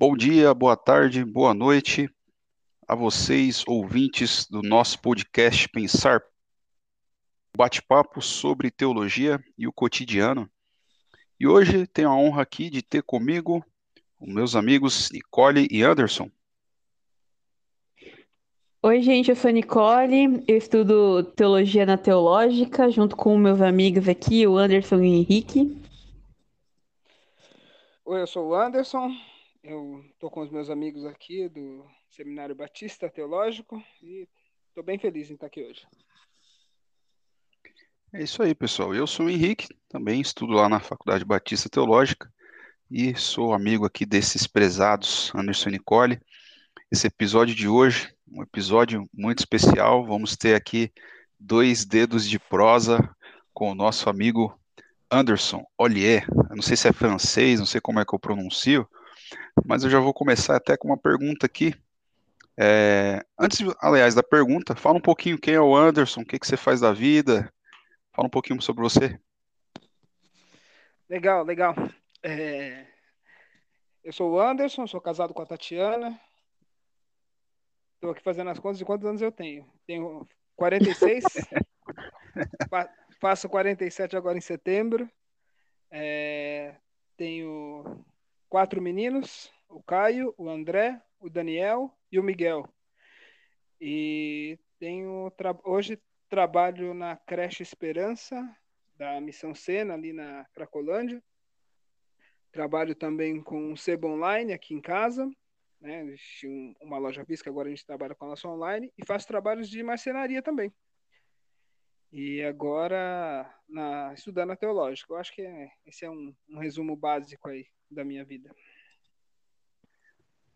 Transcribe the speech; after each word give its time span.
Bom 0.00 0.16
dia, 0.16 0.54
boa 0.54 0.78
tarde, 0.78 1.22
boa 1.22 1.52
noite 1.52 2.08
a 2.88 2.94
vocês, 2.94 3.62
ouvintes 3.68 4.46
do 4.46 4.62
nosso 4.62 4.98
podcast 4.98 5.68
Pensar. 5.68 6.22
Bate-papo 7.54 8.22
sobre 8.22 8.70
teologia 8.70 9.38
e 9.58 9.68
o 9.68 9.72
cotidiano. 9.74 10.50
E 11.38 11.46
hoje 11.46 11.86
tenho 11.86 12.08
a 12.08 12.16
honra 12.16 12.40
aqui 12.40 12.70
de 12.70 12.80
ter 12.80 13.02
comigo 13.02 13.62
os 14.18 14.32
meus 14.32 14.56
amigos 14.56 15.10
Nicole 15.12 15.68
e 15.70 15.82
Anderson. 15.82 16.30
Oi, 18.82 19.02
gente, 19.02 19.28
eu 19.28 19.36
sou 19.36 19.50
Nicole, 19.50 20.42
eu 20.48 20.56
estudo 20.56 21.24
teologia 21.24 21.84
na 21.84 21.98
Teológica, 21.98 22.90
junto 22.90 23.14
com 23.14 23.36
meus 23.36 23.60
amigos 23.60 24.08
aqui, 24.08 24.46
o 24.46 24.56
Anderson 24.56 24.96
e 24.96 25.00
o 25.00 25.04
Henrique. 25.04 25.78
Oi, 28.06 28.22
eu 28.22 28.26
sou 28.26 28.48
o 28.48 28.54
Anderson, 28.54 29.14
eu 29.62 30.02
estou 30.12 30.30
com 30.30 30.40
os 30.40 30.50
meus 30.50 30.70
amigos 30.70 31.04
aqui 31.04 31.48
do 31.48 31.84
Seminário 32.10 32.54
Batista 32.54 33.10
Teológico 33.10 33.82
e 34.02 34.26
estou 34.68 34.82
bem 34.82 34.98
feliz 34.98 35.30
em 35.30 35.34
estar 35.34 35.46
aqui 35.46 35.62
hoje. 35.62 35.86
É 38.12 38.22
isso 38.22 38.42
aí, 38.42 38.54
pessoal. 38.54 38.94
Eu 38.94 39.06
sou 39.06 39.26
o 39.26 39.30
Henrique, 39.30 39.68
também 39.88 40.20
estudo 40.20 40.52
lá 40.52 40.68
na 40.68 40.80
Faculdade 40.80 41.24
Batista 41.24 41.68
Teológica 41.68 42.32
e 42.90 43.14
sou 43.14 43.52
amigo 43.52 43.84
aqui 43.84 44.04
desses 44.04 44.46
prezados 44.46 45.30
Anderson 45.34 45.68
e 45.68 45.72
Nicole. 45.72 46.20
Esse 46.90 47.06
episódio 47.06 47.54
de 47.54 47.68
hoje, 47.68 48.12
um 48.32 48.42
episódio 48.42 49.08
muito 49.12 49.38
especial. 49.40 50.04
Vamos 50.04 50.36
ter 50.36 50.54
aqui 50.54 50.92
dois 51.38 51.84
dedos 51.84 52.28
de 52.28 52.38
prosa 52.38 52.98
com 53.52 53.70
o 53.70 53.74
nosso 53.74 54.10
amigo 54.10 54.58
Anderson 55.10 55.64
Ollier. 55.78 56.26
Eu 56.48 56.56
não 56.56 56.62
sei 56.62 56.76
se 56.76 56.88
é 56.88 56.92
francês, 56.92 57.60
não 57.60 57.66
sei 57.66 57.80
como 57.80 58.00
é 58.00 58.04
que 58.04 58.12
eu 58.12 58.18
pronuncio, 58.18 58.88
mas 59.64 59.84
eu 59.84 59.90
já 59.90 60.00
vou 60.00 60.12
começar 60.12 60.56
até 60.56 60.76
com 60.76 60.88
uma 60.88 60.96
pergunta 60.96 61.46
aqui. 61.46 61.74
É, 62.58 63.24
antes, 63.38 63.60
aliás, 63.80 64.14
da 64.14 64.22
pergunta, 64.22 64.74
fala 64.74 64.98
um 64.98 65.00
pouquinho 65.00 65.38
quem 65.38 65.54
é 65.54 65.60
o 65.60 65.74
Anderson, 65.74 66.20
o 66.20 66.26
que, 66.26 66.38
que 66.38 66.46
você 66.46 66.56
faz 66.56 66.80
da 66.80 66.92
vida, 66.92 67.52
fala 68.12 68.26
um 68.26 68.30
pouquinho 68.30 68.60
sobre 68.60 68.82
você. 68.82 69.18
Legal, 71.08 71.42
legal. 71.44 71.74
É, 72.22 72.86
eu 74.04 74.12
sou 74.12 74.32
o 74.32 74.40
Anderson, 74.40 74.86
sou 74.86 75.00
casado 75.00 75.34
com 75.34 75.42
a 75.42 75.46
Tatiana. 75.46 76.20
Estou 77.94 78.10
aqui 78.10 78.22
fazendo 78.22 78.50
as 78.50 78.58
contas 78.58 78.78
de 78.78 78.84
quantos 78.84 79.06
anos 79.06 79.20
eu 79.20 79.32
tenho. 79.32 79.66
Tenho 79.86 80.26
46, 80.56 81.24
faço 83.20 83.48
47 83.48 84.16
agora 84.16 84.38
em 84.38 84.40
setembro. 84.40 85.10
É, 85.90 86.76
tenho 87.16 88.04
quatro 88.50 88.82
meninos, 88.82 89.50
o 89.68 89.80
Caio, 89.80 90.34
o 90.36 90.50
André, 90.50 91.00
o 91.20 91.30
Daniel 91.30 91.96
e 92.10 92.18
o 92.18 92.22
Miguel. 92.22 92.68
E 93.80 94.58
tenho 94.78 95.30
tra 95.36 95.56
hoje 95.64 96.02
trabalho 96.28 96.92
na 96.92 97.16
creche 97.16 97.62
Esperança 97.62 98.36
da 98.96 99.20
Missão 99.20 99.54
Sena 99.54 99.94
ali 99.94 100.12
na 100.12 100.44
Cracolândia. 100.52 101.22
Trabalho 102.50 102.94
também 102.96 103.40
com 103.40 103.72
o 103.72 103.76
Sebo 103.76 104.08
Online 104.08 104.52
aqui 104.52 104.74
em 104.74 104.80
casa, 104.80 105.30
né? 105.80 106.02
Existe 106.02 106.48
uma 106.82 106.98
loja 106.98 107.24
física, 107.24 107.48
agora 107.48 107.68
a 107.68 107.70
gente 107.70 107.86
trabalha 107.86 108.16
com 108.16 108.24
a 108.24 108.28
nossa 108.28 108.48
online 108.48 108.92
e 108.98 109.06
faço 109.06 109.28
trabalhos 109.28 109.70
de 109.70 109.80
marcenaria 109.84 110.42
também. 110.42 110.72
E 112.12 112.42
agora 112.42 113.48
na, 113.68 114.12
estudando 114.14 114.50
a 114.50 114.56
teológica. 114.56 115.12
Eu 115.12 115.16
acho 115.16 115.32
que 115.32 115.42
é, 115.42 115.70
esse 115.86 116.04
é 116.04 116.10
um, 116.10 116.34
um 116.48 116.58
resumo 116.58 116.96
básico 116.96 117.48
aí 117.48 117.66
da 117.90 118.04
minha 118.04 118.24
vida. 118.24 118.54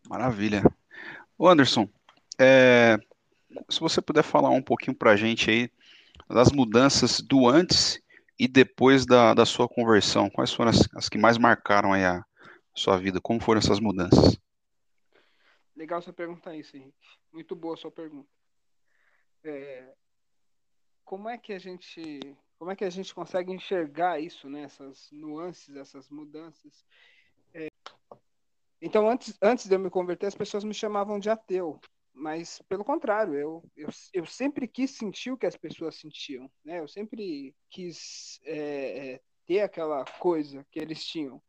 Maravilha. 0.09 0.62
O 1.39 1.49
Anderson, 1.49 1.89
é, 2.39 2.99
se 3.71 3.81
você 3.81 4.03
puder 4.03 4.23
falar 4.23 4.51
um 4.51 4.62
pouquinho 4.62 4.97
para 4.97 5.12
a 5.12 5.17
gente 5.17 5.51
aí 5.51 5.71
das 6.29 6.51
mudanças 6.51 7.21
do 7.21 7.49
antes 7.49 8.03
e 8.39 8.49
depois 8.49 9.06
da, 9.06 9.33
da 9.33 9.47
sua 9.47 9.69
conversão, 9.69 10.29
quais 10.29 10.53
foram 10.53 10.71
as, 10.71 10.89
as 10.95 11.09
que 11.09 11.17
mais 11.17 11.39
marcaram 11.39 11.93
aí 11.93 12.05
a 12.05 12.25
sua 12.75 12.97
vida? 12.99 13.21
Como 13.21 13.41
foram 13.41 13.61
essas 13.61 13.79
mudanças? 13.81 14.39
Legal 15.77 16.00
você 16.03 16.12
perguntar 16.12 16.55
isso, 16.55 16.77
Henrique. 16.77 16.95
Muito 17.33 17.55
boa 17.55 17.75
a 17.75 17.77
sua 17.77 17.91
pergunta. 17.91 18.29
É, 19.43 19.93
como 21.05 21.29
é 21.29 21.39
que 21.39 21.53
a 21.53 21.59
gente 21.59 22.37
como 22.59 22.71
é 22.71 22.77
que 22.77 22.85
a 22.85 22.91
gente 22.91 23.15
consegue 23.15 23.53
enxergar 23.53 24.21
isso, 24.21 24.49
né? 24.49 24.63
Essas 24.63 25.09
nuances, 25.13 25.77
essas 25.77 26.09
mudanças? 26.09 26.85
Então, 28.87 29.09
antes, 29.09 29.35
antes 29.41 29.67
de 29.67 29.75
eu 29.75 29.79
me 29.79 29.89
converter, 29.89 30.27
as 30.27 30.35
pessoas 30.35 30.63
me 30.63 30.75
chamavam 30.75 31.19
de 31.19 31.31
ateu. 31.31 31.81
Mas, 32.13 32.61
pelo 32.69 32.85
contrário, 32.85 33.33
eu, 33.35 33.65
eu, 33.75 33.89
eu 34.13 34.27
sempre 34.27 34.69
quis 34.69 34.91
sentir 34.91 35.33
o 35.33 35.39
que 35.39 35.47
as 35.47 35.57
pessoas 35.57 35.97
sentiam. 35.97 36.51
Né? 36.63 36.81
Eu 36.81 36.87
sempre 36.87 37.57
quis 37.71 38.39
é, 38.45 39.15
é, 39.15 39.21
ter 39.47 39.61
aquela 39.61 40.05
coisa 40.19 40.67
que 40.71 40.79
eles 40.79 41.03
tinham, 41.03 41.43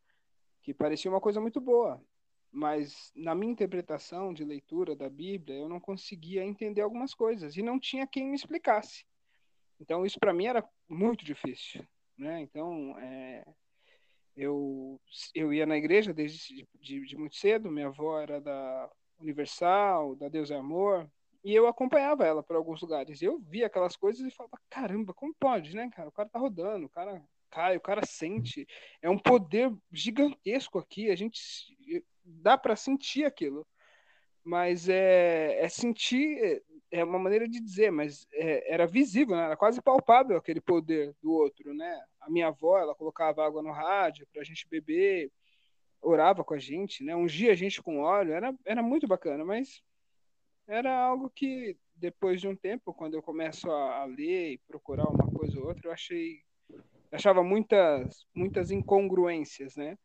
que 0.63 0.73
parecia 0.73 1.11
uma 1.11 1.19
coisa 1.19 1.41
muito 1.41 1.59
boa. 1.59 2.01
Mas, 2.49 3.11
na 3.13 3.35
minha 3.35 3.51
interpretação 3.51 4.33
de 4.33 4.45
leitura 4.45 4.95
da 4.95 5.09
Bíblia, 5.09 5.57
eu 5.57 5.67
não 5.67 5.81
conseguia 5.81 6.41
entender 6.41 6.79
algumas 6.79 7.13
coisas. 7.13 7.57
E 7.57 7.61
não 7.61 7.77
tinha 7.77 8.07
quem 8.07 8.29
me 8.29 8.35
explicasse. 8.35 9.05
Então, 9.79 10.05
isso 10.05 10.19
para 10.19 10.33
mim 10.33 10.45
era 10.45 10.67
muito 10.87 11.25
difícil. 11.25 11.85
Né? 12.17 12.41
Então, 12.41 12.97
é, 12.99 13.43
eu, 14.35 14.99
eu 15.33 15.53
ia 15.53 15.65
na 15.65 15.77
igreja 15.77 16.13
desde 16.13 16.67
de, 16.79 17.05
de, 17.05 17.17
muito 17.17 17.35
cedo, 17.35 17.71
minha 17.71 17.87
avó 17.87 18.19
era 18.19 18.39
da 18.39 18.89
Universal, 19.19 20.15
da 20.15 20.27
Deus 20.27 20.51
é 20.51 20.55
Amor, 20.55 21.09
e 21.43 21.53
eu 21.53 21.67
acompanhava 21.67 22.25
ela 22.25 22.41
para 22.41 22.57
alguns 22.57 22.81
lugares. 22.81 23.21
Eu 23.21 23.39
via 23.39 23.67
aquelas 23.67 23.95
coisas 23.95 24.25
e 24.25 24.35
falava, 24.35 24.59
caramba, 24.69 25.13
como 25.13 25.33
pode, 25.39 25.75
né, 25.75 25.89
cara? 25.95 26.09
O 26.09 26.11
cara 26.11 26.27
tá 26.27 26.39
rodando, 26.39 26.87
o 26.87 26.89
cara 26.89 27.23
cai, 27.51 27.77
o 27.77 27.81
cara 27.81 28.05
sente. 28.05 28.67
É 29.01 29.09
um 29.09 29.17
poder 29.17 29.71
gigantesco 29.91 30.79
aqui, 30.79 31.09
a 31.11 31.15
gente 31.15 31.39
dá 32.23 32.57
para 32.57 32.75
sentir 32.75 33.25
aquilo. 33.25 33.65
Mas 34.43 34.89
é, 34.89 35.63
é 35.63 35.69
sentir, 35.69 36.63
é 36.99 37.03
uma 37.03 37.19
maneira 37.19 37.47
de 37.47 37.59
dizer, 37.59 37.91
mas 37.91 38.25
é, 38.31 38.73
era 38.73 38.87
visível, 38.87 39.35
né? 39.35 39.43
era 39.43 39.57
quase 39.57 39.81
palpável 39.81 40.37
aquele 40.37 40.61
poder 40.61 41.13
do 41.21 41.31
outro, 41.31 41.73
né? 41.73 42.01
A 42.21 42.29
minha 42.29 42.47
avó, 42.47 42.79
ela 42.79 42.95
colocava 42.95 43.45
água 43.45 43.61
no 43.61 43.71
rádio 43.71 44.25
para 44.31 44.41
a 44.41 44.45
gente 44.45 44.67
beber, 44.69 45.29
orava 46.01 46.43
com 46.43 46.53
a 46.53 46.57
gente, 46.57 47.03
né? 47.03 47.13
Ungia 47.13 47.51
a 47.51 47.55
gente 47.55 47.81
com 47.81 47.99
óleo, 47.99 48.31
era, 48.31 48.55
era 48.63 48.81
muito 48.81 49.07
bacana, 49.07 49.43
mas 49.43 49.81
era 50.67 50.97
algo 50.97 51.29
que 51.29 51.77
depois 51.95 52.39
de 52.39 52.47
um 52.47 52.55
tempo, 52.55 52.93
quando 52.93 53.15
eu 53.15 53.21
começo 53.21 53.69
a, 53.69 54.01
a 54.01 54.05
ler 54.05 54.53
e 54.53 54.57
procurar 54.59 55.09
uma 55.09 55.29
coisa 55.31 55.59
ou 55.59 55.67
outra, 55.67 55.89
eu 55.89 55.91
achei, 55.93 56.41
achava 57.11 57.43
muitas, 57.43 58.25
muitas 58.33 58.71
incongruências, 58.71 59.75
né? 59.75 59.97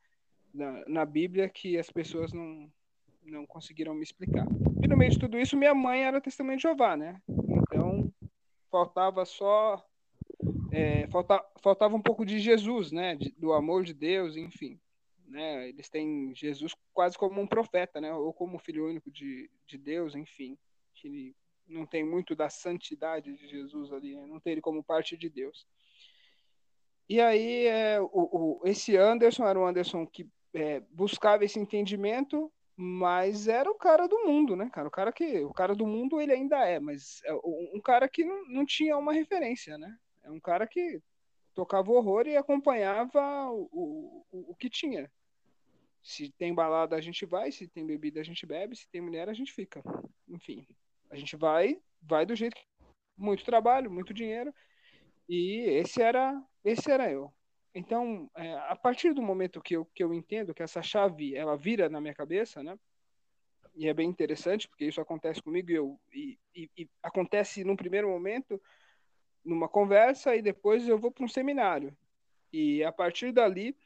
Na, 0.52 0.84
na 0.88 1.06
Bíblia 1.06 1.48
que 1.48 1.78
as 1.78 1.88
pessoas 1.88 2.32
não, 2.32 2.68
não 3.30 3.46
conseguiram 3.46 3.94
me 3.94 4.02
explicar. 4.02 4.46
E 4.82 4.88
no 4.88 4.96
meio 4.96 5.10
de 5.10 5.18
tudo 5.18 5.38
isso, 5.38 5.56
minha 5.56 5.74
mãe 5.74 6.02
era 6.02 6.20
testemunha 6.20 6.56
de 6.56 6.62
Jeová, 6.62 6.96
né? 6.96 7.20
Então, 7.28 8.12
faltava 8.70 9.24
só. 9.24 9.84
É, 10.72 11.06
falta, 11.08 11.44
faltava 11.62 11.94
um 11.94 12.02
pouco 12.02 12.24
de 12.24 12.38
Jesus, 12.38 12.92
né? 12.92 13.16
De, 13.16 13.30
do 13.32 13.52
amor 13.52 13.84
de 13.84 13.94
Deus, 13.94 14.36
enfim. 14.36 14.78
Né? 15.26 15.68
Eles 15.68 15.88
têm 15.88 16.34
Jesus 16.34 16.74
quase 16.92 17.16
como 17.16 17.40
um 17.40 17.46
profeta, 17.46 18.00
né? 18.00 18.12
Ou 18.12 18.32
como 18.32 18.58
filho 18.58 18.88
único 18.88 19.10
de, 19.10 19.50
de 19.66 19.78
Deus, 19.78 20.14
enfim. 20.14 20.58
Que 20.94 21.08
ele 21.08 21.36
não 21.68 21.86
tem 21.86 22.04
muito 22.04 22.34
da 22.34 22.50
santidade 22.50 23.36
de 23.36 23.48
Jesus 23.48 23.92
ali, 23.92 24.16
né? 24.16 24.26
não 24.26 24.40
tem 24.40 24.52
ele 24.52 24.60
como 24.60 24.82
parte 24.82 25.16
de 25.16 25.28
Deus. 25.28 25.66
E 27.08 27.20
aí, 27.20 27.66
é, 27.66 28.00
o, 28.00 28.08
o, 28.12 28.60
esse 28.64 28.96
Anderson 28.96 29.44
era 29.44 29.58
um 29.58 29.66
Anderson 29.66 30.06
que 30.06 30.28
é, 30.52 30.80
buscava 30.90 31.44
esse 31.44 31.58
entendimento 31.58 32.52
mas 32.82 33.46
era 33.46 33.70
o 33.70 33.74
cara 33.74 34.06
do 34.06 34.24
mundo, 34.24 34.56
né, 34.56 34.70
cara? 34.70 34.88
O 34.88 34.90
cara 34.90 35.12
que, 35.12 35.40
o 35.40 35.52
cara 35.52 35.74
do 35.74 35.86
mundo 35.86 36.18
ele 36.18 36.32
ainda 36.32 36.66
é, 36.66 36.80
mas 36.80 37.20
é 37.24 37.34
um 37.34 37.80
cara 37.84 38.08
que 38.08 38.24
não, 38.24 38.48
não 38.48 38.64
tinha 38.64 38.96
uma 38.96 39.12
referência, 39.12 39.76
né? 39.76 39.98
É 40.22 40.30
um 40.30 40.40
cara 40.40 40.66
que 40.66 40.98
tocava 41.54 41.92
horror 41.92 42.26
e 42.26 42.38
acompanhava 42.38 43.50
o, 43.50 44.24
o, 44.32 44.52
o 44.52 44.54
que 44.54 44.70
tinha. 44.70 45.12
Se 46.02 46.32
tem 46.38 46.54
balada 46.54 46.96
a 46.96 47.02
gente 47.02 47.26
vai, 47.26 47.52
se 47.52 47.68
tem 47.68 47.84
bebida 47.84 48.18
a 48.18 48.24
gente 48.24 48.46
bebe, 48.46 48.74
se 48.74 48.88
tem 48.88 49.02
mulher 49.02 49.28
a 49.28 49.34
gente 49.34 49.52
fica. 49.52 49.82
Enfim, 50.26 50.66
a 51.10 51.16
gente 51.16 51.36
vai, 51.36 51.78
vai 52.00 52.24
do 52.24 52.34
jeito 52.34 52.56
que 52.56 52.64
muito 53.14 53.44
trabalho, 53.44 53.90
muito 53.90 54.14
dinheiro. 54.14 54.54
E 55.28 55.66
esse 55.68 56.00
era, 56.00 56.42
esse 56.64 56.90
era 56.90 57.12
eu. 57.12 57.30
Então, 57.74 58.30
é, 58.34 58.54
a 58.68 58.76
partir 58.76 59.12
do 59.12 59.22
momento 59.22 59.60
que 59.60 59.76
eu, 59.76 59.84
que 59.94 60.02
eu 60.02 60.12
entendo 60.12 60.54
que 60.54 60.62
essa 60.62 60.82
chave 60.82 61.34
ela 61.36 61.56
vira 61.56 61.88
na 61.88 62.00
minha 62.00 62.14
cabeça, 62.14 62.62
né? 62.62 62.78
E 63.74 63.88
é 63.88 63.94
bem 63.94 64.08
interessante, 64.08 64.68
porque 64.68 64.84
isso 64.84 65.00
acontece 65.00 65.40
comigo 65.40 65.70
e, 65.70 65.74
eu, 65.74 66.00
e, 66.12 66.38
e, 66.54 66.70
e 66.76 66.90
acontece 67.02 67.62
num 67.62 67.76
primeiro 67.76 68.08
momento, 68.08 68.60
numa 69.44 69.68
conversa, 69.68 70.34
e 70.34 70.42
depois 70.42 70.88
eu 70.88 70.98
vou 70.98 71.12
para 71.12 71.24
um 71.24 71.28
seminário. 71.28 71.96
E 72.52 72.82
a 72.82 72.90
partir 72.90 73.32
dali, 73.32 73.76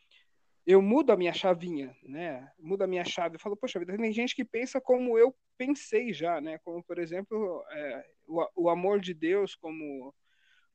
eu 0.66 0.80
mudo 0.80 1.12
a 1.12 1.16
minha 1.16 1.32
chavinha, 1.32 1.94
né? 2.02 2.50
Mudo 2.58 2.82
a 2.82 2.86
minha 2.86 3.04
chave. 3.04 3.36
Eu 3.36 3.40
falo, 3.40 3.56
poxa 3.56 3.78
vida, 3.78 3.96
tem 3.96 4.12
gente 4.12 4.34
que 4.34 4.44
pensa 4.44 4.80
como 4.80 5.18
eu 5.18 5.36
pensei 5.58 6.12
já, 6.12 6.40
né? 6.40 6.58
Como, 6.64 6.82
por 6.82 6.98
exemplo, 6.98 7.62
é, 7.70 8.06
o, 8.26 8.64
o, 8.64 8.68
amor 8.70 8.98
de 8.98 9.12
Deus 9.12 9.54
como, 9.54 10.14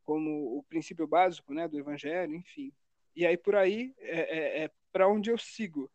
como 0.04 0.60
o 0.60 0.64
princípio 0.70 1.08
básico, 1.08 1.54
né? 1.54 1.68
Do 1.68 1.80
evangelho, 1.80 2.36
enfim. 2.36 2.72
E 3.16 3.26
aí, 3.26 3.38
por 3.38 3.56
aí, 3.56 3.94
é, 4.00 4.20
é, 4.20 4.64
é 4.64 4.72
para 4.92 5.08
onde 5.08 5.30
eu 5.30 5.38
sigo, 5.38 5.92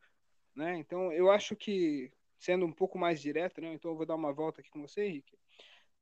né? 0.55 0.77
Então, 0.79 1.13
eu 1.13 1.31
acho 1.31 1.57
que, 1.57 2.13
sendo 2.39 2.67
um 2.67 2.73
pouco 2.73 2.99
mais 2.99 3.21
direto, 3.21 3.61
né? 3.61 3.73
Então, 3.73 3.91
eu 3.91 3.97
vou 3.97 4.07
dar 4.07 4.15
uma 4.15 4.33
volta 4.33 4.61
aqui 4.61 4.71
com 4.71 4.83
você, 4.83 5.07
Henrique. 5.07 5.37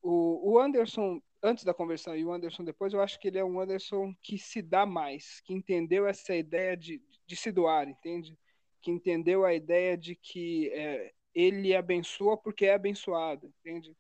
O, 0.03 0.53
o 0.53 0.59
Anderson 0.59 1.21
antes 1.43 1.65
da 1.65 1.75
conversão 1.75 2.17
e 2.17 2.25
o 2.25 2.33
Anderson 2.33 2.63
depois, 2.63 2.93
eu 2.93 3.01
acho 3.01 3.19
que 3.19 3.29
ele 3.29 3.39
é 3.39 3.45
um 3.45 3.61
Anderson 3.61 4.15
que 4.23 4.39
se 4.39 4.63
dá 4.63 4.87
mais, 4.87 5.41
que 5.41 5.53
entendeu 5.53 6.07
essa 6.07 6.35
ideia 6.35 6.77
de, 6.77 7.03
de 7.27 7.37
se 7.37 7.51
doar, 7.51 7.89
entende? 7.89 8.39
Que 8.81 8.91
entendeu 8.91 9.45
a 9.45 9.53
ideia 9.53 9.97
de 9.97 10.15
que 10.15 10.71
é, 10.73 11.13
ele 11.35 11.75
abençoa 11.75 12.37
porque 12.37 12.67
é 12.67 12.75
abençoado, 12.75 13.53
entende? 13.61 13.97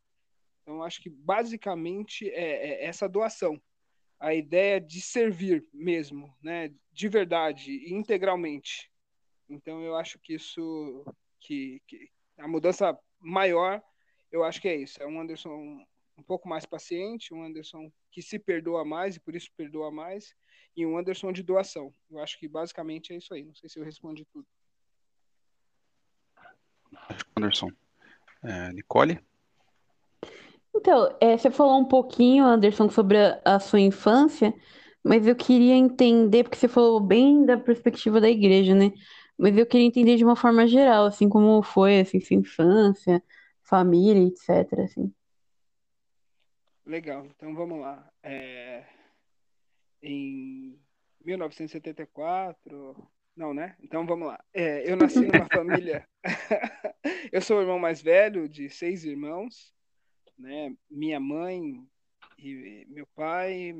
Então, 0.62 0.82
acho 0.82 1.02
que 1.02 1.10
basicamente 1.10 2.30
é, 2.30 2.84
é 2.84 2.84
essa 2.84 3.08
doação, 3.08 3.60
a 4.22 4.32
ideia 4.32 4.80
de 4.80 5.00
servir 5.00 5.66
mesmo, 5.74 6.32
né? 6.40 6.72
De 6.92 7.08
verdade, 7.08 7.92
integralmente. 7.92 8.88
Então, 9.48 9.82
eu 9.82 9.96
acho 9.96 10.16
que 10.20 10.34
isso, 10.34 11.04
que, 11.40 11.82
que 11.88 12.08
a 12.38 12.46
mudança 12.46 12.96
maior, 13.18 13.82
eu 14.30 14.44
acho 14.44 14.60
que 14.60 14.68
é 14.68 14.76
isso. 14.76 15.02
É 15.02 15.06
um 15.06 15.20
Anderson 15.20 15.84
um 16.16 16.22
pouco 16.22 16.48
mais 16.48 16.64
paciente, 16.64 17.34
um 17.34 17.42
Anderson 17.42 17.92
que 18.12 18.22
se 18.22 18.38
perdoa 18.38 18.84
mais 18.84 19.16
e 19.16 19.20
por 19.20 19.34
isso 19.34 19.50
perdoa 19.56 19.90
mais, 19.90 20.36
e 20.76 20.86
um 20.86 20.96
Anderson 20.96 21.32
de 21.32 21.42
doação. 21.42 21.92
Eu 22.08 22.20
acho 22.20 22.38
que 22.38 22.46
basicamente 22.46 23.12
é 23.12 23.16
isso 23.16 23.34
aí. 23.34 23.42
Não 23.42 23.56
sei 23.56 23.68
se 23.68 23.80
eu 23.80 23.84
respondi 23.84 24.24
tudo. 24.26 24.46
Anderson. 27.36 27.70
É, 28.44 28.72
Nicole? 28.72 29.18
Então, 30.74 31.16
é, 31.20 31.36
você 31.36 31.50
falou 31.50 31.78
um 31.78 31.84
pouquinho, 31.84 32.44
Anderson, 32.44 32.88
sobre 32.88 33.18
a, 33.18 33.40
a, 33.44 33.60
sua 33.60 33.80
infância, 33.80 34.54
mas 35.04 35.26
eu 35.26 35.36
queria 35.36 35.74
entender, 35.74 36.44
porque 36.44 36.56
você 36.56 36.68
falou 36.68 36.98
bem 37.00 37.44
da 37.44 37.58
perspectiva 37.58 38.20
da 38.20 38.28
igreja, 38.28 38.74
né? 38.74 38.92
Mas 39.36 39.56
eu 39.56 39.66
queria 39.66 39.86
entender 39.86 40.16
de 40.16 40.24
uma 40.24 40.36
forma 40.36 40.66
geral, 40.66 41.06
assim, 41.06 41.28
como 41.28 41.62
foi, 41.62 42.00
assim, 42.00 42.20
sua 42.20 42.36
infância, 42.36 43.22
família, 43.62 44.26
etc, 44.26 44.80
assim. 44.80 45.12
Legal, 46.84 47.26
então 47.26 47.54
vamos 47.54 47.80
lá. 47.80 48.10
É, 48.22 48.84
em 50.02 50.78
1974, 51.24 52.96
não, 53.36 53.54
né? 53.54 53.76
Então 53.80 54.06
vamos 54.06 54.28
lá. 54.28 54.42
É, 54.52 54.90
eu 54.90 54.96
nasci 54.96 55.20
numa 55.20 55.46
família. 55.52 56.06
eu 57.32 57.40
sou 57.40 57.58
o 57.58 57.60
irmão 57.60 57.78
mais 57.78 58.02
velho 58.02 58.48
de 58.48 58.68
seis 58.68 59.04
irmãos, 59.04 59.72
né? 60.38 60.74
Minha 60.90 61.20
mãe 61.20 61.86
e 62.38 62.86
meu 62.88 63.06
pai, 63.14 63.74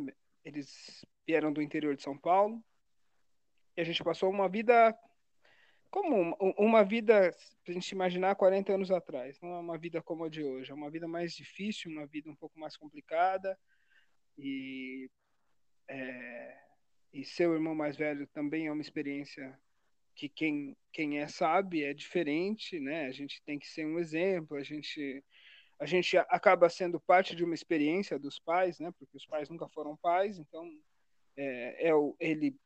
eles 0.45 1.05
vieram 1.27 1.53
do 1.53 1.63
interior 1.63 1.97
de 1.97 2.03
São 2.03 2.17
Paulo. 2.17 2.63
E 3.77 3.81
a 3.81 3.85
gente 3.85 4.03
passou 4.05 4.31
uma 4.31 4.49
vida 4.49 4.97
como 5.93 6.35
uma 6.59 6.83
vida, 6.83 7.31
para 7.63 7.71
a 7.71 7.75
gente 7.75 7.91
imaginar 7.91 8.35
40 8.35 8.73
anos 8.73 8.91
atrás, 8.91 9.39
não 9.43 9.51
é 9.51 9.59
uma 9.59 9.77
vida 9.77 10.01
como 10.01 10.25
a 10.25 10.29
de 10.31 10.43
hoje, 10.43 10.71
é 10.71 10.75
uma 10.75 10.91
vida 10.91 11.07
mais 11.07 11.35
difícil, 11.35 11.91
uma 11.91 12.07
vida 12.07 12.31
um 12.31 12.35
pouco 12.35 12.59
mais 12.59 12.79
complicada, 12.79 13.59
e, 14.39 15.11
é, 15.87 16.59
e 17.13 17.23
seu 17.27 17.53
irmão 17.53 17.75
mais 17.75 17.95
velho 17.95 18.27
também 18.29 18.69
é 18.69 18.73
uma 18.73 18.81
experiência 18.81 19.55
que 20.15 20.31
quem, 20.31 20.75
quem 20.91 21.19
é 21.19 21.29
sabe, 21.29 21.85
é 21.85 21.93
diferente, 21.93 22.81
né? 22.81 23.05
A 23.05 23.13
gente 23.13 23.43
tem 23.43 23.59
que 23.59 23.67
ser 23.67 23.85
um 23.85 23.99
exemplo, 23.99 24.57
a 24.57 24.63
gente, 24.63 25.23
a 25.83 25.87
gente 25.87 26.17
acaba 26.17 26.69
sendo 26.69 27.01
parte 27.01 27.35
de 27.35 27.43
uma 27.43 27.55
experiência 27.55 28.17
dos 28.17 28.39
pais, 28.39 28.79
né? 28.79 28.93
Porque 28.97 29.17
os 29.17 29.27
pais 29.27 29.49
nunca 29.49 29.69
foram 29.69 29.97
pais, 29.97 30.39
então 30.39 30.71
é, 31.37 31.89
é 31.89 31.95
o, 31.95 32.15
ele 32.21 32.57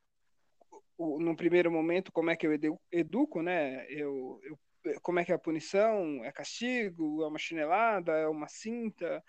o, 0.98 1.18
no 1.18 1.34
primeiro 1.34 1.72
momento, 1.72 2.12
como 2.12 2.28
é 2.28 2.36
que 2.36 2.46
eu 2.46 2.52
educo, 2.92 3.40
né? 3.40 3.86
Eu, 3.88 4.38
eu, 4.44 5.00
como 5.00 5.18
é 5.18 5.24
que 5.24 5.32
é 5.32 5.34
a 5.34 5.38
punição? 5.38 6.22
É 6.26 6.30
castigo? 6.30 7.22
É 7.22 7.28
uma 7.28 7.38
chinelada? 7.38 8.12
É 8.12 8.28
uma 8.28 8.48
cinta? 8.48 9.24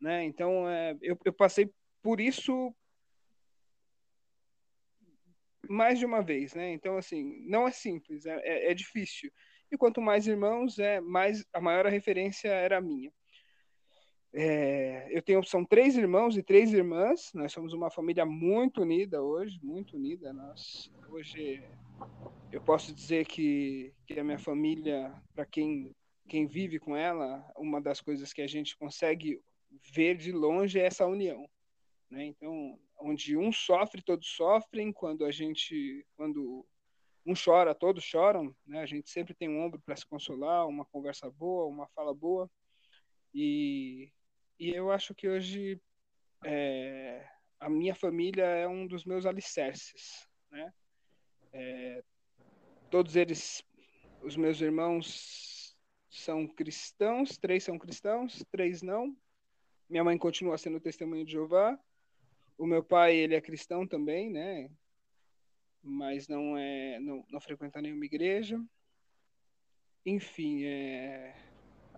Né? 0.00 0.24
Então, 0.24 0.68
é, 0.68 0.98
eu, 1.00 1.16
eu 1.24 1.32
passei 1.32 1.70
por 2.02 2.20
isso 2.20 2.74
mais 5.68 6.00
de 6.00 6.06
uma 6.06 6.22
vez, 6.22 6.54
né? 6.54 6.72
Então, 6.72 6.96
assim, 6.96 7.46
não 7.46 7.68
é 7.68 7.70
simples, 7.70 8.26
é, 8.26 8.34
é, 8.42 8.72
é 8.72 8.74
difícil. 8.74 9.30
E 9.70 9.76
quanto 9.76 10.00
mais 10.00 10.26
irmãos, 10.26 10.80
é 10.80 11.00
mais 11.00 11.46
a 11.52 11.60
maior 11.60 11.86
referência 11.86 12.48
era 12.48 12.78
a 12.78 12.80
minha. 12.80 13.12
É, 14.32 15.08
eu 15.10 15.22
tenho 15.22 15.42
são 15.42 15.64
três 15.64 15.96
irmãos 15.96 16.36
e 16.36 16.42
três 16.42 16.72
irmãs. 16.72 17.30
Nós 17.34 17.52
somos 17.52 17.72
uma 17.72 17.90
família 17.90 18.26
muito 18.26 18.82
unida 18.82 19.22
hoje, 19.22 19.58
muito 19.62 19.96
unida. 19.96 20.32
Nós 20.32 20.90
hoje 21.08 21.62
eu 22.52 22.60
posso 22.60 22.94
dizer 22.94 23.26
que, 23.26 23.92
que 24.06 24.18
a 24.18 24.24
minha 24.24 24.38
família, 24.38 25.12
para 25.34 25.46
quem 25.46 25.94
quem 26.28 26.46
vive 26.46 26.78
com 26.78 26.94
ela, 26.94 27.50
uma 27.56 27.80
das 27.80 28.00
coisas 28.00 28.32
que 28.32 28.42
a 28.42 28.46
gente 28.46 28.76
consegue 28.76 29.40
ver 29.92 30.16
de 30.16 30.30
longe 30.30 30.78
é 30.78 30.84
essa 30.84 31.06
união, 31.06 31.48
né? 32.10 32.26
Então, 32.26 32.78
onde 33.00 33.36
um 33.36 33.50
sofre, 33.50 34.02
todos 34.02 34.28
sofrem. 34.28 34.92
Quando 34.92 35.24
a 35.24 35.30
gente, 35.30 36.06
quando 36.16 36.66
um 37.24 37.32
chora, 37.32 37.74
todos 37.74 38.04
choram, 38.04 38.54
né? 38.66 38.80
A 38.80 38.86
gente 38.86 39.10
sempre 39.10 39.34
tem 39.34 39.48
um 39.48 39.64
ombro 39.64 39.80
para 39.80 39.96
se 39.96 40.06
consolar, 40.06 40.68
uma 40.68 40.84
conversa 40.84 41.30
boa, 41.30 41.66
uma 41.66 41.88
fala 41.88 42.14
boa. 42.14 42.50
E 43.34 44.10
e 44.58 44.70
eu 44.70 44.90
acho 44.90 45.14
que 45.14 45.28
hoje 45.28 45.80
é, 46.44 47.26
a 47.60 47.68
minha 47.68 47.94
família 47.94 48.44
é 48.44 48.66
um 48.66 48.86
dos 48.86 49.04
meus 49.04 49.26
alicerces, 49.26 50.28
né? 50.50 50.72
É, 51.52 52.02
todos 52.90 53.16
eles, 53.16 53.62
os 54.22 54.36
meus 54.36 54.60
irmãos 54.60 55.76
são 56.10 56.46
cristãos, 56.46 57.36
três 57.36 57.64
são 57.64 57.78
cristãos, 57.78 58.44
três 58.50 58.82
não. 58.82 59.16
Minha 59.88 60.04
mãe 60.04 60.18
continua 60.18 60.58
sendo 60.58 60.80
testemunha 60.80 61.24
de 61.24 61.32
Jeová. 61.32 61.78
O 62.56 62.66
meu 62.66 62.82
pai, 62.82 63.16
ele 63.16 63.34
é 63.34 63.40
cristão 63.40 63.86
também, 63.86 64.30
né? 64.30 64.70
Mas 65.82 66.28
não 66.28 66.56
é, 66.58 66.98
não, 66.98 67.24
não 67.30 67.40
frequenta 67.40 67.80
nenhuma 67.80 68.04
igreja. 68.04 68.60
Enfim, 70.04 70.64
é, 70.64 71.34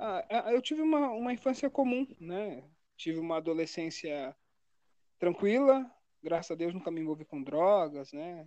ah, 0.00 0.26
ah, 0.30 0.52
eu 0.52 0.62
tive 0.62 0.80
uma, 0.80 1.10
uma 1.10 1.32
infância 1.32 1.68
comum, 1.68 2.06
né? 2.18 2.64
Tive 2.96 3.18
uma 3.18 3.36
adolescência 3.36 4.34
tranquila, 5.18 5.90
graças 6.22 6.50
a 6.50 6.54
Deus 6.54 6.72
nunca 6.72 6.90
me 6.90 7.00
envolvi 7.02 7.24
com 7.26 7.42
drogas, 7.42 8.10
né? 8.12 8.46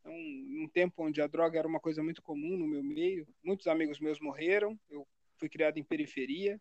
Então, 0.00 0.12
um 0.12 0.68
tempo 0.72 1.02
onde 1.02 1.22
a 1.22 1.26
droga 1.26 1.58
era 1.58 1.66
uma 1.66 1.80
coisa 1.80 2.02
muito 2.02 2.22
comum 2.22 2.58
no 2.58 2.66
meu 2.66 2.82
meio, 2.82 3.26
muitos 3.42 3.66
amigos 3.66 3.98
meus 3.98 4.20
morreram, 4.20 4.78
eu 4.90 5.06
fui 5.38 5.48
criado 5.48 5.78
em 5.78 5.82
periferia, 5.82 6.60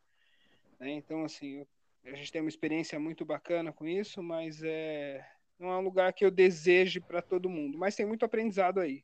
né? 0.80 0.92
Então, 0.92 1.26
assim, 1.26 1.58
eu, 1.58 1.68
a 2.06 2.16
gente 2.16 2.32
tem 2.32 2.42
uma 2.42 2.50
experiência 2.50 2.98
muito 2.98 3.26
bacana 3.26 3.74
com 3.74 3.86
isso, 3.86 4.24
mas 4.24 4.64
é, 4.64 5.28
não 5.60 5.72
é 5.72 5.78
um 5.78 5.84
lugar 5.84 6.14
que 6.14 6.24
eu 6.24 6.32
deseje 6.32 7.02
para 7.02 7.22
todo 7.22 7.50
mundo, 7.50 7.78
mas 7.78 7.96
tem 7.96 8.06
muito 8.06 8.24
aprendizado 8.24 8.80
aí, 8.80 9.04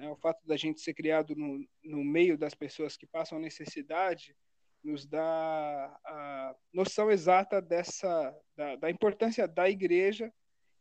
né? 0.00 0.10
O 0.10 0.16
fato 0.16 0.46
da 0.46 0.56
gente 0.56 0.80
ser 0.80 0.94
criado 0.94 1.36
no, 1.36 1.62
no 1.84 2.02
meio 2.02 2.38
das 2.38 2.54
pessoas 2.54 2.96
que 2.96 3.06
passam 3.06 3.38
necessidade 3.38 4.34
nos 4.82 5.04
dá 5.04 6.00
a 6.06 6.56
noção 6.72 7.10
exata 7.10 7.60
dessa 7.60 8.34
da, 8.56 8.76
da 8.76 8.90
importância 8.90 9.46
da 9.46 9.68
igreja 9.68 10.32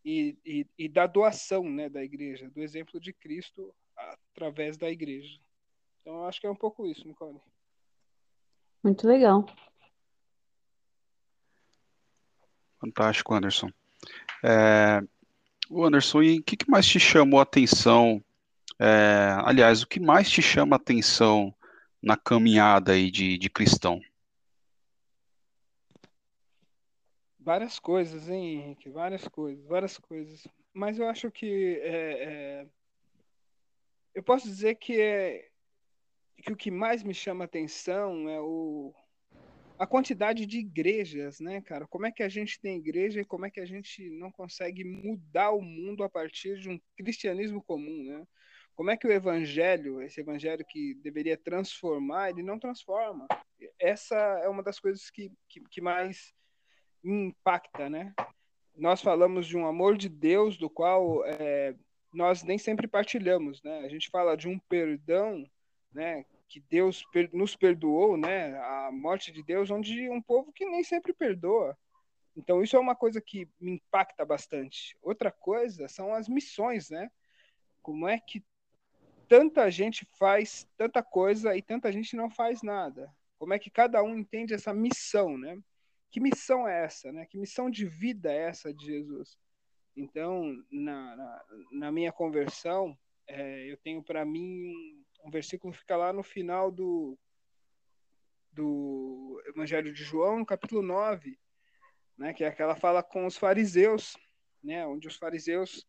e, 0.06 0.38
e, 0.46 0.68
e, 0.78 0.88
da 0.88 1.06
doação 1.06 1.70
né, 1.70 1.90
da 1.90 2.02
igreja, 2.02 2.50
do 2.50 2.62
exemplo 2.62 2.98
de 2.98 3.12
Cristo 3.12 3.76
através 3.98 4.78
da 4.78 4.90
igreja. 4.90 5.38
Então, 6.00 6.16
eu 6.16 6.24
acho 6.24 6.40
que 6.40 6.48
é 6.48 6.50
um 6.50 6.56
pouco 6.56 6.88
isso, 6.88 7.06
Nicole. 7.06 7.42
Muito 8.82 9.06
legal. 9.06 9.46
Fantástico, 12.80 13.34
Anderson. 13.34 13.70
É, 14.42 15.02
o 15.70 15.84
Anderson, 15.84 16.24
e 16.24 16.40
o 16.40 16.44
que, 16.44 16.56
que 16.56 16.72
mais 16.72 16.88
te 16.88 16.98
chamou 16.98 17.42
a 17.42 17.44
atenção 17.44 18.24
é, 18.80 19.36
aliás, 19.44 19.82
o 19.82 19.88
que 19.88 20.00
mais 20.00 20.30
te 20.30 20.42
chama 20.42 20.78
atenção 20.78 21.54
na 22.02 22.16
caminhada 22.16 22.94
aí 22.94 23.12
de, 23.12 23.38
de 23.38 23.50
cristão? 23.50 24.00
Várias 27.40 27.80
coisas, 27.80 28.30
hein, 28.30 28.60
Henrique? 28.60 28.90
Várias 28.90 29.28
coisas, 29.28 29.66
várias 29.66 29.98
coisas. 29.98 30.48
Mas 30.74 30.98
eu 30.98 31.08
acho 31.08 31.30
que 31.32 31.80
é, 31.82 32.24
é... 32.24 32.68
eu 34.14 34.24
posso 34.24 34.48
dizer 34.48 34.76
que 34.76 35.00
é 35.00 35.50
que 36.42 36.54
o 36.54 36.56
que 36.56 36.72
mais 36.72 37.04
me 37.04 37.14
chama 37.14 37.44
atenção 37.44 38.30
é 38.30 38.40
o 38.40 38.94
a 39.78 39.88
quantidade 39.88 40.46
de 40.46 40.60
igrejas, 40.60 41.40
né, 41.40 41.62
cara? 41.62 41.88
Como 41.88 42.06
é 42.06 42.12
que 42.12 42.22
a 42.22 42.28
gente 42.28 42.60
tem 42.60 42.78
igreja 42.78 43.22
e 43.22 43.26
como 43.26 43.46
é 43.46 43.50
que 43.50 43.62
a 43.62 43.66
gente 43.66 44.10
não 44.10 44.30
consegue 44.30 44.84
mudar 44.84 45.52
o 45.52 45.62
mundo 45.62 46.04
a 46.04 46.10
partir 46.10 46.60
de 46.60 46.70
um 46.70 46.78
cristianismo 46.98 47.64
comum, 47.64 48.04
né? 48.04 48.28
Como 48.80 48.92
é 48.92 48.96
que 48.96 49.06
o 49.06 49.12
evangelho, 49.12 50.02
esse 50.02 50.22
evangelho 50.22 50.64
que 50.64 50.94
deveria 51.04 51.36
transformar, 51.36 52.30
ele 52.30 52.42
não 52.42 52.58
transforma? 52.58 53.28
Essa 53.78 54.16
é 54.16 54.48
uma 54.48 54.64
das 54.64 54.80
coisas 54.80 55.10
que, 55.10 55.30
que, 55.50 55.60
que 55.70 55.82
mais 55.82 56.34
impacta, 57.04 57.90
né? 57.90 58.14
Nós 58.74 59.02
falamos 59.02 59.46
de 59.48 59.58
um 59.58 59.68
amor 59.68 59.98
de 59.98 60.08
Deus 60.08 60.58
do 60.58 60.70
qual 60.70 61.26
é, 61.26 61.76
nós 62.14 62.42
nem 62.42 62.58
sempre 62.58 62.88
partilhamos, 62.88 63.62
né? 63.64 63.80
A 63.80 63.90
gente 63.90 64.10
fala 64.10 64.38
de 64.38 64.48
um 64.48 64.58
perdão, 64.58 65.46
né? 65.92 66.24
Que 66.48 66.62
Deus 66.62 67.04
nos 67.34 67.58
perdoou, 67.58 68.16
né? 68.16 68.58
A 68.62 68.92
morte 68.94 69.30
de 69.30 69.44
Deus, 69.44 69.70
onde 69.70 70.10
um 70.10 70.22
povo 70.22 70.54
que 70.54 70.66
nem 70.66 70.86
sempre 70.86 71.12
perdoa. 71.12 71.78
Então 72.34 72.64
isso 72.64 72.78
é 72.78 72.80
uma 72.80 72.96
coisa 72.96 73.20
que 73.20 73.46
me 73.60 73.72
impacta 73.72 74.24
bastante. 74.24 74.98
Outra 75.02 75.30
coisa 75.30 75.90
são 75.90 76.14
as 76.14 76.30
missões, 76.30 76.90
né? 76.90 77.12
Como 77.82 78.08
é 78.08 78.18
que 78.18 78.42
tanta 79.30 79.70
gente 79.70 80.06
faz 80.18 80.68
tanta 80.76 81.04
coisa 81.04 81.56
e 81.56 81.62
tanta 81.62 81.92
gente 81.92 82.16
não 82.16 82.30
faz 82.30 82.64
nada? 82.64 83.10
Como 83.38 83.54
é 83.54 83.60
que 83.60 83.70
cada 83.70 84.04
um 84.04 84.18
entende 84.18 84.54
essa 84.54 84.74
missão, 84.74 85.38
né? 85.38 85.58
Que 86.12 86.20
missão 86.20 86.68
é 86.68 86.84
essa, 86.84 87.12
né? 87.12 87.26
Que 87.28 87.38
missão 87.38 87.70
de 87.70 87.86
vida 87.86 88.34
é 88.34 88.50
essa 88.50 88.74
de 88.74 88.86
Jesus? 88.86 89.38
Então, 89.96 90.52
na, 90.72 91.16
na, 91.16 91.46
na 91.72 91.92
minha 91.92 92.12
conversão, 92.12 92.98
é, 93.28 93.72
eu 93.72 93.78
tenho 93.78 94.02
para 94.04 94.26
mim 94.26 94.74
um, 95.24 95.30
versículo 95.30 95.72
que 95.72 95.80
fica 95.80 95.96
lá 95.96 96.12
no 96.12 96.24
final 96.24 96.72
do, 96.72 97.18
do 98.52 99.42
Evangelho 99.46 99.94
de 99.94 100.04
João, 100.04 100.40
no 100.40 100.46
capítulo 100.46 100.82
9, 100.82 101.38
né, 102.18 102.34
que 102.34 102.44
é 102.44 102.48
aquela 102.48 102.76
fala 102.76 103.04
com 103.04 103.26
os 103.26 103.38
fariseus, 103.38 104.18
né, 104.64 104.86
onde 104.88 105.08
os 105.08 105.16
fariseus 105.16 105.86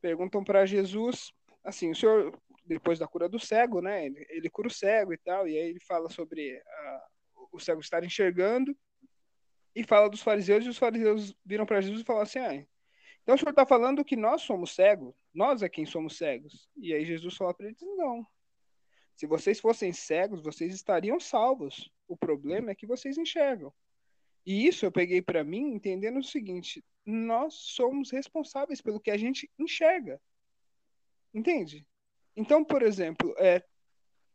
perguntam 0.00 0.44
para 0.44 0.66
Jesus, 0.66 1.32
assim, 1.64 1.90
o 1.90 1.94
senhor, 1.94 2.38
depois 2.74 2.98
da 2.98 3.06
cura 3.06 3.28
do 3.28 3.38
cego, 3.38 3.80
né, 3.80 4.06
ele, 4.06 4.26
ele 4.30 4.50
cura 4.50 4.68
o 4.68 4.70
cego 4.70 5.12
e 5.12 5.18
tal, 5.18 5.46
e 5.46 5.58
aí 5.58 5.70
ele 5.70 5.80
fala 5.80 6.08
sobre 6.08 6.62
a, 6.66 7.06
o 7.52 7.58
cego 7.58 7.80
estar 7.80 8.04
enxergando, 8.04 8.76
e 9.74 9.84
fala 9.84 10.08
dos 10.08 10.22
fariseus, 10.22 10.64
e 10.64 10.68
os 10.68 10.78
fariseus 10.78 11.34
viram 11.44 11.66
para 11.66 11.80
Jesus 11.80 12.00
e 12.00 12.04
falaram 12.04 12.24
assim, 12.24 12.38
ah, 12.38 12.66
então 13.22 13.34
o 13.34 13.38
senhor 13.38 13.50
está 13.50 13.66
falando 13.66 14.04
que 14.04 14.16
nós 14.16 14.42
somos 14.42 14.74
cegos? 14.74 15.14
Nós 15.32 15.62
é 15.62 15.68
quem 15.68 15.86
somos 15.86 16.16
cegos. 16.16 16.68
E 16.76 16.92
aí 16.92 17.04
Jesus 17.04 17.36
fala 17.36 17.54
para 17.54 17.66
eles: 17.66 17.80
não. 17.80 18.26
Se 19.14 19.26
vocês 19.26 19.60
fossem 19.60 19.92
cegos, 19.92 20.42
vocês 20.42 20.74
estariam 20.74 21.20
salvos. 21.20 21.90
O 22.08 22.16
problema 22.16 22.70
é 22.70 22.74
que 22.74 22.86
vocês 22.86 23.18
enxergam. 23.18 23.72
E 24.44 24.66
isso 24.66 24.84
eu 24.84 24.90
peguei 24.90 25.20
para 25.20 25.44
mim 25.44 25.74
entendendo 25.74 26.18
o 26.18 26.24
seguinte: 26.24 26.84
nós 27.04 27.54
somos 27.54 28.10
responsáveis 28.10 28.80
pelo 28.80 29.00
que 29.00 29.10
a 29.10 29.16
gente 29.16 29.50
enxerga. 29.58 30.20
Entende? 31.32 31.86
Então, 32.40 32.64
por 32.64 32.82
exemplo, 32.82 33.34
é, 33.38 33.62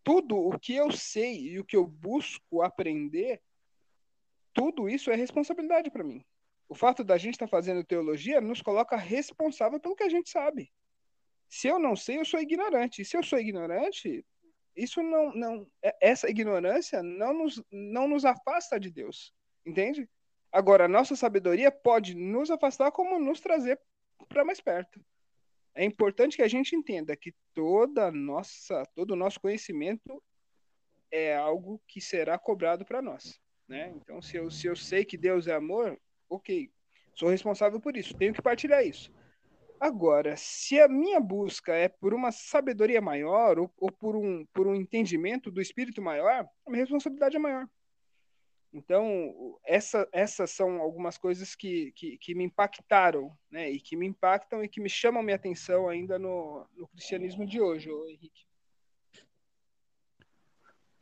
tudo 0.03 0.37
o 0.37 0.59
que 0.59 0.75
eu 0.75 0.91
sei 0.91 1.39
e 1.39 1.59
o 1.59 1.65
que 1.65 1.75
eu 1.75 1.85
busco 1.85 2.61
aprender, 2.61 3.41
tudo 4.53 4.87
isso 4.87 5.11
é 5.11 5.15
responsabilidade 5.15 5.89
para 5.89 6.03
mim 6.03 6.23
o 6.67 6.75
fato 6.75 7.03
da 7.03 7.17
gente 7.17 7.35
estar 7.35 7.45
tá 7.45 7.51
fazendo 7.51 7.83
teologia 7.83 8.41
nos 8.41 8.61
coloca 8.61 8.95
responsável 8.95 9.79
pelo 9.79 9.95
que 9.95 10.03
a 10.03 10.09
gente 10.09 10.29
sabe. 10.29 10.71
Se 11.47 11.67
eu 11.67 11.77
não 11.77 11.95
sei, 11.95 12.19
eu 12.19 12.25
sou 12.25 12.39
ignorante. 12.39 13.01
E 13.01 13.05
se 13.05 13.15
eu 13.15 13.23
sou 13.23 13.39
ignorante, 13.39 14.25
isso 14.75 15.01
não, 15.03 15.33
não 15.33 15.67
é, 15.81 15.95
essa 16.01 16.29
ignorância 16.29 17.03
não 17.03 17.33
nos, 17.33 17.63
não 17.71 18.07
nos 18.07 18.25
afasta 18.25 18.79
de 18.79 18.89
Deus, 18.89 19.33
entende? 19.65 20.09
Agora, 20.51 20.85
a 20.85 20.89
nossa 20.89 21.15
sabedoria 21.15 21.71
pode 21.71 22.15
nos 22.15 22.49
afastar 22.49 22.91
como 22.91 23.19
nos 23.19 23.39
trazer 23.39 23.79
para 24.27 24.45
mais 24.45 24.59
perto. 24.59 24.99
É 25.75 25.83
importante 25.83 26.37
que 26.37 26.41
a 26.41 26.47
gente 26.47 26.75
entenda 26.75 27.15
que 27.17 27.33
toda 27.53 28.09
nossa, 28.09 28.83
todo 28.95 29.11
o 29.11 29.15
nosso 29.15 29.39
conhecimento 29.41 30.23
é 31.11 31.35
algo 31.35 31.81
que 31.85 31.99
será 31.99 32.39
cobrado 32.39 32.85
para 32.85 33.01
nós, 33.01 33.39
né? 33.67 33.93
Então, 33.97 34.21
se 34.21 34.37
eu, 34.37 34.49
se 34.49 34.67
eu 34.67 34.75
sei 34.75 35.03
que 35.03 35.17
Deus 35.17 35.47
é 35.47 35.53
amor, 35.53 35.99
ok, 36.29 36.71
sou 37.13 37.29
responsável 37.29 37.79
por 37.79 37.97
isso, 37.97 38.15
tenho 38.17 38.33
que 38.33 38.41
partilhar 38.41 38.85
isso. 38.85 39.11
Agora, 39.77 40.37
se 40.37 40.79
a 40.79 40.87
minha 40.87 41.19
busca 41.19 41.73
é 41.75 41.89
por 41.89 42.13
uma 42.13 42.31
sabedoria 42.31 43.01
maior 43.01 43.59
ou, 43.59 43.71
ou 43.77 43.91
por, 43.91 44.15
um, 44.15 44.45
por 44.53 44.67
um 44.67 44.75
entendimento 44.75 45.51
do 45.51 45.61
espírito 45.61 46.01
maior, 46.01 46.47
a 46.65 46.71
minha 46.71 46.83
responsabilidade 46.83 47.35
é 47.35 47.39
maior. 47.39 47.67
Então, 48.75 49.57
essa, 49.63 50.05
essas 50.11 50.51
são 50.51 50.81
algumas 50.81 51.17
coisas 51.17 51.55
que, 51.55 51.93
que, 51.93 52.17
que, 52.17 52.35
me 52.35 52.43
impactaram, 52.43 53.31
né? 53.49 53.71
E 53.71 53.79
que 53.79 53.95
me 53.95 54.05
impactam 54.05 54.61
e 54.61 54.67
que 54.67 54.81
me 54.81 54.89
chamam 54.89 55.23
minha 55.23 55.37
atenção 55.37 55.87
ainda 55.87 56.19
no, 56.19 56.67
no 56.75 56.85
cristianismo 56.89 57.45
de 57.45 57.61
hoje, 57.61 57.89
Henrique. 57.89 58.43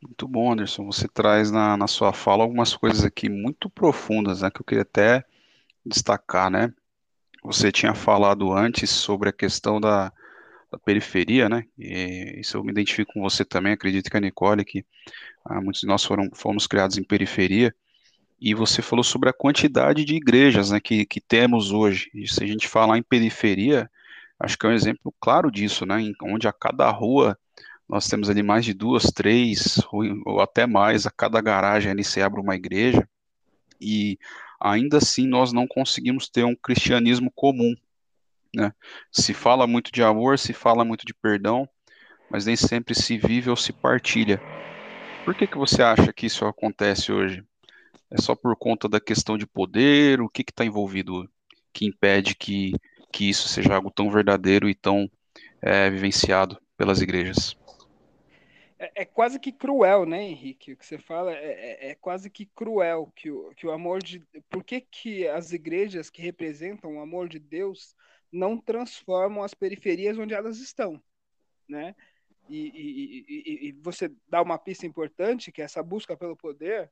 Muito 0.00 0.28
bom, 0.28 0.52
Anderson. 0.52 0.86
Você 0.86 1.08
traz 1.08 1.50
na, 1.50 1.76
na 1.76 1.88
sua 1.88 2.12
fala 2.12 2.44
algumas 2.44 2.76
coisas 2.76 3.04
aqui 3.04 3.28
muito 3.28 3.68
profundas, 3.68 4.42
né, 4.42 4.52
que 4.52 4.60
eu 4.60 4.64
queria 4.64 4.82
até 4.82 5.24
destacar, 5.84 6.48
né? 6.48 6.72
Você 7.42 7.72
tinha 7.72 7.92
falado 7.92 8.52
antes 8.52 8.88
sobre 8.88 9.30
a 9.30 9.32
questão 9.32 9.80
da, 9.80 10.12
da 10.70 10.78
periferia, 10.78 11.48
né? 11.48 11.64
E 11.78 12.40
isso 12.40 12.56
eu 12.56 12.64
me 12.64 12.72
identifico 12.72 13.12
com 13.12 13.22
você 13.22 13.44
também, 13.44 13.72
acredito 13.72 14.10
que 14.10 14.16
a 14.16 14.20
Nicole, 14.20 14.64
que 14.64 14.84
ah, 15.44 15.60
muitos 15.60 15.80
de 15.80 15.86
nós 15.86 16.04
foram, 16.04 16.30
fomos 16.32 16.66
criados 16.66 16.98
em 16.98 17.04
periferia, 17.04 17.74
e 18.40 18.54
você 18.54 18.82
falou 18.82 19.04
sobre 19.04 19.28
a 19.28 19.32
quantidade 19.32 20.04
de 20.04 20.14
igrejas 20.14 20.70
né, 20.70 20.80
que, 20.80 21.06
que 21.06 21.20
temos 21.20 21.72
hoje. 21.72 22.10
E 22.14 22.28
se 22.28 22.42
a 22.42 22.46
gente 22.46 22.68
falar 22.68 22.98
em 22.98 23.02
periferia, 23.02 23.90
acho 24.38 24.58
que 24.58 24.66
é 24.66 24.68
um 24.68 24.72
exemplo 24.72 25.14
claro 25.20 25.50
disso, 25.50 25.86
né? 25.86 26.12
Onde 26.22 26.46
a 26.46 26.52
cada 26.52 26.90
rua 26.90 27.38
nós 27.88 28.06
temos 28.08 28.30
ali 28.30 28.42
mais 28.42 28.64
de 28.64 28.74
duas, 28.74 29.04
três, 29.04 29.78
ou, 29.92 30.02
ou 30.26 30.40
até 30.40 30.66
mais, 30.66 31.06
a 31.06 31.10
cada 31.10 31.40
garagem 31.40 31.90
ali 31.92 32.02
se 32.02 32.20
abre 32.20 32.40
uma 32.40 32.56
igreja, 32.56 33.08
e 33.80 34.18
ainda 34.60 34.98
assim 34.98 35.26
nós 35.26 35.52
não 35.52 35.66
conseguimos 35.66 36.28
ter 36.28 36.44
um 36.44 36.56
cristianismo 36.56 37.30
comum. 37.34 37.74
Né? 38.54 38.72
Se 39.10 39.34
fala 39.34 39.66
muito 39.66 39.90
de 39.90 40.02
amor, 40.02 40.38
se 40.38 40.52
fala 40.52 40.84
muito 40.84 41.04
de 41.04 41.14
perdão, 41.14 41.68
mas 42.30 42.46
nem 42.46 42.56
sempre 42.56 42.94
se 42.94 43.18
vive 43.18 43.50
ou 43.50 43.56
se 43.56 43.72
partilha. 43.72 44.40
Por 45.24 45.34
que, 45.34 45.46
que 45.46 45.56
você 45.56 45.82
acha 45.82 46.12
que 46.12 46.26
isso 46.26 46.44
acontece 46.44 47.12
hoje? 47.12 47.42
É 48.10 48.20
só 48.20 48.34
por 48.34 48.54
conta 48.56 48.88
da 48.88 49.00
questão 49.00 49.36
de 49.36 49.46
poder? 49.46 50.20
O 50.20 50.28
que 50.28 50.42
está 50.42 50.64
envolvido 50.64 51.28
que 51.72 51.86
impede 51.86 52.34
que, 52.34 52.72
que 53.12 53.28
isso 53.28 53.48
seja 53.48 53.74
algo 53.74 53.90
tão 53.90 54.10
verdadeiro 54.10 54.68
e 54.68 54.74
tão 54.74 55.10
é, 55.60 55.90
vivenciado 55.90 56.60
pelas 56.76 57.00
igrejas? 57.00 57.56
é, 58.84 59.02
é, 59.02 59.04
quase 59.04 59.38
que 59.38 59.52
cruel, 59.52 60.04
né, 60.04 60.22
Henrique? 60.22 60.72
O 60.72 60.76
que 60.76 60.84
você 60.84 60.98
fala 60.98 61.32
é, 61.32 61.36
é, 61.44 61.90
é, 61.90 61.94
quase 61.94 62.28
que 62.28 62.46
cruel 62.46 63.10
que 63.14 63.30
o, 63.30 63.52
que 63.54 63.66
o 63.66 63.72
amor 63.72 64.02
de. 64.02 64.20
Por 64.50 64.62
que, 64.62 64.80
que 64.80 65.26
as 65.28 65.52
igrejas 65.52 66.10
que 66.10 66.22
representam 66.22 66.96
o 66.96 67.00
amor 67.00 67.28
de 67.28 67.38
Deus 67.38 67.94
não 68.34 68.58
transformam 68.58 69.44
as 69.44 69.54
periferias 69.54 70.18
onde 70.18 70.34
elas 70.34 70.58
estão, 70.58 71.00
né? 71.68 71.94
E, 72.48 72.66
e, 72.68 73.24
e, 73.28 73.68
e 73.68 73.72
você 73.72 74.10
dá 74.28 74.42
uma 74.42 74.58
pista 74.58 74.86
importante, 74.86 75.52
que 75.52 75.62
é 75.62 75.64
essa 75.64 75.82
busca 75.82 76.16
pelo 76.16 76.36
poder, 76.36 76.90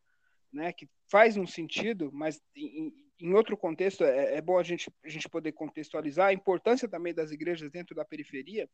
né, 0.51 0.73
que 0.73 0.89
faz 1.09 1.37
um 1.37 1.47
sentido, 1.47 2.11
mas 2.13 2.41
em, 2.55 2.95
em 3.21 3.35
outro 3.35 3.57
contexto 3.57 4.05
é, 4.05 4.37
é, 4.37 4.41
bom 4.41 4.59
a 4.59 4.63
gente, 4.63 4.91
a 5.05 5.09
gente 5.09 5.29
poder 5.29 5.53
contextualizar 5.53 6.29
a 6.29 6.33
importância 6.33 6.89
também 6.89 7.13
das 7.13 7.33
igrejas 7.33 7.71
dentro 7.71 7.95
da 7.95 8.05
periferia, 8.05 8.69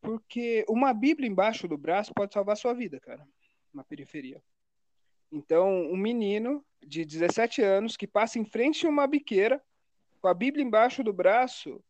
porque 0.00 0.64
uma 0.68 0.92
Bíblia 0.92 1.28
embaixo 1.28 1.66
do 1.66 1.78
braço 1.78 2.12
pode 2.14 2.34
salvar 2.34 2.56
sua 2.56 2.74
vida, 2.74 3.00
cara, 3.00 3.26
na 3.72 3.84
periferia. 3.84 4.42
Então, 5.32 5.68
um 5.90 5.96
menino 5.96 6.64
de 6.84 7.04
17 7.04 7.62
anos 7.62 7.96
que 7.96 8.06
passa 8.06 8.38
em 8.38 8.44
frente 8.44 8.86
a 8.86 8.90
uma 8.90 9.06
biqueira 9.06 9.62
com 10.20 10.28
a 10.28 10.34
Bíblia 10.34 10.64
embaixo 10.64 11.02
do 11.02 11.12
braço, 11.12 11.82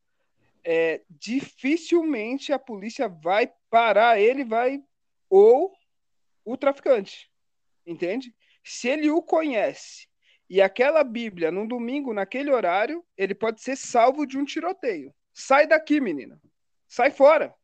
é, 0.65 1.03
dificilmente 1.09 2.53
a 2.53 2.59
polícia 2.59 3.09
vai 3.09 3.53
parar 3.71 4.21
ele, 4.21 4.45
vai 4.45 4.83
ou 5.29 5.73
o 6.45 6.57
traficante, 6.57 7.31
entende? 7.87 8.35
Se 8.65 8.89
ele 8.89 9.11
o 9.11 9.23
conhece 9.23 10.09
e 10.49 10.61
aquela 10.61 11.03
Bíblia 11.05 11.51
num 11.51 11.67
domingo 11.67 12.13
naquele 12.13 12.51
horário, 12.51 13.05
ele 13.17 13.35
pode 13.35 13.61
ser 13.61 13.77
salvo 13.77 14.27
de 14.27 14.39
um 14.39 14.45
tiroteio. 14.45 15.15
Sai 15.33 15.67
daqui, 15.67 16.01
menina. 16.01 16.41
Sai 16.89 17.11
fora. 17.11 17.55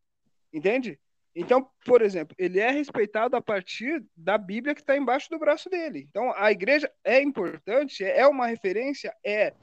Entende? 0.53 0.99
Então, 1.35 1.69
por 1.85 2.03
exemplo, 2.03 2.37
ele 2.39 2.61
é 2.61 2.71
respeitado 2.71 3.37
a 3.37 3.41
partir 3.41 4.05
da 4.15 4.37
Bíblia 4.37 4.75
que 4.75 4.81
está 4.81 4.97
embaixo 4.97 5.31
do 5.31 5.39
braço 5.39 5.71
dele. 5.71 6.07
Então, 6.11 6.33
a 6.37 6.53
igreja 6.53 6.93
é 7.03 7.23
importante, 7.23 8.05
é 8.05 8.27
uma 8.27 8.47
referência, 8.47 9.15
é. 9.25 9.55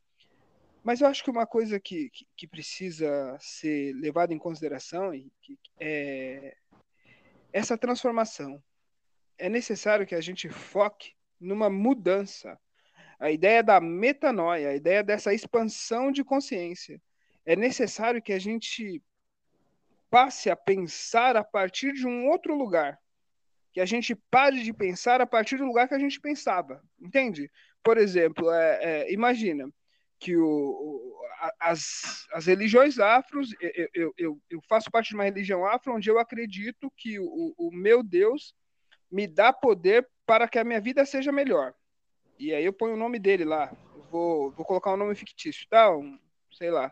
Mas 0.83 1.01
eu 1.01 1.07
acho 1.07 1.23
que 1.23 1.29
uma 1.29 1.45
coisa 1.45 1.79
que, 1.79 2.09
que, 2.09 2.27
que 2.35 2.47
precisa 2.47 3.37
ser 3.39 3.93
levada 3.93 4.33
em 4.33 4.37
consideração 4.37 5.11
é 5.79 6.55
essa 7.51 7.77
transformação. 7.77 8.61
É 9.37 9.49
necessário 9.49 10.05
que 10.05 10.15
a 10.15 10.21
gente 10.21 10.49
foque 10.49 11.13
numa 11.39 11.69
mudança. 11.69 12.59
A 13.19 13.31
ideia 13.31 13.61
da 13.61 13.81
metanoia, 13.81 14.69
a 14.69 14.75
ideia 14.75 15.03
dessa 15.03 15.33
expansão 15.33 16.11
de 16.11 16.23
consciência. 16.23 17.01
É 17.45 17.55
necessário 17.55 18.21
que 18.21 18.31
a 18.31 18.39
gente 18.39 19.01
passe 20.09 20.49
a 20.49 20.55
pensar 20.55 21.35
a 21.35 21.43
partir 21.43 21.93
de 21.93 22.07
um 22.07 22.27
outro 22.27 22.55
lugar. 22.55 22.97
Que 23.73 23.81
a 23.81 23.85
gente 23.85 24.15
pare 24.15 24.63
de 24.63 24.73
pensar 24.73 25.19
a 25.21 25.27
partir 25.27 25.57
do 25.57 25.65
lugar 25.65 25.87
que 25.87 25.93
a 25.93 25.99
gente 25.99 26.19
pensava. 26.21 26.81
Entende? 26.99 27.51
Por 27.83 27.97
exemplo, 27.97 28.49
é, 28.51 28.79
é, 28.81 29.13
imagina 29.13 29.69
que 30.19 30.35
o, 30.35 31.17
as, 31.59 32.27
as 32.33 32.45
religiões 32.45 32.99
afros, 32.99 33.55
eu, 33.61 33.89
eu, 33.93 34.13
eu, 34.17 34.41
eu, 34.49 34.61
faço 34.67 34.91
parte 34.91 35.09
de 35.09 35.15
uma 35.15 35.23
religião 35.23 35.65
afro 35.65 35.95
onde 35.95 36.09
eu 36.09 36.19
acredito 36.19 36.91
que 36.97 37.17
o, 37.19 37.55
o 37.57 37.71
meu 37.71 38.03
Deus 38.03 38.53
me 39.09 39.25
dá 39.25 39.53
poder 39.53 40.07
para 40.25 40.47
que 40.47 40.59
a 40.59 40.63
minha 40.63 40.81
vida 40.81 41.05
seja 41.05 41.31
melhor. 41.31 41.73
E 42.37 42.53
aí 42.53 42.63
eu 42.65 42.73
ponho 42.73 42.93
o 42.93 42.99
nome 42.99 43.17
dele 43.17 43.45
lá. 43.45 43.71
Vou, 44.11 44.51
vou 44.51 44.65
colocar 44.65 44.93
um 44.93 44.97
nome 44.97 45.15
fictício, 45.15 45.67
tá? 45.69 45.95
Um, 45.95 46.19
sei 46.51 46.69
lá. 46.69 46.91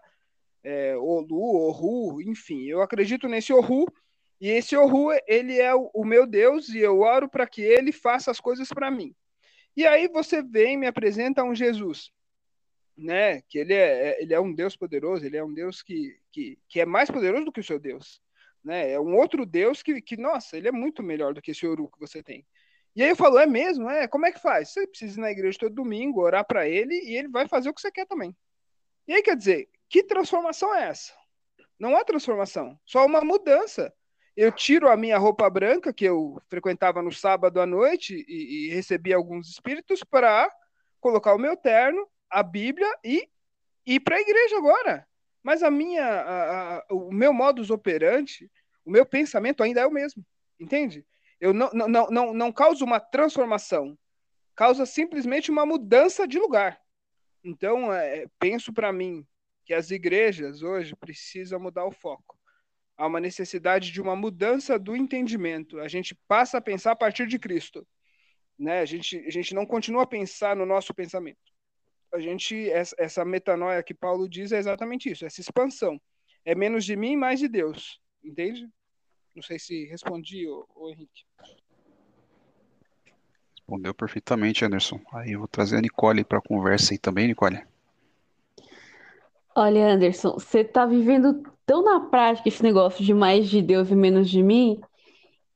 É, 0.63 0.96
Olu, 0.96 1.67
Oru, 1.67 2.22
enfim. 2.22 2.63
Eu 2.63 2.81
acredito 2.81 3.27
nesse 3.27 3.51
Oru. 3.51 3.86
E 4.39 4.50
esse 4.50 4.75
Oru, 4.75 5.10
ele 5.27 5.60
é 5.60 5.75
o, 5.75 5.89
o 5.93 6.05
meu 6.05 6.25
Deus 6.25 6.69
e 6.69 6.79
eu 6.79 7.00
oro 7.00 7.27
para 7.29 7.48
que 7.48 7.62
ele 7.62 7.91
faça 7.91 8.31
as 8.31 8.39
coisas 8.39 8.69
para 8.69 8.89
mim. 8.89 9.13
E 9.75 9.86
aí 9.86 10.07
você 10.07 10.41
vem 10.41 10.74
e 10.74 10.77
me 10.77 10.88
apresenta 10.88 11.43
um 11.43 11.53
Jesus 11.53 12.12
né? 12.98 13.42
Que 13.42 13.60
ele 13.60 13.74
é, 13.74 14.10
é, 14.10 14.22
ele 14.24 14.34
é 14.34 14.39
um 14.39 14.54
Deus 14.54 14.75
poderoso, 14.75 15.25
ele 15.25 15.38
é 15.38 15.44
um 15.44 15.54
Deus 15.54 15.82
que, 15.82 16.20
que, 16.32 16.58
que 16.68 16.82
é 16.82 16.86
mais 16.86 17.12
poderoso 17.12 17.46
do 17.46 17.51
que 17.51 17.60
o 17.60 17.63
seu 17.63 17.80
Deus, 17.80 18.22
né? 18.63 18.92
É 18.92 19.00
um 19.00 19.16
outro 19.16 19.46
Deus 19.46 19.84
que, 19.84 20.01
que, 20.01 20.18
nossa, 20.18 20.58
ele 20.58 20.68
é 20.68 20.72
muito 20.72 21.04
melhor 21.04 21.34
do 21.34 21.42
que 21.42 21.51
esse 21.51 21.66
ouro 21.68 21.89
que 21.89 22.00
você 22.00 22.24
tem. 22.24 22.46
E 22.96 23.04
aí 23.04 23.10
eu 23.10 23.16
falo, 23.16 23.38
é 23.38 23.46
mesmo? 23.46 23.88
É, 23.89 24.08
como 24.08 24.25
é 24.25 24.32
que 24.32 24.42
faz? 24.42 24.70
Você 24.70 24.88
precisa 24.88 25.20
ir 25.20 25.22
na 25.22 25.32
igreja 25.32 25.60
todo 25.60 25.75
domingo, 25.75 26.22
orar 26.22 26.46
para 26.46 26.68
ele 26.68 26.96
e 26.96 27.16
ele 27.16 27.27
vai 27.27 27.48
fazer 27.48 27.70
o 27.70 27.74
que 27.74 27.80
você 27.80 27.92
quer 27.92 28.08
também. 28.08 28.36
E 29.08 29.13
aí 29.13 29.22
quer 29.22 29.38
dizer, 29.38 29.70
que 29.88 30.01
transformação 30.04 30.74
é 30.74 30.88
essa? 30.88 31.13
Não 31.80 31.96
há 31.96 32.04
transformação, 32.04 32.77
só 32.84 33.06
uma 33.06 33.22
mudança. 33.22 33.94
Eu 34.36 34.51
tiro 34.51 34.89
a 34.89 34.98
minha 34.98 35.18
roupa 35.18 35.48
branca, 35.50 35.94
que 35.94 36.06
eu 36.06 36.42
frequentava 36.50 37.01
no 37.01 37.12
sábado 37.12 37.62
à 37.62 37.66
noite 37.66 38.25
e, 38.27 38.68
e 38.68 38.74
recebia 38.74 39.16
alguns 39.16 39.48
espíritos, 39.48 40.04
para 40.04 40.51
colocar 41.00 41.36
o 41.36 41.39
meu 41.39 41.56
terno 41.56 42.08
a 42.29 42.43
Bíblia 42.43 42.88
e 43.03 43.29
ir 43.86 44.00
para 44.01 44.17
a 44.17 44.22
igreja 44.22 44.57
agora. 44.57 45.07
Mas 45.41 45.63
a 45.63 45.72
minha, 45.72 46.03
a, 46.03 46.77
a, 46.77 46.86
o 46.91 47.12
meu 47.12 47.31
modus 47.31 47.69
operandi, 47.69 48.51
o 48.84 48.91
meu 48.91 49.05
pensamento 49.05 49.63
ainda 49.63 49.81
é 49.81 49.86
o 49.86 49.91
mesmo, 49.91 50.25
entende? 50.60 51.05
Eu 51.39 51.53
não, 51.53 51.69
não, 51.72 51.88
não, 51.88 52.07
não, 52.10 52.34
não 52.34 52.51
causo 52.51 52.84
uma 52.84 53.00
transformação, 53.00 53.98
causa 54.55 54.86
simplesmente 54.86 55.50
uma 55.50 55.65
mudança 55.65 56.27
de 56.27 56.38
lugar. 56.38 56.79
Então, 57.43 57.93
é, 57.93 58.25
penso 58.39 58.74
para 58.74 58.91
mim 58.91 59.25
que 59.63 59.74
as 59.74 59.91
igrejas 59.91 60.62
hoje 60.62 60.96
precisam 60.96 61.60
mudar 61.60 61.86
o 61.86 61.91
foco. 61.91 62.38
Há 62.98 63.05
uma 63.05 63.19
necessidade 63.19 63.91
de 63.91 64.01
uma 64.01 64.15
mudança 64.15 64.77
do 64.77 64.96
entendimento. 64.96 65.79
A 65.79 65.88
gente 65.88 66.15
passa 66.27 66.57
a 66.57 66.62
pensar 66.62 66.91
a 66.91 66.96
partir 66.96 67.27
de 67.27 67.38
Cristo. 67.38 67.88
Né? 68.57 68.79
A, 68.79 68.86
gente, 68.86 69.17
a 69.19 69.29
gente 69.29 69.53
não 69.53 69.65
continua 69.65 70.03
a 70.03 70.07
pensar 70.07 70.55
no 70.55 70.65
nosso 70.65 70.93
pensamento 70.93 71.57
a 72.14 72.20
gente 72.20 72.70
essa 72.72 73.26
metanoia 73.26 73.84
que 73.84 73.94
Paulo 73.94 74.28
diz 74.28 74.52
é 74.52 74.58
exatamente 74.58 75.10
isso, 75.12 75.26
essa 75.26 75.42
expansão. 75.42 76.00
É 76.46 76.56
menos 76.56 76.86
de 76.86 76.96
mim, 76.96 77.16
mais 77.16 77.40
de 77.40 77.48
Deus. 77.48 78.00
Entende? 78.24 78.68
Não 79.36 79.44
sei 79.44 79.60
se 79.60 79.86
respondi, 79.86 80.48
ô, 80.48 80.68
ô 80.76 80.90
Henrique. 80.90 81.26
Respondeu 83.58 83.94
perfeitamente, 83.94 84.64
Anderson. 84.64 85.00
Aí 85.14 85.34
eu 85.34 85.40
vou 85.40 85.48
trazer 85.48 85.78
a 85.78 85.82
Nicole 85.82 86.24
para 86.24 86.38
a 86.38 86.42
conversa 86.42 86.94
aí 86.94 86.98
também, 86.98 87.28
Nicole. 87.28 87.62
Olha, 89.54 89.88
Anderson, 89.88 90.34
você 90.34 90.60
está 90.60 90.86
vivendo 90.86 91.44
tão 91.66 91.84
na 91.84 92.00
prática 92.00 92.48
esse 92.48 92.64
negócio 92.64 93.03
de 93.03 93.14
mais 93.14 93.50
de 93.50 93.62
Deus 93.62 93.90
e 93.90 93.96
menos 93.96 94.29
de 94.29 94.42
mim, 94.42 94.79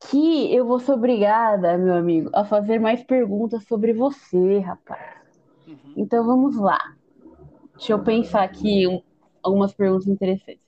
que 0.09 0.53
eu 0.53 0.65
vou 0.65 0.79
ser 0.79 0.91
obrigada, 0.91 1.77
meu 1.77 1.93
amigo, 1.93 2.29
a 2.33 2.43
fazer 2.43 2.79
mais 2.79 3.03
perguntas 3.03 3.63
sobre 3.63 3.93
você, 3.93 4.59
rapaz. 4.59 5.20
Uhum. 5.71 5.93
Então 5.95 6.25
vamos 6.25 6.57
lá. 6.57 6.95
Deixa 7.77 7.93
eu 7.93 8.03
pensar 8.03 8.43
aqui 8.43 8.87
um, 8.87 9.01
algumas 9.41 9.73
perguntas 9.73 10.07
interessantes. 10.07 10.61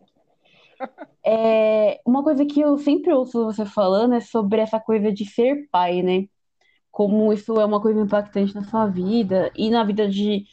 É, 1.25 2.01
uma 2.05 2.21
coisa 2.21 2.45
que 2.45 2.59
eu 2.59 2.77
sempre 2.77 3.13
ouço 3.13 3.45
você 3.45 3.65
falando 3.65 4.13
é 4.13 4.19
sobre 4.19 4.59
essa 4.59 4.77
coisa 4.77 5.09
de 5.09 5.25
ser 5.25 5.69
pai, 5.71 6.01
né? 6.01 6.27
Como 6.91 7.31
isso 7.31 7.61
é 7.61 7.65
uma 7.65 7.81
coisa 7.81 8.01
impactante 8.01 8.53
na 8.53 8.65
sua 8.65 8.87
vida 8.87 9.49
e 9.55 9.69
na 9.69 9.85
vida 9.85 10.05
de 10.05 10.43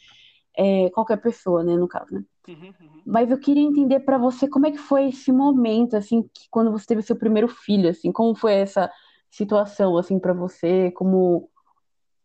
é, 0.57 0.89
qualquer 0.91 1.17
pessoa, 1.17 1.61
né? 1.61 1.75
No 1.75 1.89
caso, 1.89 2.15
né? 2.15 2.23
Uhum, 2.47 2.67
uhum. 2.67 3.01
Mas 3.05 3.29
eu 3.29 3.37
queria 3.37 3.61
entender 3.61 3.99
para 3.99 4.17
você 4.17 4.47
como 4.47 4.65
é 4.65 4.71
que 4.71 4.77
foi 4.77 5.09
esse 5.09 5.29
momento, 5.29 5.97
assim, 5.97 6.23
que 6.23 6.47
quando 6.49 6.71
você 6.71 6.85
teve 6.85 7.01
seu 7.01 7.17
primeiro 7.17 7.49
filho, 7.49 7.89
assim, 7.89 8.09
como 8.09 8.33
foi 8.33 8.53
essa 8.53 8.89
situação, 9.29 9.97
assim, 9.97 10.19
para 10.19 10.33
você, 10.33 10.89
como, 10.91 11.49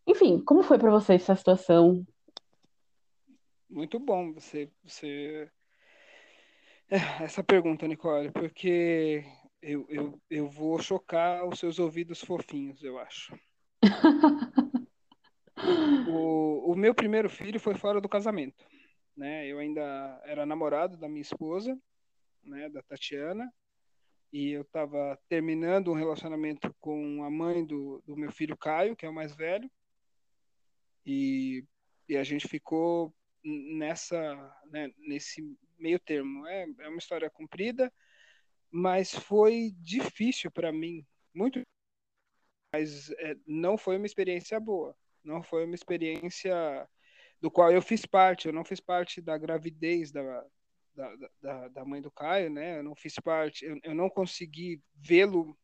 enfim, 0.07 0.41
como 0.45 0.63
foi 0.63 0.79
para 0.79 0.91
você 0.93 1.15
essa 1.15 1.35
situação? 1.35 2.07
Muito 3.69 3.99
bom 3.99 4.33
você, 4.33 4.71
você... 4.85 5.51
É, 6.89 7.25
essa 7.25 7.43
pergunta, 7.43 7.87
Nicole, 7.87 8.31
porque 8.31 9.25
eu, 9.61 9.85
eu, 9.89 10.23
eu 10.31 10.49
vou 10.49 10.81
chocar 10.81 11.45
os 11.47 11.59
seus 11.59 11.81
ouvidos 11.81 12.21
fofinhos, 12.21 12.83
eu 12.85 12.99
acho. 12.99 13.37
o, 16.09 16.73
o 16.73 16.77
meu 16.77 16.95
primeiro 16.95 17.29
filho 17.29 17.59
foi 17.59 17.75
fora 17.75 18.01
do 18.01 18.09
casamento. 18.09 18.65
Né? 19.17 19.49
Eu 19.49 19.59
ainda 19.59 20.21
era 20.25 20.47
namorado 20.47 20.97
da 20.97 21.09
minha 21.09 21.23
esposa, 21.23 21.77
né, 22.45 22.69
da 22.69 22.83
Tatiana, 22.83 23.53
e 24.33 24.51
eu 24.51 24.63
estava 24.63 25.19
terminando 25.29 25.91
um 25.91 25.95
relacionamento 25.95 26.75
com 26.79 27.25
a 27.25 27.31
mãe 27.31 27.65
do, 27.65 28.01
do 28.07 28.17
meu 28.17 28.31
filho 28.31 28.57
Caio, 28.57 28.95
que 28.95 29.05
é 29.05 29.09
o 29.09 29.15
mais 29.15 29.35
velho, 29.35 29.69
e, 31.05 31.65
e 32.09 32.17
a 32.17 32.23
gente 32.23 32.47
ficou 32.47 33.13
nessa, 33.47 34.57
né, 34.67 34.93
nesse 34.99 35.43
meio 35.79 35.99
termo. 36.01 36.47
É, 36.47 36.67
é 36.81 36.89
uma 36.89 36.99
história 36.99 37.31
comprida, 37.31 37.93
mas 38.71 39.15
foi 39.15 39.73
difícil 39.79 40.51
para 40.51 40.73
mim, 40.73 41.07
muito, 41.33 41.63
mas 42.73 43.11
é, 43.13 43.37
não 43.47 43.79
foi 43.79 43.97
uma 43.97 44.07
experiência 44.07 44.59
boa, 44.59 44.97
não 45.23 45.43
foi 45.43 45.65
uma 45.65 45.75
experiência 45.75 46.89
do 47.41 47.51
qual 47.51 47.71
eu 47.71 47.81
fiz 47.81 48.05
parte. 48.05 48.47
Eu 48.47 48.53
não 48.53 48.65
fiz 48.65 48.81
parte 48.81 49.21
da 49.21 49.39
gravidez 49.39 50.11
da, 50.11 50.45
da, 50.95 51.17
da, 51.41 51.69
da 51.69 51.85
mãe 51.85 52.03
do 52.03 52.11
Caio, 52.11 52.51
né? 52.51 52.79
Eu 52.79 52.83
não 52.83 52.95
fiz 52.95 53.15
parte, 53.17 53.65
eu, 53.65 53.79
eu 53.83 53.95
não 53.95 54.11
consegui 54.11 54.83
vê-lo 54.95 55.57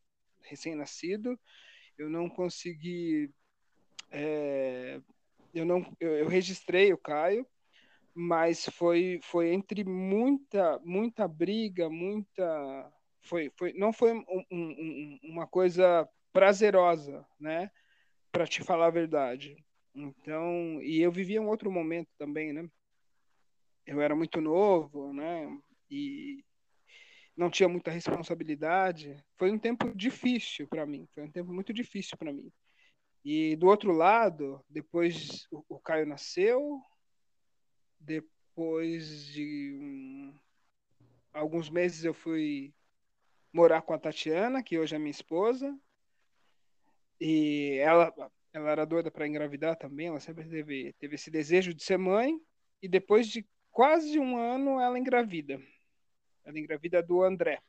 recém-nascido, 0.43 1.39
eu 1.99 2.09
não 2.09 2.29
consegui 2.29 3.31
é, 4.11 5.01
eu 5.55 5.65
não 5.65 5.81
eu, 5.99 6.19
eu, 6.19 6.29
registrei 6.29 6.93
o 6.93 6.99
Caio 6.99 7.47
mas 8.15 8.67
foi 8.67 9.19
foi 9.23 9.53
entre 9.53 9.85
muita 9.85 10.79
muita 10.85 11.27
briga 11.27 11.89
muita 11.89 12.93
foi 13.23 13.51
foi 13.57 13.73
não 13.73 13.93
foi 13.93 14.13
um, 14.13 14.45
um, 14.51 15.19
uma 15.23 15.47
coisa 15.47 16.09
prazerosa 16.33 17.27
né 17.41 17.71
para 18.31 18.47
te 18.47 18.63
falar 18.63 18.87
a 18.87 18.91
verdade. 18.91 19.57
Então 19.95 20.81
e 20.83 21.01
eu 21.01 21.11
vivia 21.13 21.41
um 21.41 21.49
outro 21.49 21.71
momento 21.71 22.09
também 22.19 22.53
né. 22.53 22.69
Eu 23.87 24.01
era 24.01 24.15
muito 24.15 24.41
novo 24.41 25.13
né 25.13 25.49
e 25.91 26.45
não 27.37 27.51
tinha 27.51 27.69
muita 27.69 27.91
responsabilidade. 27.91 29.17
Foi 29.39 29.51
um 29.51 29.59
tempo 29.59 29.95
difícil 29.95 30.69
para 30.69 30.85
mim 30.87 31.07
foi 31.15 31.23
um 31.25 31.31
tempo 31.31 31.53
muito 31.53 31.73
difícil 31.73 32.19
para 32.19 32.33
mim. 32.33 32.53
E 33.25 33.57
do 33.57 33.69
outro 33.69 33.93
lado 33.93 34.63
depois 34.69 35.47
o, 35.51 35.65
o 35.69 35.81
Caio 35.81 36.07
nasceu 36.07 36.83
depois 38.03 39.27
de 39.27 39.79
um, 39.81 40.35
alguns 41.33 41.71
meses 41.71 42.05
eu 42.05 42.15
fui 42.15 42.73
morar 43.53 43.83
com 43.83 43.95
a 43.95 43.99
Tatiana, 43.99 44.63
que 44.63 44.79
hoje 44.79 44.95
é 44.95 44.99
minha 44.99 45.11
esposa. 45.11 45.77
E 47.21 47.79
ela, 47.81 48.13
ela 48.53 48.71
era 48.71 48.85
doida 48.85 49.11
para 49.11 49.27
engravidar 49.27 49.77
também, 49.77 50.09
ela 50.09 50.21
sempre 50.21 50.49
teve, 50.49 50.93
teve 50.95 51.15
esse 51.15 51.31
desejo 51.31 51.73
de 51.73 51.83
ser 51.83 51.99
mãe. 51.99 52.39
E 52.81 52.89
depois 52.89 53.29
de 53.29 53.47
quase 53.71 54.19
um 54.19 54.37
ano, 54.37 54.81
ela 54.81 54.99
engravida. 54.99 55.61
Ela 56.45 56.59
engravida 56.59 57.03
do 57.03 57.23
André. 57.23 57.63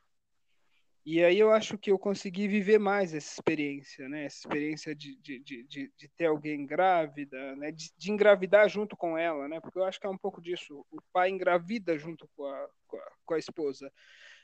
E 1.05 1.21
aí 1.21 1.37
eu 1.37 1.51
acho 1.51 1.77
que 1.77 1.91
eu 1.91 1.99
consegui 1.99 2.47
viver 2.47 2.79
mais 2.79 3.13
essa 3.13 3.33
experiência, 3.33 4.07
né? 4.07 4.23
Essa 4.23 4.39
experiência 4.39 4.95
de, 4.95 5.17
de, 5.17 5.39
de, 5.43 5.91
de 5.97 6.07
ter 6.15 6.27
alguém 6.27 6.65
grávida, 6.65 7.55
né? 7.57 7.71
De, 7.71 7.91
de, 7.97 8.11
engravidar 8.11 8.69
junto 8.69 8.95
com 8.95 9.17
ela, 9.17 9.49
né? 9.49 9.59
Porque 9.59 9.77
eu 9.77 9.83
acho 9.83 9.99
que 9.99 10.07
é 10.07 10.09
um 10.09 10.17
pouco 10.17 10.41
disso. 10.41 10.85
O 10.89 11.01
pai 11.11 11.29
engravida 11.29 11.97
junto 11.97 12.29
com 12.37 12.45
a, 12.45 12.69
com 12.87 12.97
a, 12.97 13.11
com 13.25 13.33
a 13.33 13.39
esposa. 13.39 13.91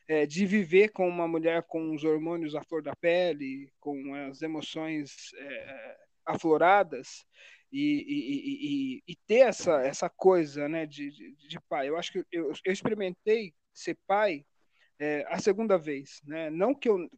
É, 0.06 0.26
de 0.26 0.46
viver 0.46 0.90
com 0.90 1.08
uma 1.08 1.28
mulher 1.28 1.64
com 1.64 1.94
os 1.94 2.04
hormônios 2.04 2.56
à 2.56 2.64
flor 2.64 2.82
da 2.82 2.96
pele, 2.96 3.72
com 3.80 4.16
as 4.16 4.42
emoções 4.42 5.32
é, 5.38 5.98
afloradas, 6.26 7.24
e, 7.72 8.04
e, 8.08 8.98
e, 8.98 9.04
e, 9.08 9.16
ter 9.28 9.42
essa, 9.42 9.82
essa 9.84 10.10
coisa 10.10 10.68
né, 10.68 10.86
de, 10.88 11.12
de, 11.12 11.36
de 11.48 11.60
pai. 11.70 11.88
Eu 11.88 11.96
acho 11.96 12.12
que 12.12 12.26
eu, 12.32 12.52
eu 12.66 12.74
experimentei 12.74 13.54
ser 13.72 13.98
pai 14.08 14.44
é, 15.00 15.26
a 15.30 15.40
segunda 15.40 15.78
vez, 15.78 16.22
né? 16.26 16.50
Não 16.50 16.76
que 16.76 16.90
eu 16.90 17.10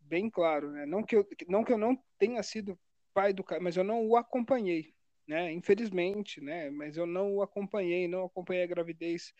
bem 0.00 0.30
claro, 0.30 0.70
né? 0.70 0.86
Não 0.86 1.02
que 1.02 1.16
eu 1.16 1.26
não 1.48 1.64
que 1.64 1.72
eu 1.72 1.78
não 1.78 1.96
tenha 2.18 2.42
sido 2.42 2.78
pai 3.14 3.32
do 3.32 3.42
Caio, 3.42 3.62
mas 3.62 3.76
eu 3.76 3.84
não 3.84 4.06
o 4.06 4.16
acompanhei, 4.16 4.94
né? 5.26 5.52
Infelizmente, 5.52 6.40
né? 6.40 6.70
Mas 6.70 6.96
eu 6.96 7.06
não 7.06 7.34
o 7.36 7.42
acompanhei, 7.42 8.06
não 8.06 8.26
acompanhei 8.26 8.64
a 8.64 8.66
gravidez 8.66 9.32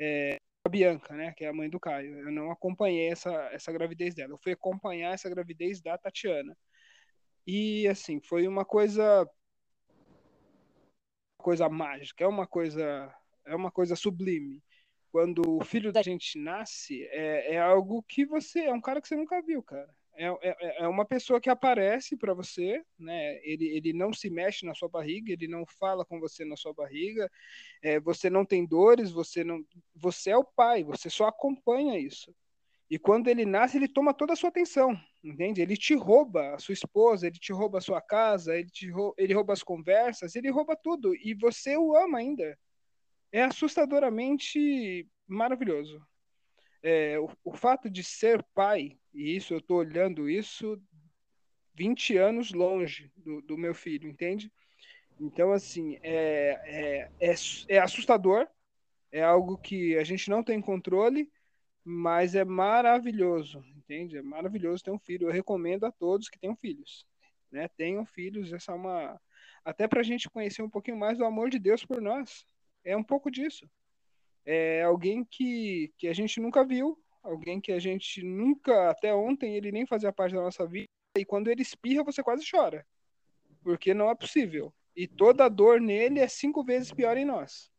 é, 0.00 0.36
Bianca, 0.68 1.14
né? 1.14 1.32
Que 1.36 1.44
é 1.44 1.48
a 1.48 1.52
mãe 1.52 1.70
do 1.70 1.80
Caio. 1.80 2.18
Eu 2.18 2.32
não 2.32 2.50
acompanhei 2.50 3.08
essa 3.10 3.30
essa 3.52 3.72
gravidez 3.72 4.14
dela. 4.14 4.32
Eu 4.34 4.38
fui 4.42 4.52
acompanhar 4.52 5.14
essa 5.14 5.30
gravidez 5.30 5.80
da 5.80 5.96
Tatiana. 5.98 6.56
E 7.46 7.86
assim, 7.88 8.20
foi 8.20 8.46
uma 8.48 8.64
coisa 8.64 9.28
coisa 11.38 11.68
mágica, 11.68 12.24
é 12.24 12.26
uma 12.28 12.46
coisa 12.46 13.14
é 13.46 13.54
uma 13.54 13.70
coisa 13.70 13.96
sublime. 13.96 14.62
Quando 15.12 15.42
o 15.58 15.62
filho 15.62 15.92
da 15.92 16.00
gente 16.00 16.38
nasce, 16.38 17.06
é, 17.10 17.56
é 17.56 17.58
algo 17.58 18.02
que 18.02 18.24
você 18.24 18.60
é 18.60 18.72
um 18.72 18.80
cara 18.80 18.98
que 18.98 19.06
você 19.06 19.14
nunca 19.14 19.42
viu, 19.42 19.62
cara. 19.62 19.94
É, 20.14 20.26
é, 20.26 20.84
é 20.84 20.88
uma 20.88 21.04
pessoa 21.04 21.38
que 21.38 21.50
aparece 21.50 22.16
para 22.16 22.32
você, 22.32 22.82
né? 22.98 23.38
Ele, 23.44 23.66
ele 23.68 23.92
não 23.92 24.10
se 24.10 24.30
mexe 24.30 24.64
na 24.64 24.74
sua 24.74 24.88
barriga, 24.88 25.30
ele 25.30 25.46
não 25.46 25.66
fala 25.66 26.02
com 26.02 26.18
você 26.18 26.46
na 26.46 26.56
sua 26.56 26.72
barriga, 26.72 27.30
é, 27.82 28.00
você 28.00 28.30
não 28.30 28.42
tem 28.42 28.64
dores, 28.64 29.10
você 29.10 29.44
não, 29.44 29.62
você 29.94 30.30
é 30.30 30.36
o 30.36 30.44
pai, 30.44 30.82
você 30.82 31.10
só 31.10 31.26
acompanha 31.26 31.98
isso. 31.98 32.34
E 32.90 32.98
quando 32.98 33.28
ele 33.28 33.44
nasce, 33.44 33.76
ele 33.76 33.88
toma 33.88 34.14
toda 34.14 34.32
a 34.32 34.36
sua 34.36 34.48
atenção, 34.48 34.98
entende? 35.22 35.60
Ele 35.60 35.76
te 35.76 35.94
rouba 35.94 36.54
a 36.54 36.58
sua 36.58 36.72
esposa, 36.72 37.26
ele 37.26 37.38
te 37.38 37.52
rouba 37.52 37.78
a 37.78 37.82
sua 37.82 38.00
casa, 38.00 38.56
ele, 38.56 38.70
te 38.70 38.90
rouba, 38.90 39.14
ele 39.18 39.34
rouba 39.34 39.52
as 39.52 39.62
conversas, 39.62 40.34
ele 40.36 40.50
rouba 40.50 40.74
tudo. 40.74 41.14
E 41.16 41.34
você 41.34 41.76
o 41.76 41.94
ama 41.94 42.18
ainda. 42.18 42.58
É 43.32 43.42
assustadoramente 43.42 45.08
maravilhoso. 45.26 46.06
É, 46.82 47.18
o, 47.18 47.30
o, 47.44 47.52
fato 47.52 47.88
de 47.88 48.04
ser 48.04 48.44
pai, 48.54 48.98
e 49.14 49.36
isso 49.36 49.54
eu 49.54 49.58
estou 49.58 49.78
olhando 49.78 50.28
isso 50.28 50.80
20 51.74 52.16
anos 52.18 52.52
longe 52.52 53.10
do, 53.16 53.40
do, 53.40 53.56
meu 53.56 53.74
filho, 53.74 54.08
entende? 54.08 54.52
Então, 55.18 55.52
assim, 55.52 55.98
é, 56.02 57.08
é, 57.20 57.30
é, 57.30 57.34
é 57.68 57.78
assustador, 57.78 58.46
é 59.10 59.22
algo 59.22 59.56
que 59.56 59.96
a 59.96 60.04
gente 60.04 60.28
não 60.28 60.42
tem 60.42 60.60
controle, 60.60 61.30
mas 61.84 62.34
é 62.34 62.44
maravilhoso, 62.44 63.64
entende? 63.76 64.16
É 64.16 64.22
maravilhoso 64.22 64.82
ter 64.82 64.90
um 64.90 64.98
filho. 64.98 65.28
Eu 65.28 65.32
recomendo 65.32 65.84
a 65.84 65.92
todos 65.92 66.28
que 66.28 66.38
tenham 66.38 66.56
filhos, 66.56 67.06
né? 67.50 67.68
Tenham 67.76 68.04
filhos, 68.04 68.52
essa 68.52 68.72
é 68.72 68.74
uma 68.74 69.20
até 69.64 69.86
para 69.86 70.00
a 70.00 70.04
gente 70.04 70.28
conhecer 70.28 70.62
um 70.62 70.70
pouquinho 70.70 70.96
mais 70.96 71.18
do 71.18 71.24
amor 71.24 71.48
de 71.48 71.58
Deus 71.58 71.84
por 71.84 72.00
nós. 72.00 72.44
É 72.84 72.96
um 72.96 73.02
pouco 73.02 73.30
disso. 73.30 73.68
É 74.44 74.82
alguém 74.82 75.24
que, 75.24 75.92
que 75.96 76.08
a 76.08 76.12
gente 76.12 76.40
nunca 76.40 76.64
viu, 76.64 76.98
alguém 77.22 77.60
que 77.60 77.72
a 77.72 77.78
gente 77.78 78.22
nunca, 78.22 78.90
até 78.90 79.14
ontem, 79.14 79.54
ele 79.54 79.70
nem 79.70 79.86
fazia 79.86 80.12
parte 80.12 80.34
da 80.34 80.40
nossa 80.40 80.66
vida, 80.66 80.88
e 81.16 81.24
quando 81.24 81.48
ele 81.48 81.62
espirra, 81.62 82.02
você 82.02 82.22
quase 82.22 82.44
chora. 82.50 82.86
Porque 83.62 83.94
não 83.94 84.10
é 84.10 84.14
possível. 84.14 84.74
E 84.96 85.06
toda 85.06 85.48
dor 85.48 85.80
nele 85.80 86.18
é 86.18 86.28
cinco 86.28 86.64
vezes 86.64 86.92
pior 86.92 87.16
em 87.16 87.24
nós 87.24 87.72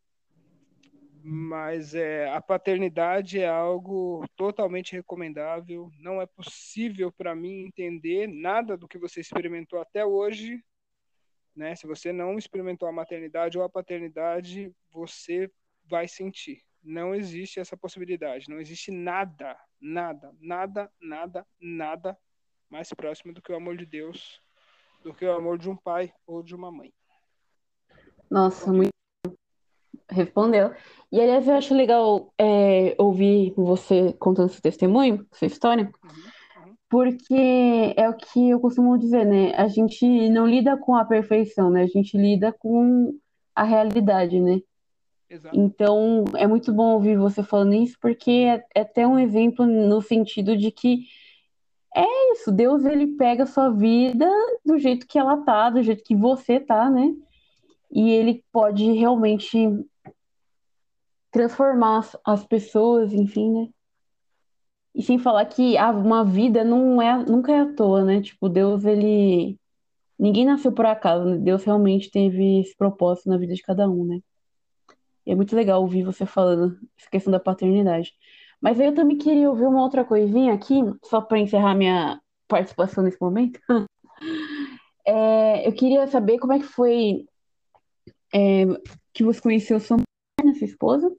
mas 1.26 1.96
é, 1.96 2.30
a 2.30 2.42
paternidade 2.42 3.40
é 3.40 3.48
algo 3.48 4.26
totalmente 4.36 4.92
recomendável. 4.92 5.90
Não 5.98 6.22
é 6.22 6.26
possível 6.26 7.14
para 7.14 7.34
mim 7.34 7.64
entender 7.64 8.28
nada 8.28 8.76
do 8.76 8.90
que 8.90 8.98
você 8.98 9.22
experimentou 9.22 9.80
até 9.80 10.06
hoje. 10.06 10.62
Né? 11.56 11.76
Se 11.76 11.86
você 11.86 12.12
não 12.12 12.38
experimentou 12.38 12.88
a 12.88 12.92
maternidade 12.92 13.58
ou 13.58 13.64
a 13.64 13.70
paternidade, 13.70 14.74
você 14.92 15.52
vai 15.86 16.08
sentir. 16.08 16.64
Não 16.84 17.14
existe 17.14 17.60
essa 17.60 17.78
possibilidade. 17.78 18.50
Não 18.50 18.60
existe 18.60 18.92
nada, 18.92 19.58
nada, 19.80 20.34
nada, 20.40 20.92
nada, 21.00 21.46
nada 21.60 22.18
mais 22.70 22.90
próximo 22.90 23.34
do 23.34 23.42
que 23.42 23.52
o 23.52 23.56
amor 23.56 23.78
de 23.78 23.86
Deus, 23.86 24.42
do 25.04 25.14
que 25.14 25.26
o 25.26 25.34
amor 25.34 25.58
de 25.58 25.70
um 25.70 25.76
pai 25.76 26.12
ou 26.26 26.42
de 26.42 26.56
uma 26.56 26.72
mãe. 26.72 26.94
Nossa, 28.30 28.72
muito 28.74 28.94
respondeu. 30.10 30.74
E 31.12 31.20
aliás, 31.20 31.48
eu 31.48 31.56
acho 31.56 31.74
legal 31.74 32.34
é, 32.38 32.96
ouvir 32.98 33.54
você 33.56 34.14
contando 34.14 34.50
seu 34.50 34.62
testemunho, 34.62 35.26
sua 35.32 35.48
história, 35.48 35.86
uhum. 36.04 36.12
Porque 36.94 37.96
é 37.98 38.08
o 38.08 38.14
que 38.14 38.52
eu 38.52 38.60
costumo 38.60 39.00
dizer, 39.00 39.26
né? 39.26 39.52
A 39.56 39.68
gente 39.68 40.30
não 40.30 40.46
lida 40.46 40.78
com 40.78 40.96
a 40.96 41.04
perfeição, 41.04 41.72
né? 41.72 41.82
A 41.82 41.88
gente 41.88 42.16
lida 42.16 42.54
com 42.54 43.18
a 43.56 43.64
realidade, 43.64 44.40
né? 44.40 44.62
Exato. 45.28 45.60
Então, 45.60 46.24
é 46.36 46.46
muito 46.46 46.72
bom 46.72 46.94
ouvir 46.94 47.18
você 47.18 47.42
falando 47.42 47.74
isso, 47.74 47.98
porque 48.00 48.30
é, 48.30 48.64
é 48.76 48.82
até 48.82 49.08
um 49.08 49.18
exemplo 49.18 49.66
no 49.66 50.04
sentido 50.04 50.56
de 50.56 50.70
que 50.70 51.08
é 51.96 52.34
isso, 52.34 52.52
Deus 52.52 52.86
ele 52.86 53.08
pega 53.18 53.42
a 53.42 53.48
sua 53.48 53.72
vida 53.72 54.30
do 54.64 54.78
jeito 54.78 55.08
que 55.08 55.18
ela 55.18 55.38
tá, 55.38 55.72
do 55.72 55.82
jeito 55.82 56.04
que 56.04 56.16
você 56.16 56.60
tá, 56.60 56.92
né? 56.92 57.12
E 57.92 58.12
ele 58.12 58.46
pode 58.52 58.92
realmente 58.92 59.68
transformar 61.32 61.98
as, 61.98 62.16
as 62.24 62.46
pessoas, 62.46 63.12
enfim, 63.14 63.52
né? 63.52 63.70
E 64.96 65.02
sem 65.02 65.18
falar 65.18 65.46
que 65.46 65.78
ah, 65.78 65.92
uma 65.92 66.24
vida 66.24 66.64
não 66.64 67.02
é, 67.02 67.18
nunca 67.26 67.52
é 67.52 67.60
à 67.62 67.74
toa, 67.74 68.04
né? 68.04 68.22
Tipo, 68.22 68.50
Deus, 68.50 68.86
ele. 68.86 69.58
Ninguém 70.20 70.46
nasceu 70.46 70.72
por 70.72 70.86
acaso, 70.86 71.26
né? 71.26 71.38
Deus 71.38 71.64
realmente 71.64 72.12
teve 72.12 72.62
esse 72.62 72.76
propósito 72.78 73.30
na 73.30 73.38
vida 73.38 73.54
de 73.54 73.62
cada 73.62 73.90
um, 73.90 74.06
né? 74.06 74.20
E 75.26 75.32
é 75.32 75.36
muito 75.36 75.56
legal 75.56 75.82
ouvir 75.82 76.04
você 76.04 76.26
falando 76.26 76.78
essa 76.98 77.10
questão 77.10 77.32
da 77.32 77.40
paternidade. 77.40 78.14
Mas 78.62 78.80
aí 78.80 78.88
eu 78.88 78.96
também 78.96 79.18
queria 79.18 79.50
ouvir 79.50 79.66
uma 79.66 79.82
outra 79.82 80.06
coisinha 80.06 80.54
aqui, 80.54 80.76
só 81.04 81.22
para 81.22 81.40
encerrar 81.40 81.76
minha 81.76 82.22
participação 82.48 83.04
nesse 83.04 83.20
momento. 83.22 83.60
É, 85.06 85.68
eu 85.68 85.74
queria 85.74 86.08
saber 86.08 86.40
como 86.40 86.54
é 86.54 86.60
que 86.60 86.66
foi 86.66 87.26
é, 88.34 88.64
que 89.14 89.22
você 89.22 89.42
conheceu 89.42 89.78
sua 89.78 89.98
né, 89.98 90.54
sua 90.54 90.66
esposa, 90.66 91.12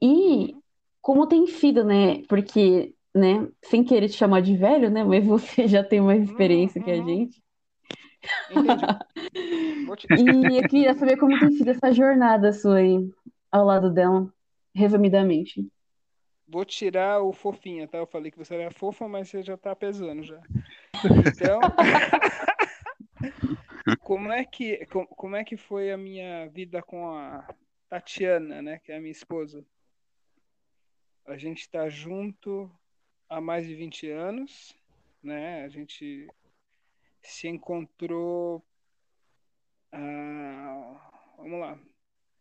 e 0.00 0.54
como 1.00 1.26
tem 1.26 1.46
sido, 1.46 1.84
né? 1.84 2.22
Porque, 2.28 2.94
né, 3.14 3.48
sem 3.62 3.84
querer 3.84 4.08
te 4.08 4.16
chamar 4.16 4.42
de 4.42 4.56
velho, 4.56 4.90
né? 4.90 5.04
Mas 5.04 5.24
você 5.24 5.66
já 5.68 5.82
tem 5.82 6.00
mais 6.00 6.22
experiência 6.22 6.82
que 6.82 6.90
a 6.90 6.94
uhum. 6.94 7.06
gente. 7.06 7.42
e 10.18 10.58
eu 10.58 10.68
queria 10.68 10.94
saber 10.94 11.16
como 11.16 11.38
tem 11.38 11.52
sido 11.52 11.70
essa 11.70 11.90
jornada 11.90 12.52
sua 12.52 12.76
aí, 12.76 13.08
ao 13.50 13.64
lado 13.64 13.90
dela, 13.90 14.30
resumidamente. 14.74 15.66
Vou 16.46 16.64
tirar 16.64 17.22
o 17.22 17.32
fofinha, 17.32 17.86
tá? 17.86 17.98
Eu 17.98 18.06
falei 18.06 18.30
que 18.30 18.36
você 18.36 18.54
era 18.54 18.70
fofa, 18.72 19.08
mas 19.08 19.28
você 19.28 19.42
já 19.42 19.56
tá 19.56 19.74
pesando 19.74 20.22
já. 20.22 20.40
Então, 21.26 21.60
como 24.02 24.32
é 24.32 24.44
que 24.44 24.84
como 25.16 25.36
é 25.36 25.44
que 25.44 25.56
foi 25.56 25.92
a 25.92 25.96
minha 25.96 26.48
vida 26.48 26.82
com 26.82 27.08
a 27.08 27.46
Tatiana, 27.88 28.60
né, 28.60 28.78
que 28.78 28.92
é 28.92 28.96
a 28.96 29.00
minha 29.00 29.12
esposa. 29.12 29.64
A 31.26 31.36
gente 31.36 31.60
está 31.60 31.88
junto 31.88 32.70
há 33.28 33.40
mais 33.40 33.66
de 33.66 33.74
20 33.74 34.10
anos, 34.10 34.74
né? 35.22 35.64
A 35.64 35.68
gente 35.68 36.26
se 37.22 37.48
encontrou. 37.48 38.64
Ah, 39.92 41.10
vamos 41.36 41.60
lá, 41.60 41.78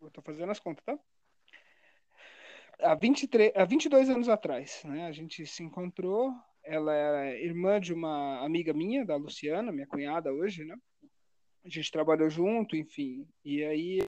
eu 0.02 0.08
estou 0.08 0.24
fazendo 0.24 0.52
as 0.52 0.60
contas, 0.60 0.84
tá? 0.86 0.98
Há, 2.82 2.96
23, 2.96 3.52
há 3.56 3.65
22 3.65 4.10
anos 4.10 4.30
atrás, 4.30 4.82
né? 4.86 5.08
A 5.08 5.12
gente 5.12 5.46
se 5.46 5.63
encontrou. 5.63 6.34
Ela 6.63 6.96
é 6.96 7.44
irmã 7.44 7.80
de 7.80 7.94
uma 7.94 8.44
amiga 8.44 8.74
minha, 8.74 9.06
da 9.06 9.15
Luciana, 9.15 9.72
minha 9.72 9.88
cunhada 9.88 10.32
hoje, 10.32 10.63
né? 10.63 10.76
A 11.65 11.70
gente 11.70 11.92
trabalhou 11.92 12.30
junto, 12.30 12.76
enfim. 12.76 13.28
E 13.44 13.63
aí 13.63 14.00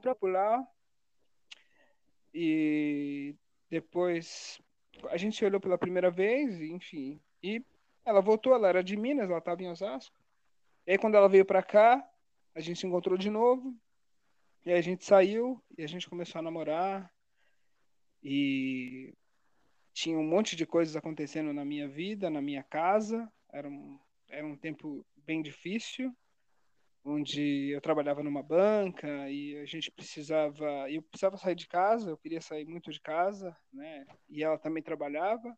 para 0.00 0.14
pular. 0.14 0.66
E 2.34 3.36
depois 3.72 4.60
a 5.08 5.16
gente 5.16 5.34
se 5.34 5.44
olhou 5.46 5.58
pela 5.58 5.78
primeira 5.78 6.10
vez, 6.10 6.60
enfim. 6.60 7.18
E 7.42 7.64
ela 8.04 8.20
voltou, 8.20 8.54
ela 8.54 8.68
era 8.68 8.84
de 8.84 8.98
Minas, 8.98 9.30
ela 9.30 9.38
estava 9.38 9.62
em 9.62 9.70
Osasco. 9.70 10.14
E 10.86 10.92
aí 10.92 10.98
quando 10.98 11.14
ela 11.14 11.26
veio 11.26 11.46
para 11.46 11.62
cá, 11.62 12.06
a 12.54 12.60
gente 12.60 12.80
se 12.80 12.86
encontrou 12.86 13.16
de 13.16 13.30
novo. 13.30 13.74
E 14.66 14.70
aí 14.70 14.78
a 14.78 14.82
gente 14.82 15.06
saiu 15.06 15.58
e 15.78 15.82
a 15.82 15.86
gente 15.88 16.06
começou 16.06 16.38
a 16.38 16.42
namorar. 16.42 17.10
E 18.22 19.14
tinha 19.94 20.18
um 20.18 20.28
monte 20.28 20.54
de 20.54 20.66
coisas 20.66 20.94
acontecendo 20.94 21.50
na 21.54 21.64
minha 21.64 21.88
vida, 21.88 22.28
na 22.28 22.42
minha 22.42 22.62
casa. 22.62 23.26
Era 23.50 23.70
um, 23.70 23.98
era 24.28 24.46
um 24.46 24.54
tempo 24.54 25.02
bem 25.16 25.40
difícil 25.40 26.14
onde 27.04 27.70
eu 27.70 27.80
trabalhava 27.80 28.22
numa 28.22 28.42
banca 28.42 29.28
e 29.28 29.56
a 29.58 29.64
gente 29.64 29.90
precisava, 29.90 30.88
eu 30.90 31.02
precisava 31.02 31.36
sair 31.36 31.54
de 31.54 31.66
casa, 31.66 32.10
eu 32.10 32.16
queria 32.16 32.40
sair 32.40 32.64
muito 32.64 32.92
de 32.92 33.00
casa, 33.00 33.56
né? 33.72 34.06
E 34.28 34.42
ela 34.42 34.58
também 34.58 34.82
trabalhava. 34.82 35.56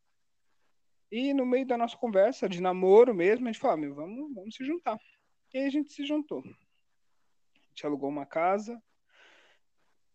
E 1.11 1.35
no 1.35 1.45
meio 1.45 1.67
da 1.67 1.77
nossa 1.77 1.97
conversa 1.97 2.49
de 2.49 2.61
namoro 2.61 3.15
mesmo, 3.15 3.47
a 3.47 3.53
gente 3.53 3.61
falou, 3.61 3.75
ah, 3.75 3.81
meu, 3.81 3.95
vamos, 3.95 4.35
vamos 4.35 4.55
se 4.55 4.65
juntar. 4.65 4.99
E 5.53 5.59
aí 5.59 5.67
a 5.67 5.71
gente 5.71 5.93
se 5.93 6.05
juntou. 6.07 6.43
A 6.43 7.69
gente 7.69 7.87
alugou 7.87 8.09
uma 8.09 8.27
casa 8.27 8.83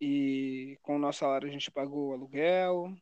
e 0.02 0.78
com 0.82 0.96
o 0.96 1.00
nosso 1.00 1.20
salário 1.20 1.48
a 1.48 1.52
gente 1.52 1.70
pagou 1.70 2.10
o 2.10 2.13
aluguel 2.13 2.96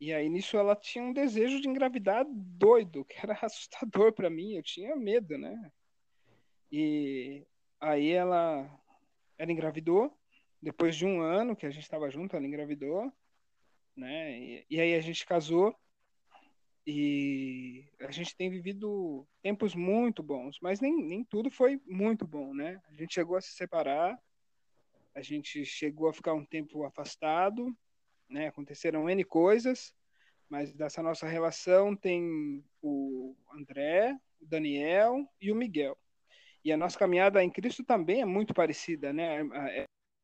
E 0.00 0.14
aí 0.14 0.28
nisso 0.30 0.56
ela 0.56 0.74
tinha 0.74 1.04
um 1.04 1.12
desejo 1.12 1.60
de 1.60 1.68
engravidar 1.68 2.24
doido, 2.28 3.04
que 3.04 3.18
era 3.22 3.34
assustador 3.44 4.12
para 4.12 4.30
mim, 4.30 4.56
eu 4.56 4.62
tinha 4.62 4.96
medo, 4.96 5.38
né? 5.38 5.70
E 6.70 7.46
aí 7.82 8.12
ela 8.12 8.70
ela 9.36 9.50
engravidou, 9.50 10.16
depois 10.62 10.94
de 10.94 11.04
um 11.04 11.20
ano 11.20 11.56
que 11.56 11.66
a 11.66 11.70
gente 11.70 11.82
estava 11.82 12.08
junto, 12.08 12.36
ela 12.36 12.46
engravidou, 12.46 13.12
né? 13.96 14.38
E, 14.38 14.66
e 14.70 14.80
aí 14.80 14.94
a 14.94 15.00
gente 15.00 15.26
casou 15.26 15.76
e 16.86 17.84
a 18.00 18.10
gente 18.12 18.36
tem 18.36 18.48
vivido 18.48 19.26
tempos 19.42 19.74
muito 19.74 20.22
bons, 20.22 20.58
mas 20.60 20.80
nem, 20.80 20.96
nem 20.96 21.24
tudo 21.24 21.50
foi 21.50 21.80
muito 21.84 22.26
bom, 22.26 22.54
né? 22.54 22.80
A 22.88 22.94
gente 22.94 23.14
chegou 23.14 23.36
a 23.36 23.40
se 23.40 23.52
separar, 23.52 24.16
a 25.14 25.20
gente 25.20 25.64
chegou 25.64 26.08
a 26.08 26.12
ficar 26.12 26.34
um 26.34 26.44
tempo 26.44 26.84
afastado, 26.84 27.76
né? 28.28 28.46
Aconteceram 28.46 29.10
N 29.10 29.24
coisas, 29.24 29.92
mas 30.48 30.72
dessa 30.72 31.02
nossa 31.02 31.26
relação 31.26 31.96
tem 31.96 32.64
o 32.80 33.34
André, 33.52 34.16
o 34.40 34.46
Daniel 34.46 35.28
e 35.40 35.50
o 35.50 35.56
Miguel. 35.56 35.98
E 36.64 36.72
a 36.72 36.76
nossa 36.76 36.98
caminhada 36.98 37.42
em 37.42 37.50
Cristo 37.50 37.84
também 37.84 38.22
é 38.22 38.24
muito 38.24 38.54
parecida, 38.54 39.12
né? 39.12 39.40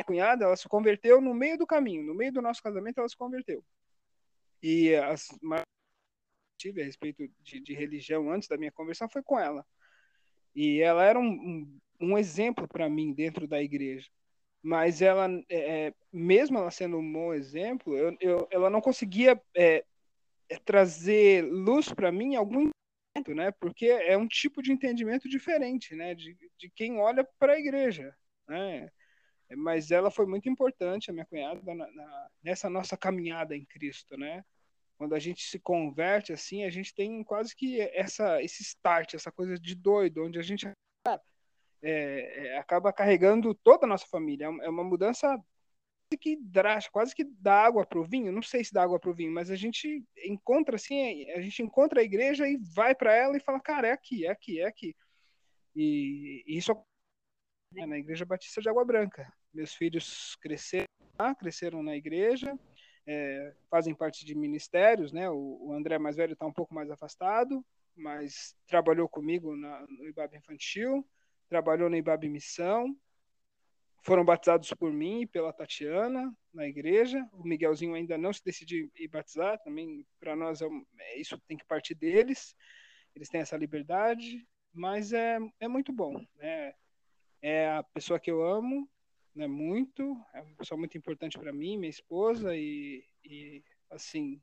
A 0.00 0.04
cunhada, 0.04 0.44
ela 0.44 0.56
se 0.56 0.68
converteu 0.68 1.20
no 1.20 1.34
meio 1.34 1.58
do 1.58 1.66
caminho, 1.66 2.04
no 2.04 2.14
meio 2.14 2.32
do 2.32 2.40
nosso 2.42 2.62
casamento 2.62 2.98
ela 2.98 3.08
se 3.08 3.16
converteu. 3.16 3.64
E 4.62 4.94
as 4.94 5.28
tive 6.56 6.82
a 6.82 6.84
respeito 6.84 7.28
de, 7.40 7.60
de, 7.60 7.72
religião 7.72 8.30
antes 8.32 8.48
da 8.48 8.56
minha 8.56 8.72
conversão 8.72 9.08
foi 9.08 9.22
com 9.22 9.38
ela. 9.38 9.64
E 10.54 10.80
ela 10.80 11.04
era 11.04 11.18
um, 11.18 11.28
um, 11.28 11.78
um 12.00 12.18
exemplo 12.18 12.66
para 12.66 12.88
mim 12.88 13.12
dentro 13.12 13.46
da 13.46 13.62
igreja 13.62 14.08
mas 14.62 15.00
ela, 15.00 15.28
é, 15.48 15.86
é, 15.86 15.94
mesmo 16.12 16.58
ela 16.58 16.70
sendo 16.70 16.98
um 16.98 17.12
bom 17.12 17.32
exemplo, 17.32 17.96
eu, 17.96 18.16
eu, 18.20 18.48
ela 18.50 18.68
não 18.68 18.80
conseguia 18.80 19.40
é, 19.56 19.84
trazer 20.64 21.44
luz 21.44 21.92
para 21.92 22.10
mim 22.10 22.34
algum 22.34 22.68
né? 23.34 23.50
Porque 23.52 23.86
é 23.86 24.16
um 24.16 24.28
tipo 24.28 24.62
de 24.62 24.72
entendimento 24.72 25.28
diferente, 25.28 25.94
né? 25.94 26.14
De, 26.14 26.36
de 26.58 26.70
quem 26.70 26.98
olha 26.98 27.26
para 27.38 27.54
a 27.54 27.58
igreja, 27.58 28.14
né? 28.48 28.88
Mas 29.56 29.90
ela 29.90 30.10
foi 30.10 30.26
muito 30.26 30.48
importante, 30.48 31.10
a 31.10 31.12
minha 31.12 31.24
cunhada, 31.24 31.74
na, 31.74 31.90
na, 31.90 32.30
nessa 32.42 32.68
nossa 32.68 32.96
caminhada 32.96 33.56
em 33.56 33.64
Cristo, 33.64 34.16
né? 34.16 34.44
Quando 34.96 35.14
a 35.14 35.18
gente 35.18 35.42
se 35.42 35.58
converte 35.58 36.32
assim, 36.32 36.64
a 36.64 36.70
gente 36.70 36.94
tem 36.94 37.22
quase 37.22 37.54
que 37.54 37.80
essa 37.80 38.42
esse 38.42 38.62
start, 38.62 39.14
essa 39.14 39.30
coisa 39.30 39.58
de 39.58 39.74
doido, 39.74 40.24
onde 40.24 40.38
a 40.38 40.42
gente 40.42 40.68
é, 41.06 41.20
é, 41.82 42.58
acaba 42.58 42.92
carregando 42.92 43.54
toda 43.54 43.86
a 43.86 43.88
nossa 43.88 44.06
família. 44.06 44.46
É, 44.46 44.66
é 44.66 44.68
uma 44.68 44.84
mudança 44.84 45.38
quase 45.38 45.57
que 46.16 46.36
drástica, 46.36 46.92
quase 46.92 47.14
que 47.14 47.24
dá 47.24 47.64
água 47.64 47.84
para 47.86 47.98
o 47.98 48.04
vinho. 48.04 48.32
Não 48.32 48.42
sei 48.42 48.64
se 48.64 48.72
dá 48.72 48.82
água 48.82 48.98
para 48.98 49.10
o 49.10 49.14
vinho, 49.14 49.32
mas 49.32 49.50
a 49.50 49.56
gente 49.56 50.04
encontra 50.24 50.76
assim, 50.76 51.30
a 51.32 51.40
gente 51.40 51.62
encontra 51.62 52.00
a 52.00 52.04
igreja 52.04 52.48
e 52.48 52.56
vai 52.56 52.94
para 52.94 53.14
ela 53.14 53.36
e 53.36 53.40
fala, 53.40 53.60
cara, 53.60 53.88
é 53.88 53.92
aqui, 53.92 54.26
é 54.26 54.30
aqui, 54.30 54.60
é 54.60 54.66
aqui. 54.66 54.96
E, 55.74 56.42
e 56.46 56.56
isso 56.56 56.72
é 57.76 57.86
na 57.86 57.98
Igreja 57.98 58.24
Batista 58.24 58.60
de 58.60 58.68
Água 58.68 58.84
Branca. 58.84 59.30
Meus 59.52 59.74
filhos 59.74 60.36
cresceram 60.40 60.86
lá, 61.18 61.34
cresceram 61.34 61.82
na 61.82 61.96
igreja, 61.96 62.58
é, 63.06 63.54
fazem 63.70 63.94
parte 63.94 64.24
de 64.24 64.34
ministérios, 64.34 65.12
né? 65.12 65.28
O, 65.28 65.68
o 65.68 65.72
André 65.72 65.98
mais 65.98 66.16
velho 66.16 66.32
está 66.32 66.46
um 66.46 66.52
pouco 66.52 66.74
mais 66.74 66.90
afastado, 66.90 67.64
mas 67.94 68.56
trabalhou 68.66 69.08
comigo 69.08 69.54
na, 69.54 69.86
no 69.88 70.08
IBAB 70.08 70.36
Infantil 70.36 71.06
trabalhou 71.48 71.88
na 71.88 71.96
Ibabe 71.96 72.28
Missão, 72.28 72.94
foram 74.02 74.24
batizados 74.24 74.72
por 74.74 74.92
mim 74.92 75.22
e 75.22 75.26
pela 75.26 75.52
Tatiana 75.52 76.32
na 76.52 76.66
igreja. 76.66 77.26
O 77.32 77.46
Miguelzinho 77.46 77.94
ainda 77.94 78.16
não 78.16 78.32
se 78.32 78.42
decidiu 78.44 78.90
ir 78.96 79.08
batizar, 79.08 79.58
também 79.62 80.06
para 80.20 80.36
nós 80.36 80.60
é, 80.60 80.66
é, 80.98 81.20
isso 81.20 81.38
tem 81.46 81.56
que 81.56 81.66
partir 81.66 81.94
deles. 81.94 82.54
Eles 83.14 83.28
têm 83.28 83.40
essa 83.40 83.56
liberdade, 83.56 84.46
mas 84.72 85.12
é, 85.12 85.38
é 85.60 85.68
muito 85.68 85.92
bom. 85.92 86.14
Né? 86.36 86.72
É 87.42 87.70
a 87.70 87.82
pessoa 87.82 88.20
que 88.20 88.30
eu 88.30 88.44
amo, 88.44 88.88
né, 89.34 89.46
muito, 89.46 90.16
é 90.34 90.40
uma 90.40 90.56
pessoa 90.56 90.78
muito 90.78 90.96
importante 90.98 91.38
para 91.38 91.52
mim, 91.52 91.76
minha 91.76 91.90
esposa, 91.90 92.56
e, 92.56 93.04
e 93.24 93.62
assim, 93.90 94.40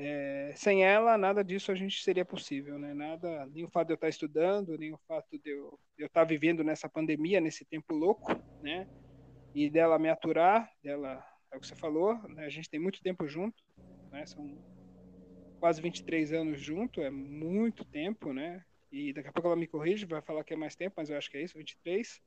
é, 0.00 0.52
sem 0.54 0.84
ela, 0.84 1.18
nada 1.18 1.42
disso 1.42 1.72
a 1.72 1.74
gente 1.74 2.00
seria 2.04 2.24
possível, 2.24 2.78
né? 2.78 2.94
Nada, 2.94 3.46
nem 3.46 3.64
o 3.64 3.68
fato 3.68 3.88
de 3.88 3.94
eu 3.94 3.96
estar 3.96 4.08
estudando, 4.08 4.78
nem 4.78 4.92
o 4.94 4.98
fato 5.08 5.36
de 5.36 5.50
eu, 5.50 5.76
de 5.96 6.04
eu 6.04 6.06
estar 6.06 6.22
vivendo 6.22 6.62
nessa 6.62 6.88
pandemia, 6.88 7.40
nesse 7.40 7.64
tempo 7.64 7.92
louco, 7.92 8.32
né? 8.62 8.86
E 9.52 9.68
dela 9.68 9.98
me 9.98 10.08
aturar, 10.08 10.70
dela, 10.80 11.20
é 11.50 11.56
o 11.56 11.60
que 11.60 11.66
você 11.66 11.74
falou, 11.74 12.14
né? 12.28 12.46
a 12.46 12.48
gente 12.48 12.70
tem 12.70 12.78
muito 12.78 13.02
tempo 13.02 13.26
junto, 13.26 13.60
né? 14.12 14.24
São 14.24 14.56
quase 15.58 15.82
23 15.82 16.32
anos 16.32 16.60
junto, 16.60 17.00
é 17.00 17.10
muito 17.10 17.84
tempo, 17.84 18.32
né? 18.32 18.64
E 18.92 19.12
daqui 19.12 19.30
a 19.30 19.32
pouco 19.32 19.48
ela 19.48 19.56
me 19.56 19.66
corrige, 19.66 20.06
vai 20.06 20.22
falar 20.22 20.44
que 20.44 20.54
é 20.54 20.56
mais 20.56 20.76
tempo, 20.76 20.94
mas 20.96 21.10
eu 21.10 21.18
acho 21.18 21.28
que 21.28 21.38
é 21.38 21.42
isso, 21.42 21.58
23. 21.58 22.20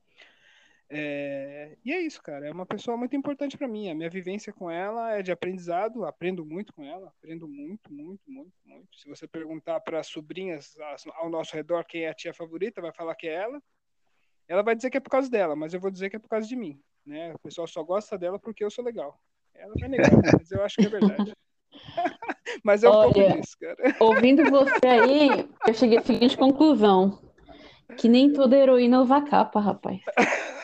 É, 0.93 1.77
e 1.85 1.93
é 1.93 2.01
isso, 2.01 2.21
cara. 2.21 2.45
É 2.45 2.51
uma 2.51 2.65
pessoa 2.65 2.97
muito 2.97 3.15
importante 3.15 3.57
para 3.57 3.67
mim. 3.67 3.89
A 3.89 3.95
minha 3.95 4.09
vivência 4.09 4.51
com 4.51 4.69
ela 4.69 5.13
é 5.13 5.21
de 5.21 5.31
aprendizado. 5.31 6.03
Aprendo 6.03 6.45
muito 6.45 6.73
com 6.73 6.83
ela. 6.83 7.07
Aprendo 7.07 7.47
muito, 7.47 7.93
muito, 7.93 8.21
muito, 8.27 8.51
muito. 8.65 8.99
Se 8.99 9.07
você 9.07 9.25
perguntar 9.25 9.79
para 9.79 10.03
sobrinhas 10.03 10.75
ao 11.15 11.29
nosso 11.29 11.55
redor 11.55 11.85
quem 11.85 12.03
é 12.03 12.09
a 12.09 12.13
tia 12.13 12.33
favorita, 12.33 12.81
vai 12.81 12.91
falar 12.91 13.15
que 13.15 13.27
é 13.27 13.35
ela. 13.35 13.63
Ela 14.49 14.61
vai 14.61 14.75
dizer 14.75 14.89
que 14.89 14.97
é 14.97 14.99
por 14.99 15.09
causa 15.09 15.29
dela, 15.29 15.55
mas 15.55 15.73
eu 15.73 15.79
vou 15.79 15.89
dizer 15.89 16.09
que 16.09 16.17
é 16.17 16.19
por 16.19 16.27
causa 16.27 16.45
de 16.45 16.57
mim. 16.57 16.77
Né? 17.05 17.33
O 17.33 17.39
pessoal 17.39 17.65
só 17.67 17.81
gosta 17.81 18.17
dela 18.17 18.37
porque 18.37 18.63
eu 18.63 18.69
sou 18.69 18.83
legal. 18.83 19.17
Ela 19.55 19.73
vai 19.79 19.87
negar, 19.87 20.11
mas 20.41 20.51
eu 20.51 20.61
acho 20.61 20.75
que 20.75 20.87
é 20.87 20.89
verdade. 20.89 21.33
mas 22.65 22.83
é 22.83 22.89
um 22.89 22.91
Olha, 22.91 23.13
pouco 23.13 23.39
disso, 23.39 23.55
cara. 23.57 23.77
Ouvindo 23.97 24.43
você 24.51 24.87
aí, 24.87 25.49
eu 25.65 25.73
cheguei 25.73 25.99
à 25.99 26.01
seguinte 26.01 26.35
conclusão: 26.35 27.17
que 27.97 28.09
nem 28.09 28.33
toda 28.33 28.57
heroína 28.57 29.01
usa 29.01 29.21
capa, 29.21 29.61
rapaz. 29.61 30.01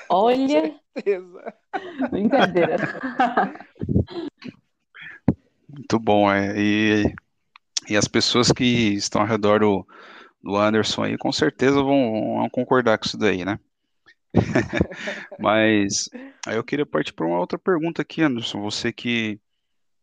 Olha. 0.09 0.69
Com 0.69 0.79
certeza. 0.95 1.53
Brincadeira. 2.11 2.77
Muito 5.67 5.99
bom, 5.99 6.31
é. 6.31 6.53
E, 6.57 7.15
e 7.89 7.97
as 7.97 8.07
pessoas 8.07 8.51
que 8.51 8.93
estão 8.93 9.21
ao 9.21 9.27
redor 9.27 9.59
do, 9.59 9.85
do 10.41 10.55
Anderson 10.55 11.03
aí, 11.03 11.17
com 11.17 11.31
certeza 11.31 11.81
vão, 11.81 12.37
vão 12.37 12.49
concordar 12.49 12.97
com 12.97 13.05
isso 13.05 13.17
daí, 13.17 13.45
né? 13.45 13.59
Mas 15.39 16.09
aí 16.45 16.55
eu 16.55 16.63
queria 16.63 16.85
partir 16.85 17.13
para 17.13 17.25
uma 17.25 17.39
outra 17.39 17.57
pergunta 17.57 18.01
aqui, 18.01 18.21
Anderson. 18.21 18.61
Você 18.61 18.91
que, 18.91 19.39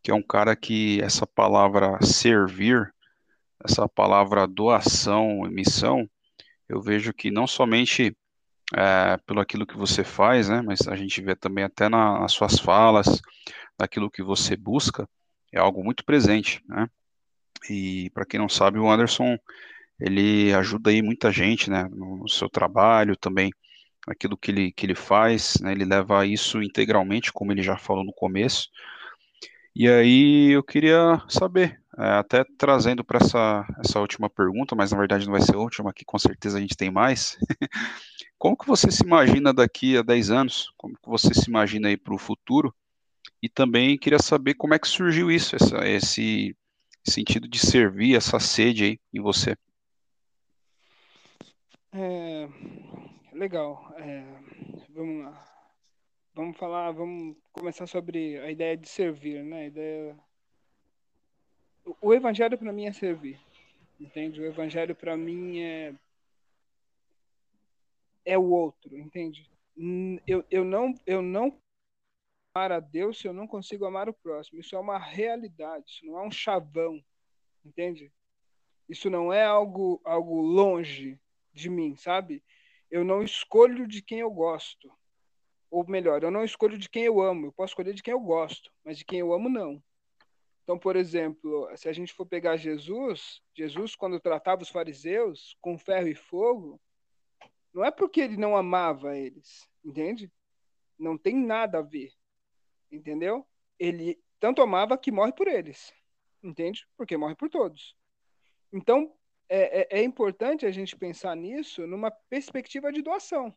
que 0.02 0.10
é 0.10 0.14
um 0.14 0.22
cara 0.22 0.54
que 0.54 1.00
essa 1.02 1.26
palavra 1.26 1.98
servir, 2.02 2.92
essa 3.64 3.88
palavra 3.88 4.46
doação, 4.46 5.42
missão, 5.50 6.08
eu 6.68 6.80
vejo 6.80 7.12
que 7.12 7.30
não 7.30 7.46
somente 7.46 8.16
é, 8.72 9.16
pelo 9.26 9.40
aquilo 9.40 9.66
que 9.66 9.76
você 9.76 10.02
faz, 10.04 10.48
né? 10.48 10.62
Mas 10.62 10.86
a 10.88 10.96
gente 10.96 11.20
vê 11.20 11.34
também 11.34 11.64
até 11.64 11.88
na, 11.88 12.20
nas 12.20 12.32
suas 12.32 12.58
falas, 12.58 13.20
naquilo 13.78 14.10
que 14.10 14.22
você 14.22 14.56
busca, 14.56 15.08
é 15.52 15.58
algo 15.58 15.84
muito 15.84 16.04
presente, 16.04 16.62
né? 16.68 16.88
E 17.68 18.10
para 18.10 18.26
quem 18.26 18.38
não 18.38 18.48
sabe, 18.48 18.78
o 18.78 18.90
Anderson 18.90 19.38
ele 20.00 20.52
ajuda 20.54 20.90
aí 20.90 21.02
muita 21.02 21.30
gente, 21.30 21.70
né? 21.70 21.88
No, 21.90 22.18
no 22.18 22.28
seu 22.28 22.48
trabalho 22.48 23.16
também, 23.16 23.50
aquilo 24.06 24.36
que 24.36 24.50
ele 24.50 24.72
que 24.72 24.86
ele 24.86 24.94
faz, 24.94 25.56
né? 25.60 25.72
Ele 25.72 25.84
leva 25.84 26.26
isso 26.26 26.62
integralmente, 26.62 27.32
como 27.32 27.52
ele 27.52 27.62
já 27.62 27.76
falou 27.76 28.04
no 28.04 28.12
começo. 28.12 28.68
E 29.74 29.88
aí 29.88 30.50
eu 30.52 30.62
queria 30.62 31.20
saber, 31.28 31.80
é, 31.98 32.06
até 32.18 32.44
trazendo 32.56 33.04
para 33.04 33.18
essa, 33.18 33.66
essa 33.84 33.98
última 34.00 34.30
pergunta, 34.30 34.76
mas 34.76 34.92
na 34.92 34.98
verdade 34.98 35.26
não 35.26 35.32
vai 35.32 35.42
ser 35.42 35.56
a 35.56 35.58
última, 35.58 35.92
que 35.92 36.04
com 36.04 36.18
certeza 36.18 36.58
a 36.58 36.60
gente 36.60 36.76
tem 36.76 36.90
mais. 36.90 37.36
Como 38.44 38.58
que 38.58 38.66
você 38.66 38.90
se 38.90 39.02
imagina 39.02 39.54
daqui 39.54 39.96
a 39.96 40.02
10 40.02 40.30
anos? 40.30 40.70
Como 40.76 40.94
que 40.94 41.08
você 41.08 41.32
se 41.32 41.48
imagina 41.48 41.88
aí 41.88 41.96
para 41.96 42.12
o 42.12 42.18
futuro? 42.18 42.74
E 43.40 43.48
também 43.48 43.96
queria 43.96 44.18
saber 44.18 44.52
como 44.52 44.74
é 44.74 44.78
que 44.78 44.86
surgiu 44.86 45.30
isso, 45.30 45.56
essa, 45.56 45.88
esse 45.88 46.54
sentido 47.02 47.48
de 47.48 47.58
servir, 47.58 48.14
essa 48.14 48.38
sede 48.38 48.84
aí 48.84 49.00
em 49.14 49.20
você. 49.22 49.56
É, 51.90 52.46
legal. 53.32 53.90
É, 53.96 54.22
vamos 54.90 55.24
lá 55.24 55.70
vamos 56.34 56.58
falar, 56.58 56.90
vamos 56.90 57.38
começar 57.50 57.86
sobre 57.86 58.38
a 58.40 58.50
ideia 58.50 58.76
de 58.76 58.90
servir, 58.90 59.42
né? 59.42 59.60
A 59.60 59.66
ideia... 59.68 60.16
O 61.98 62.12
evangelho 62.12 62.58
para 62.58 62.72
mim 62.74 62.84
é 62.84 62.92
servir, 62.92 63.40
entende? 63.98 64.38
O 64.38 64.44
evangelho 64.44 64.94
para 64.94 65.16
mim 65.16 65.60
é 65.60 65.94
é 68.24 68.38
o 68.38 68.50
outro, 68.50 68.96
entende? 68.96 69.50
Eu, 70.26 70.44
eu 70.50 70.64
não 70.64 70.94
eu 71.06 71.20
não 71.20 71.58
amar 72.54 72.72
a 72.72 72.80
Deus 72.80 73.18
se 73.18 73.26
eu 73.26 73.32
não 73.32 73.46
consigo 73.46 73.84
amar 73.84 74.08
o 74.08 74.14
próximo. 74.14 74.60
Isso 74.60 74.76
é 74.76 74.78
uma 74.78 74.98
realidade, 74.98 75.84
isso 75.88 76.06
não 76.06 76.18
é 76.18 76.26
um 76.26 76.30
chavão, 76.30 77.02
entende? 77.64 78.12
Isso 78.88 79.10
não 79.10 79.32
é 79.32 79.44
algo 79.44 80.00
algo 80.04 80.40
longe 80.40 81.18
de 81.52 81.68
mim, 81.68 81.96
sabe? 81.96 82.42
Eu 82.90 83.04
não 83.04 83.22
escolho 83.22 83.86
de 83.86 84.00
quem 84.00 84.20
eu 84.20 84.30
gosto 84.30 84.90
ou 85.70 85.84
melhor, 85.88 86.22
eu 86.22 86.30
não 86.30 86.44
escolho 86.44 86.78
de 86.78 86.88
quem 86.88 87.02
eu 87.02 87.20
amo, 87.20 87.46
eu 87.46 87.52
posso 87.52 87.72
escolher 87.72 87.94
de 87.94 88.02
quem 88.02 88.12
eu 88.12 88.20
gosto, 88.20 88.70
mas 88.84 88.96
de 88.96 89.04
quem 89.04 89.18
eu 89.18 89.32
amo 89.32 89.48
não. 89.48 89.82
Então, 90.62 90.78
por 90.78 90.94
exemplo, 90.94 91.68
se 91.76 91.88
a 91.88 91.92
gente 91.92 92.12
for 92.12 92.24
pegar 92.24 92.56
Jesus, 92.56 93.42
Jesus, 93.54 93.96
quando 93.96 94.20
tratava 94.20 94.62
os 94.62 94.68
fariseus 94.68 95.56
com 95.60 95.76
ferro 95.76 96.06
e 96.06 96.14
fogo, 96.14 96.80
não 97.74 97.84
é 97.84 97.90
porque 97.90 98.20
ele 98.20 98.36
não 98.36 98.56
amava 98.56 99.16
eles, 99.18 99.68
entende? 99.84 100.32
Não 100.96 101.18
tem 101.18 101.34
nada 101.34 101.78
a 101.78 101.82
ver, 101.82 102.12
entendeu? 102.90 103.44
Ele 103.78 104.22
tanto 104.38 104.62
amava 104.62 104.96
que 104.96 105.10
morre 105.10 105.32
por 105.32 105.48
eles, 105.48 105.92
entende? 106.40 106.86
Porque 106.96 107.16
morre 107.16 107.34
por 107.34 107.50
todos. 107.50 107.96
Então, 108.72 109.12
é, 109.48 109.80
é, 109.80 110.00
é 110.00 110.02
importante 110.04 110.64
a 110.64 110.70
gente 110.70 110.96
pensar 110.96 111.36
nisso 111.36 111.84
numa 111.86 112.10
perspectiva 112.10 112.92
de 112.92 113.02
doação. 113.02 113.52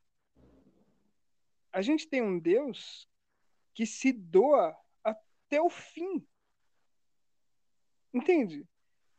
A 1.71 1.81
gente 1.81 2.07
tem 2.07 2.21
um 2.21 2.39
Deus 2.39 3.07
que 3.73 3.85
se 3.85 4.11
doa 4.11 4.75
até 5.03 5.61
o 5.61 5.69
fim. 5.69 6.27
Entende? 8.11 8.67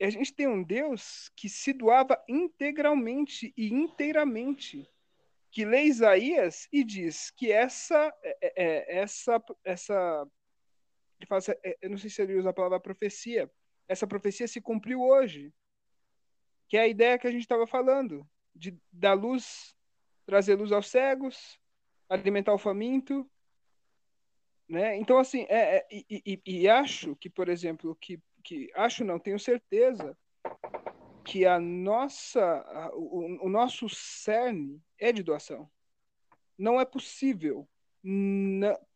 A 0.00 0.10
gente 0.10 0.32
tem 0.32 0.46
um 0.46 0.62
Deus 0.62 1.30
que 1.34 1.48
se 1.48 1.72
doava 1.72 2.22
integralmente 2.28 3.52
e 3.56 3.72
inteiramente, 3.72 4.88
que 5.50 5.64
lê 5.64 5.84
Isaías 5.84 6.68
e 6.72 6.84
diz 6.84 7.30
que 7.30 7.50
essa 7.50 8.14
é, 8.22 8.38
é, 8.42 8.52
é 8.56 8.98
essa 9.00 9.42
essa 9.64 10.28
eu 11.82 11.90
não 11.90 11.98
sei 11.98 12.10
se 12.10 12.22
ele 12.22 12.36
usa 12.36 12.50
a 12.50 12.54
palavra 12.54 12.78
profecia, 12.78 13.50
essa 13.88 14.06
profecia 14.06 14.46
se 14.46 14.60
cumpriu 14.60 15.02
hoje, 15.02 15.52
que 16.68 16.76
é 16.76 16.82
a 16.82 16.88
ideia 16.88 17.18
que 17.18 17.26
a 17.26 17.30
gente 17.32 17.42
estava 17.42 17.66
falando, 17.66 18.28
de 18.54 18.78
dar 18.92 19.14
luz, 19.14 19.74
trazer 20.26 20.54
luz 20.54 20.70
aos 20.70 20.88
cegos, 20.88 21.58
alimentar 22.08 22.52
o 22.52 22.58
faminto, 22.58 23.28
né? 24.68 24.96
Então 24.96 25.18
assim, 25.18 25.46
é, 25.48 25.78
é 25.78 25.88
e, 25.90 26.22
e, 26.24 26.42
e, 26.46 26.68
acho 26.68 27.16
que, 27.16 27.30
por 27.30 27.48
exemplo, 27.48 27.96
que, 27.96 28.20
que 28.48 28.70
acho 28.74 29.04
não, 29.04 29.18
tenho 29.18 29.38
certeza 29.38 30.16
que 31.22 31.44
a 31.44 31.60
nossa, 31.60 32.90
o, 32.94 33.46
o 33.46 33.48
nosso 33.50 33.86
cerne 33.90 34.82
é 34.98 35.12
de 35.12 35.22
doação. 35.22 35.70
Não 36.56 36.80
é 36.80 36.84
possível 36.86 37.68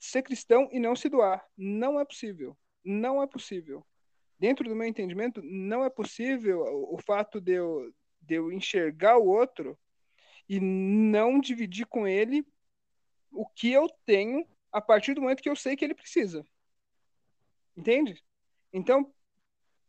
ser 0.00 0.22
cristão 0.22 0.70
e 0.72 0.80
não 0.80 0.96
se 0.96 1.10
doar. 1.10 1.46
Não 1.54 2.00
é 2.00 2.04
possível. 2.04 2.56
Não 2.82 3.22
é 3.22 3.26
possível 3.26 3.86
dentro 4.38 4.68
do 4.68 4.74
meu 4.74 4.88
entendimento, 4.88 5.40
não 5.40 5.84
é 5.84 5.88
possível 5.88 6.62
o, 6.62 6.96
o 6.96 6.98
fato 6.98 7.40
de 7.40 7.52
eu, 7.52 7.94
de 8.20 8.34
eu 8.34 8.50
enxergar 8.50 9.16
o 9.16 9.28
outro 9.28 9.78
e 10.48 10.58
não 10.58 11.38
dividir 11.38 11.86
com 11.86 12.08
ele 12.08 12.44
o 13.30 13.46
que 13.46 13.70
eu 13.70 13.88
tenho 14.04 14.44
a 14.72 14.80
partir 14.80 15.14
do 15.14 15.20
momento 15.20 15.42
que 15.42 15.48
eu 15.48 15.54
sei 15.54 15.76
que 15.76 15.84
ele 15.84 15.94
precisa. 15.94 16.44
Entende? 17.76 18.20
Então, 18.72 19.14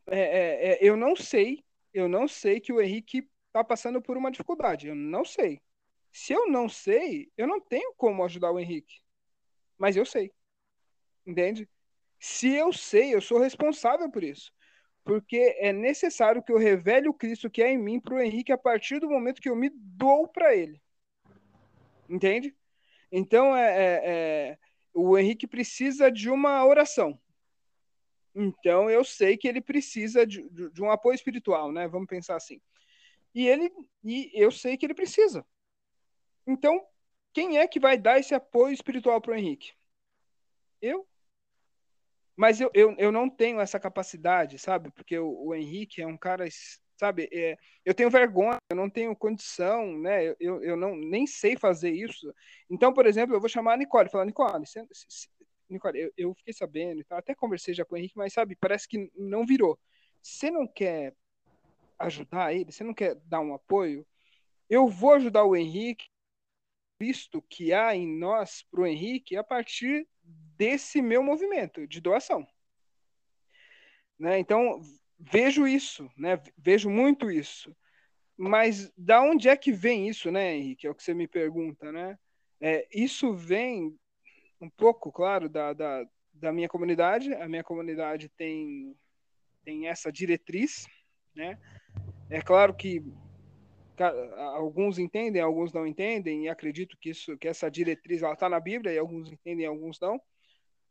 é, 0.07 0.19
é, 0.19 0.73
é 0.73 0.77
eu 0.81 0.95
não 0.97 1.15
sei, 1.15 1.63
eu 1.93 2.07
não 2.07 2.27
sei 2.27 2.59
que 2.59 2.73
o 2.73 2.81
Henrique 2.81 3.27
está 3.47 3.63
passando 3.63 4.01
por 4.01 4.17
uma 4.17 4.31
dificuldade. 4.31 4.87
Eu 4.87 4.95
não 4.95 5.23
sei. 5.23 5.61
Se 6.11 6.33
eu 6.33 6.49
não 6.49 6.67
sei, 6.67 7.31
eu 7.37 7.47
não 7.47 7.59
tenho 7.59 7.93
como 7.95 8.23
ajudar 8.23 8.51
o 8.51 8.59
Henrique. 8.59 9.01
Mas 9.77 9.95
eu 9.95 10.05
sei. 10.05 10.31
Entende? 11.25 11.69
Se 12.19 12.53
eu 12.53 12.73
sei, 12.73 13.13
eu 13.13 13.21
sou 13.21 13.39
responsável 13.39 14.09
por 14.09 14.23
isso. 14.23 14.51
Porque 15.03 15.57
é 15.59 15.73
necessário 15.73 16.41
que 16.41 16.51
eu 16.51 16.57
revele 16.57 17.09
o 17.09 17.13
Cristo 17.13 17.49
que 17.49 17.61
é 17.61 17.71
em 17.71 17.77
mim 17.77 17.99
para 17.99 18.15
o 18.15 18.21
Henrique 18.21 18.51
a 18.51 18.57
partir 18.57 18.99
do 18.99 19.09
momento 19.09 19.41
que 19.41 19.49
eu 19.49 19.55
me 19.55 19.69
dou 19.69 20.27
para 20.27 20.55
ele. 20.55 20.81
Entende? 22.09 22.55
Então, 23.11 23.55
é, 23.55 23.71
é, 23.71 24.01
é, 24.05 24.57
o 24.93 25.17
Henrique 25.17 25.45
precisa 25.45 26.11
de 26.11 26.29
uma 26.29 26.65
oração. 26.65 27.19
Então, 28.35 28.89
eu 28.89 29.03
sei 29.03 29.37
que 29.37 29.47
ele 29.47 29.61
precisa 29.61 30.25
de, 30.25 30.47
de, 30.49 30.71
de 30.71 30.81
um 30.81 30.89
apoio 30.89 31.15
espiritual, 31.15 31.71
né? 31.71 31.87
Vamos 31.87 32.07
pensar 32.07 32.35
assim. 32.35 32.59
E 33.33 33.47
ele 33.47 33.71
e 34.03 34.31
eu 34.33 34.51
sei 34.51 34.77
que 34.77 34.85
ele 34.85 34.93
precisa. 34.93 35.45
Então, 36.45 36.83
quem 37.33 37.57
é 37.57 37.67
que 37.67 37.79
vai 37.79 37.97
dar 37.97 38.19
esse 38.19 38.33
apoio 38.33 38.73
espiritual 38.73 39.21
para 39.21 39.33
o 39.33 39.35
Henrique? 39.35 39.73
Eu 40.81 41.07
mas 42.35 42.59
eu, 42.59 42.69
eu, 42.73 42.95
eu 42.97 43.11
não 43.11 43.29
tenho 43.29 43.59
essa 43.59 43.79
capacidade, 43.79 44.57
sabe? 44.57 44.91
Porque 44.91 45.17
o, 45.17 45.47
o 45.47 45.55
Henrique 45.55 46.01
é 46.01 46.07
um 46.07 46.17
cara, 46.17 46.45
sabe? 46.97 47.29
É, 47.31 47.55
eu 47.85 47.93
tenho 47.93 48.09
vergonha, 48.09 48.57
eu 48.69 48.75
não 48.75 48.89
tenho 48.89 49.15
condição, 49.15 49.97
né? 49.99 50.35
Eu, 50.39 50.63
eu 50.63 50.75
não, 50.75 50.95
nem 50.95 51.27
sei 51.27 51.55
fazer 51.55 51.91
isso. 51.91 52.33
Então, 52.69 52.91
por 52.91 53.05
exemplo, 53.05 53.35
eu 53.35 53.39
vou 53.39 53.49
chamar 53.49 53.73
a 53.73 53.77
Nicole, 53.77 54.09
falar, 54.09 54.25
Nicole, 54.25 54.65
você, 54.65 54.83
Nicole 55.69 55.99
eu, 55.99 56.13
eu 56.17 56.33
fiquei 56.35 56.53
sabendo, 56.53 57.03
até 57.09 57.33
conversei 57.35 57.73
já 57.73 57.85
com 57.85 57.95
o 57.95 57.97
Henrique, 57.97 58.17
mas 58.17 58.33
sabe, 58.33 58.55
parece 58.55 58.87
que 58.87 59.11
não 59.15 59.45
virou. 59.45 59.79
Você 60.21 60.49
não 60.51 60.67
quer 60.67 61.15
ajudar 61.99 62.53
ele, 62.53 62.71
você 62.71 62.83
não 62.83 62.93
quer 62.93 63.15
dar 63.15 63.39
um 63.39 63.53
apoio, 63.53 64.05
eu 64.69 64.87
vou 64.87 65.13
ajudar 65.13 65.43
o 65.43 65.55
Henrique, 65.55 66.07
visto 66.99 67.41
que 67.41 67.73
há 67.73 67.95
em 67.95 68.07
nós 68.07 68.63
para 68.63 68.81
o 68.81 68.87
Henrique 68.87 69.35
a 69.35 69.43
partir 69.43 70.07
desse 70.23 71.01
meu 71.01 71.21
movimento 71.21 71.85
de 71.87 71.99
doação. 71.99 72.47
Né? 74.17 74.39
Então, 74.39 74.81
vejo 75.19 75.67
isso, 75.67 76.09
né? 76.17 76.41
vejo 76.57 76.89
muito 76.89 77.29
isso. 77.29 77.75
Mas 78.37 78.91
da 78.97 79.21
onde 79.21 79.47
é 79.47 79.55
que 79.55 79.71
vem 79.71 80.07
isso, 80.07 80.31
né, 80.31 80.55
Henrique? 80.55 80.87
É 80.87 80.89
o 80.89 80.95
que 80.95 81.03
você 81.03 81.13
me 81.13 81.27
pergunta, 81.27 81.91
né? 81.91 82.17
É, 82.59 82.87
isso 82.91 83.33
vem 83.33 83.97
um 84.63 84.69
pouco, 84.69 85.11
claro, 85.11 85.49
da, 85.49 85.73
da, 85.73 86.05
da 86.33 86.51
minha 86.53 86.69
comunidade. 86.69 87.33
A 87.33 87.47
minha 87.47 87.63
comunidade 87.63 88.29
tem, 88.29 88.95
tem 89.63 89.87
essa 89.87 90.11
diretriz, 90.11 90.87
né? 91.35 91.59
É 92.29 92.41
claro 92.41 92.73
que 92.73 93.03
alguns 94.55 94.97
entendem, 94.97 95.41
alguns 95.41 95.71
não 95.71 95.85
entendem, 95.85 96.45
e 96.45 96.49
acredito 96.49 96.97
que 96.97 97.11
isso, 97.11 97.37
que 97.37 97.47
essa 97.47 97.69
diretriz 97.69 98.23
ela 98.23 98.33
está 98.33 98.49
na 98.49 98.59
Bíblia, 98.59 98.93
e 98.93 98.97
alguns 98.97 99.31
entendem, 99.31 99.65
alguns 99.65 99.99
não 99.99 100.19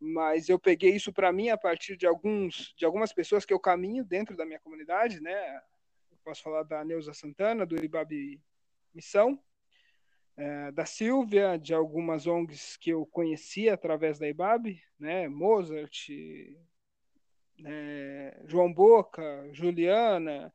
mas 0.04 0.48
eu 0.48 0.58
peguei 0.58 0.96
isso 0.96 1.12
para 1.12 1.32
mim 1.32 1.48
a 1.48 1.56
partir 1.56 1.96
de 1.96 2.08
alguns 2.08 2.74
de 2.76 2.84
algumas 2.84 3.12
pessoas 3.12 3.44
que 3.44 3.54
eu 3.54 3.60
caminho 3.60 4.04
dentro 4.04 4.36
da 4.36 4.44
minha 4.44 4.58
comunidade, 4.58 5.20
né? 5.20 5.60
Eu 6.10 6.18
posso 6.24 6.42
falar 6.42 6.64
da 6.64 6.84
Neuza 6.84 7.14
Santana, 7.14 7.64
do 7.64 7.76
Ibabe 7.76 8.40
Missão, 8.92 9.38
é, 10.36 10.72
da 10.72 10.84
Silvia, 10.84 11.58
de 11.58 11.74
algumas 11.74 12.26
ONGs 12.26 12.76
que 12.76 12.90
eu 12.90 13.06
conhecia 13.06 13.74
através 13.74 14.18
da 14.18 14.28
Ibabe, 14.28 14.82
né? 14.98 15.28
Mozart, 15.28 16.08
né? 17.58 18.32
João 18.46 18.72
Boca, 18.72 19.48
Juliana, 19.52 20.52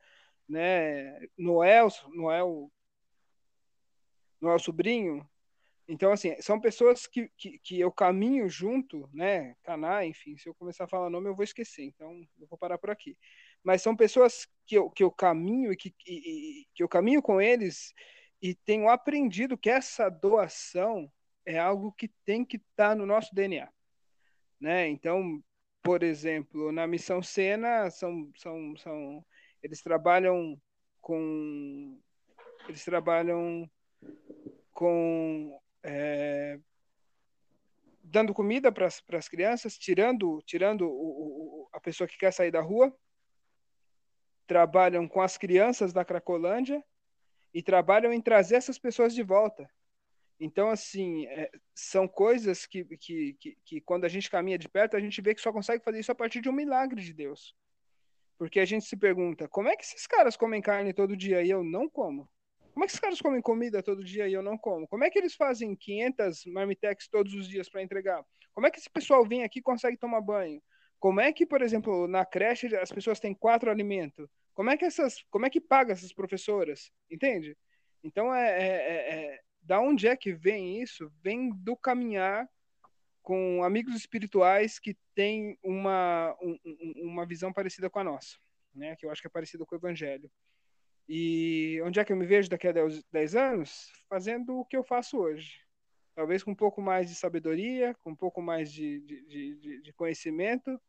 né? 0.48 1.20
Noel, 1.38 1.90
Noel, 2.13 2.72
Noel 4.42 4.60
Sobrinho, 4.60 5.28
então, 5.88 6.12
assim, 6.12 6.36
são 6.42 6.60
pessoas 6.60 7.08
que, 7.08 7.32
que, 7.38 7.60
que, 7.60 7.80
eu 7.80 7.90
caminho 7.90 8.50
junto, 8.50 9.10
né? 9.13 9.56
Caná, 9.63 10.06
enfim, 10.06 10.38
se 10.38 10.50
eu 10.50 10.54
começar 10.54 10.84
a 10.84 10.88
falar 10.88 11.10
nome, 11.10 11.30
eu 11.30 11.36
vou 11.36 11.46
esquecer, 11.46 11.84
então 11.86 12.12
eu 12.38 12.48
vou 12.48 12.58
parar 12.58 12.78
por 12.78 12.90
aqui. 12.90 13.18
Mas 13.63 13.82
são 13.82 13.96
pessoas 13.96 14.48
que 14.66 14.78
eu, 14.78 14.90
que 14.90 15.02
eu 15.02 15.10
caminho 15.10 15.72
e 15.72 15.78
que, 15.78 15.96
e, 16.06 16.68
que 16.76 16.84
eu 16.84 16.90
caminho 16.90 17.22
com 17.22 17.42
eles 17.42 17.94
e 18.41 18.54
tenho 18.54 18.89
aprendido 18.89 19.58
que 19.58 19.69
essa 19.69 20.10
doação 20.10 21.12
é 21.45 21.58
algo 21.58 21.91
que 21.91 22.08
tem 22.26 22.45
que 22.45 22.58
estar 22.58 22.89
tá 22.89 22.95
no 22.95 23.06
nosso 23.06 23.34
DNA. 23.34 23.69
Né? 24.60 24.88
Então, 24.89 25.43
por 25.82 26.04
exemplo, 26.04 26.71
na 26.71 26.86
Missão 26.86 27.21
Sena, 27.21 27.89
são, 27.89 28.32
são, 28.36 28.76
são, 28.78 29.26
eles 29.63 29.82
trabalham 29.82 30.60
com. 31.02 32.00
Eles 32.67 32.84
trabalham 32.84 33.70
com 34.74 35.57
é, 35.84 36.59
dando 38.03 38.34
comida 38.34 38.72
para 38.72 38.88
as 38.88 39.30
crianças, 39.30 39.78
tirando, 39.78 40.41
tirando 40.45 40.82
o, 40.82 41.64
o, 41.64 41.70
a 41.74 41.80
pessoa 41.80 42.07
que 42.07 42.18
quer 42.18 42.32
sair 42.32 42.51
da 42.51 42.62
rua, 42.62 42.93
trabalham 44.45 45.07
com 45.07 45.22
as 45.22 45.38
crianças 45.38 45.93
da 45.93 46.05
Cracolândia 46.05 46.84
e 47.58 47.64
trabalham 47.64 48.14
em 48.14 48.22
trazer 48.22 48.53
essas 48.55 48.78
pessoas 48.78 49.16
de 49.16 49.24
volta. 49.24 49.68
Então, 50.39 50.70
assim, 50.70 51.26
é, 51.26 51.49
são 51.74 52.08
coisas 52.08 52.68
que, 52.68 52.86
que, 52.86 53.34
que, 53.34 53.58
que, 53.66 53.82
quando 53.82 54.05
a 54.05 54.08
gente 54.08 54.30
caminha 54.30 54.60
de 54.60 54.70
perto, 54.70 54.95
a 54.95 54.99
gente 54.99 55.20
vê 55.24 55.34
que 55.34 55.41
só 55.41 55.51
consegue 55.51 55.84
fazer 55.84 55.99
isso 55.99 56.12
a 56.12 56.16
partir 56.16 56.39
de 56.39 56.49
um 56.49 56.53
milagre 56.53 57.01
de 57.01 57.12
Deus. 57.12 57.55
Porque 58.38 58.60
a 58.60 58.66
gente 58.66 58.86
se 58.86 58.95
pergunta, 58.95 59.47
como 59.47 59.70
é 59.70 59.76
que 59.76 59.84
esses 59.84 60.05
caras 60.05 60.38
comem 60.38 60.62
carne 60.62 60.93
todo 60.93 61.18
dia 61.18 61.41
e 61.41 61.49
eu 61.49 61.64
não 61.64 61.89
como? 61.89 62.30
Como 62.76 62.84
é 62.84 62.88
que 62.88 62.93
os 62.93 62.99
caras 62.99 63.20
comem 63.20 63.41
comida 63.41 63.82
todo 63.82 64.03
dia 64.03 64.28
e 64.28 64.34
eu 64.34 64.43
não 64.43 64.55
como? 64.55 64.88
Como 64.88 65.03
é 65.03 65.10
que 65.10 65.18
eles 65.18 65.34
fazem 65.34 65.76
500 65.76 66.45
marmitex 66.45 67.08
todos 67.08 67.34
os 67.34 67.47
dias 67.47 67.68
para 67.68 67.82
entregar? 67.82 68.24
Como 68.53 68.68
é 68.68 68.70
que 68.70 68.78
esse 68.78 68.91
pessoal 68.91 69.26
vem 69.26 69.43
aqui 69.43 69.58
e 69.58 69.64
consegue 69.64 69.97
tomar 69.97 70.22
banho? 70.22 70.62
Como 70.99 71.20
é 71.20 71.34
que, 71.34 71.43
por 71.43 71.64
exemplo, 71.64 72.08
na 72.08 72.24
creche 72.24 72.68
as 72.76 72.91
pessoas 72.91 73.20
têm 73.20 73.34
quatro 73.34 73.72
alimentos? 73.72 74.30
Como 74.58 74.72
é 74.72 74.76
que 74.76 74.86
essas, 74.86 75.22
como 75.30 75.45
é 75.45 75.51
que 75.51 75.62
paga 75.62 75.93
essas 75.93 76.12
professoras? 76.12 76.91
Entende? 77.12 77.55
Então 78.03 78.34
é, 78.34 78.49
é, 78.49 78.66
é, 78.66 79.36
é 79.36 79.41
da 79.62 79.80
onde 79.80 80.08
é 80.08 80.18
que 80.18 80.34
vem 80.34 80.82
isso? 80.82 81.14
Vem 81.22 81.51
do 81.51 81.78
caminhar 81.78 82.49
com 83.22 83.64
amigos 83.64 83.95
espirituais 83.95 84.80
que 84.80 84.97
têm 85.14 85.60
uma, 85.64 86.36
um, 86.41 86.58
uma 87.03 87.24
visão 87.24 87.53
parecida 87.53 87.88
com 87.88 87.99
a 87.99 88.03
nossa, 88.03 88.36
né? 88.74 88.95
Que 88.95 89.05
eu 89.05 89.12
acho 89.12 89.22
que 89.22 89.28
é 89.28 89.30
parecida 89.30 89.64
com 89.64 89.76
o 89.76 89.78
Evangelho. 89.78 90.28
E 91.08 91.80
onde 91.86 91.99
é 91.99 92.03
que 92.03 92.12
eu 92.12 92.18
me 92.18 92.26
vejo 92.26 92.49
daqui 92.49 92.68
a 92.68 92.74
10 93.12 93.36
anos? 93.36 93.91
Fazendo 94.10 94.58
o 94.58 94.66
que 94.66 94.76
eu 94.76 94.84
faço 94.84 95.20
hoje. 95.20 95.62
Talvez 96.16 96.41
com 96.41 96.49
um 96.49 96.55
pouco 96.55 96.82
mais 96.82 97.08
de 97.08 97.14
sabedoria, 97.14 97.93
com 98.01 98.10
um 98.10 98.16
pouco 98.16 98.41
mais 98.41 98.74
de, 98.74 99.01
de, 99.01 99.55
de, 99.55 99.82
de 99.84 99.93
conhecimento, 99.93 100.82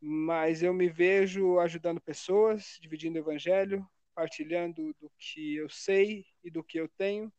mas 0.00 0.62
eu 0.62 0.72
me 0.72 0.88
vejo 0.88 1.58
ajudando 1.58 2.00
pessoas, 2.00 2.78
dividindo 2.80 3.16
o 3.16 3.22
evangelho, 3.22 3.86
partilhando 4.14 4.94
do 5.00 5.10
que 5.18 5.56
eu 5.56 5.68
sei 5.68 6.24
e 6.42 6.50
do 6.50 6.64
que 6.64 6.78
eu 6.78 6.88
tenho, 6.88 7.32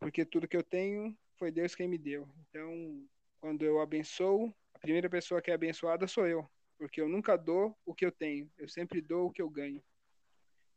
porque 0.00 0.24
tudo 0.24 0.48
que 0.48 0.56
eu 0.56 0.62
tenho 0.62 1.16
foi 1.38 1.50
Deus 1.50 1.74
quem 1.74 1.88
me 1.88 1.98
deu. 1.98 2.28
Então, 2.48 3.06
quando 3.40 3.64
eu 3.64 3.80
abençoo, 3.80 4.54
a 4.74 4.78
primeira 4.78 5.08
pessoa 5.08 5.40
que 5.40 5.50
é 5.50 5.54
abençoada 5.54 6.06
sou 6.06 6.26
eu, 6.26 6.48
porque 6.78 7.00
eu 7.00 7.08
nunca 7.08 7.36
dou 7.36 7.76
o 7.86 7.94
que 7.94 8.04
eu 8.04 8.12
tenho, 8.12 8.50
eu 8.58 8.68
sempre 8.68 9.00
dou 9.00 9.26
o 9.26 9.30
que 9.30 9.42
eu 9.42 9.48
ganho. 9.48 9.82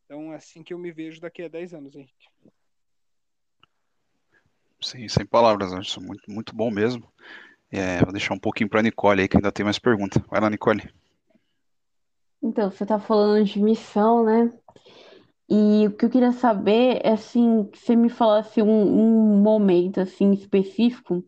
Então, 0.06 0.32
é 0.32 0.38
assim 0.38 0.64
que 0.64 0.74
eu 0.74 0.78
me 0.78 0.92
vejo 0.92 1.20
daqui 1.20 1.44
a 1.44 1.48
10 1.48 1.74
anos, 1.74 1.96
Henrique. 1.96 2.30
Sim, 4.82 5.08
sem 5.10 5.26
palavras, 5.26 5.74
Anderson. 5.74 6.02
Muito, 6.02 6.32
muito 6.32 6.56
bom 6.56 6.72
mesmo. 6.72 7.12
É, 7.70 8.02
vou 8.04 8.14
deixar 8.14 8.34
um 8.34 8.40
pouquinho 8.40 8.70
para 8.70 8.80
a 8.80 8.84
Nicole 8.84 9.22
aí, 9.22 9.28
que 9.28 9.36
ainda 9.36 9.52
tem 9.52 9.66
mais 9.66 9.80
pergunta. 9.80 10.24
Vai 10.30 10.40
lá, 10.40 10.50
Nicole. 10.50 10.90
Então, 12.42 12.70
você 12.70 12.84
está 12.84 13.00
falando 13.00 13.46
de 13.46 13.62
missão, 13.62 14.24
né? 14.24 14.54
E 15.50 15.88
o 15.88 15.96
que 15.96 16.06
eu 16.06 16.10
queria 16.10 16.32
saber 16.34 17.00
é, 17.04 17.14
assim, 17.14 17.66
que 17.72 17.80
você 17.80 17.96
me 17.96 18.10
falasse 18.10 18.62
um, 18.62 18.68
um 18.68 19.42
momento, 19.42 20.02
assim, 20.02 20.32
específico, 20.34 21.24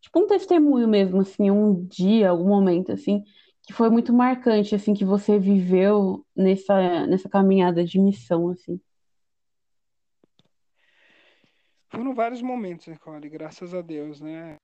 tipo 0.00 0.20
um 0.20 0.26
testemunho 0.26 0.86
mesmo, 0.86 1.20
assim, 1.20 1.50
um 1.50 1.84
dia, 1.86 2.30
algum 2.30 2.48
momento, 2.48 2.92
assim, 2.92 3.24
que 3.62 3.72
foi 3.72 3.88
muito 3.88 4.12
marcante, 4.12 4.74
assim, 4.74 4.92
que 4.92 5.04
você 5.04 5.38
viveu 5.38 6.24
nessa, 6.36 7.06
nessa 7.06 7.28
caminhada 7.28 7.82
de 7.82 7.98
missão, 7.98 8.50
assim. 8.50 8.78
Foram 11.88 12.14
vários 12.14 12.42
momentos, 12.42 12.86
Nicole, 12.88 13.28
graças 13.28 13.72
a 13.72 13.80
Deus, 13.80 14.20
né? 14.20 14.56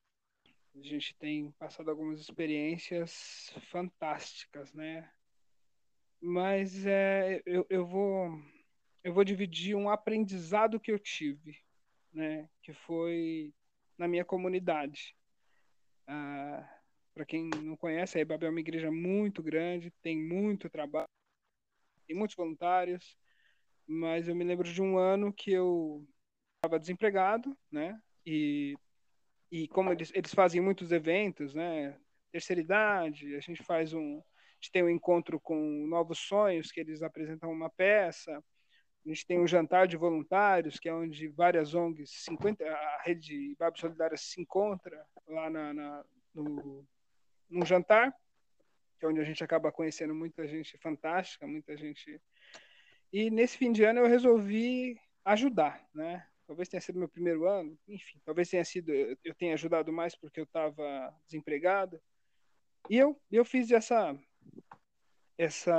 A 0.75 0.83
gente 0.83 1.15
tem 1.17 1.51
passado 1.53 1.91
algumas 1.91 2.21
experiências 2.21 3.51
fantásticas, 3.71 4.73
né? 4.75 5.09
Mas 6.23 6.87
é, 6.87 7.43
eu, 7.45 7.67
eu 7.69 7.85
vou 7.87 8.41
eu 9.05 9.13
vou 9.13 9.25
dividir 9.25 9.77
um 9.77 9.91
aprendizado 9.91 10.81
que 10.81 10.93
eu 10.93 10.99
tive, 10.99 11.59
né? 12.13 12.49
Que 12.63 12.73
foi 12.73 13.53
na 13.99 14.09
minha 14.09 14.25
comunidade. 14.25 15.17
Ah, 16.07 16.69
Para 17.15 17.25
quem 17.27 17.49
não 17.51 17.77
conhece, 17.77 18.19
a 18.19 18.23
Ibabel 18.23 18.49
é 18.49 18.51
uma 18.51 18.61
igreja 18.61 18.91
muito 18.91 19.43
grande, 19.43 19.91
tem 20.03 20.17
muito 20.19 20.71
trabalho, 20.71 21.09
tem 22.07 22.17
muitos 22.17 22.37
voluntários, 22.37 23.17
mas 23.87 24.29
eu 24.29 24.35
me 24.37 24.45
lembro 24.45 24.71
de 24.73 24.83
um 24.83 24.99
ano 24.99 25.33
que 25.33 25.53
eu 25.53 26.07
estava 26.57 26.79
desempregado, 26.81 27.57
né? 27.71 28.01
E, 28.27 28.75
e 29.51 29.69
como 29.69 29.93
eles, 29.93 30.13
eles 30.15 30.35
fazem 30.35 30.61
muitos 30.61 30.93
eventos, 30.93 31.55
né? 31.55 31.99
Terceira 32.33 32.61
idade, 32.63 33.37
a 33.37 33.41
gente 33.41 33.63
faz 33.65 33.95
um. 33.95 34.23
Gente 34.63 34.71
tem 34.71 34.85
um 34.85 34.89
encontro 34.89 35.41
com 35.41 35.89
Novos 35.89 36.21
Sonhos, 36.21 36.71
que 36.71 36.79
eles 36.79 37.03
apresentam 37.03 37.51
uma 37.51 37.69
peça. 37.69 38.33
A 39.05 39.09
gente 39.09 39.27
tem 39.27 39.41
um 39.41 39.47
jantar 39.47 39.89
de 39.89 39.97
voluntários, 39.97 40.79
que 40.79 40.89
é 40.89 40.95
onde 40.95 41.27
várias 41.27 41.75
ONGs, 41.75 42.23
50, 42.23 42.65
a 42.65 43.03
rede 43.03 43.57
Bab 43.59 43.77
Solidária 43.77 44.17
se 44.17 44.41
encontra 44.41 45.05
lá 45.27 45.51
na, 45.51 45.75
na, 45.75 46.05
no, 46.33 46.87
jantar, 47.67 48.15
que 49.01 49.05
é 49.05 49.09
onde 49.09 49.21
a 49.21 49.25
gente 49.25 49.43
acaba 49.43 49.73
conhecendo 49.73 50.15
muita 50.15 50.47
gente 50.47 50.79
fantástica, 50.79 51.45
muita 51.45 51.77
gente. 51.77 52.23
E 53.13 53.33
nesse 53.33 53.59
fim 53.59 53.73
de 53.73 53.83
ano 53.83 53.99
eu 53.99 54.07
resolvi 54.07 54.97
ajudar, 55.25 55.85
né? 55.93 56.25
talvez 56.47 56.69
tenha 56.69 56.81
sido 56.81 57.01
meu 57.01 57.09
primeiro 57.09 57.49
ano, 57.49 57.77
enfim, 57.89 58.21
talvez 58.25 58.49
tenha 58.49 58.65
sido, 58.65 58.93
eu 58.93 59.35
tenha 59.35 59.55
ajudado 59.55 59.93
mais 59.93 60.15
porque 60.15 60.39
eu 60.39 60.45
estava 60.45 61.13
desempregado. 61.27 62.01
E 62.91 62.97
eu, 62.99 63.21
eu 63.31 63.45
fiz 63.45 63.71
essa, 63.71 64.17
essa, 65.39 65.75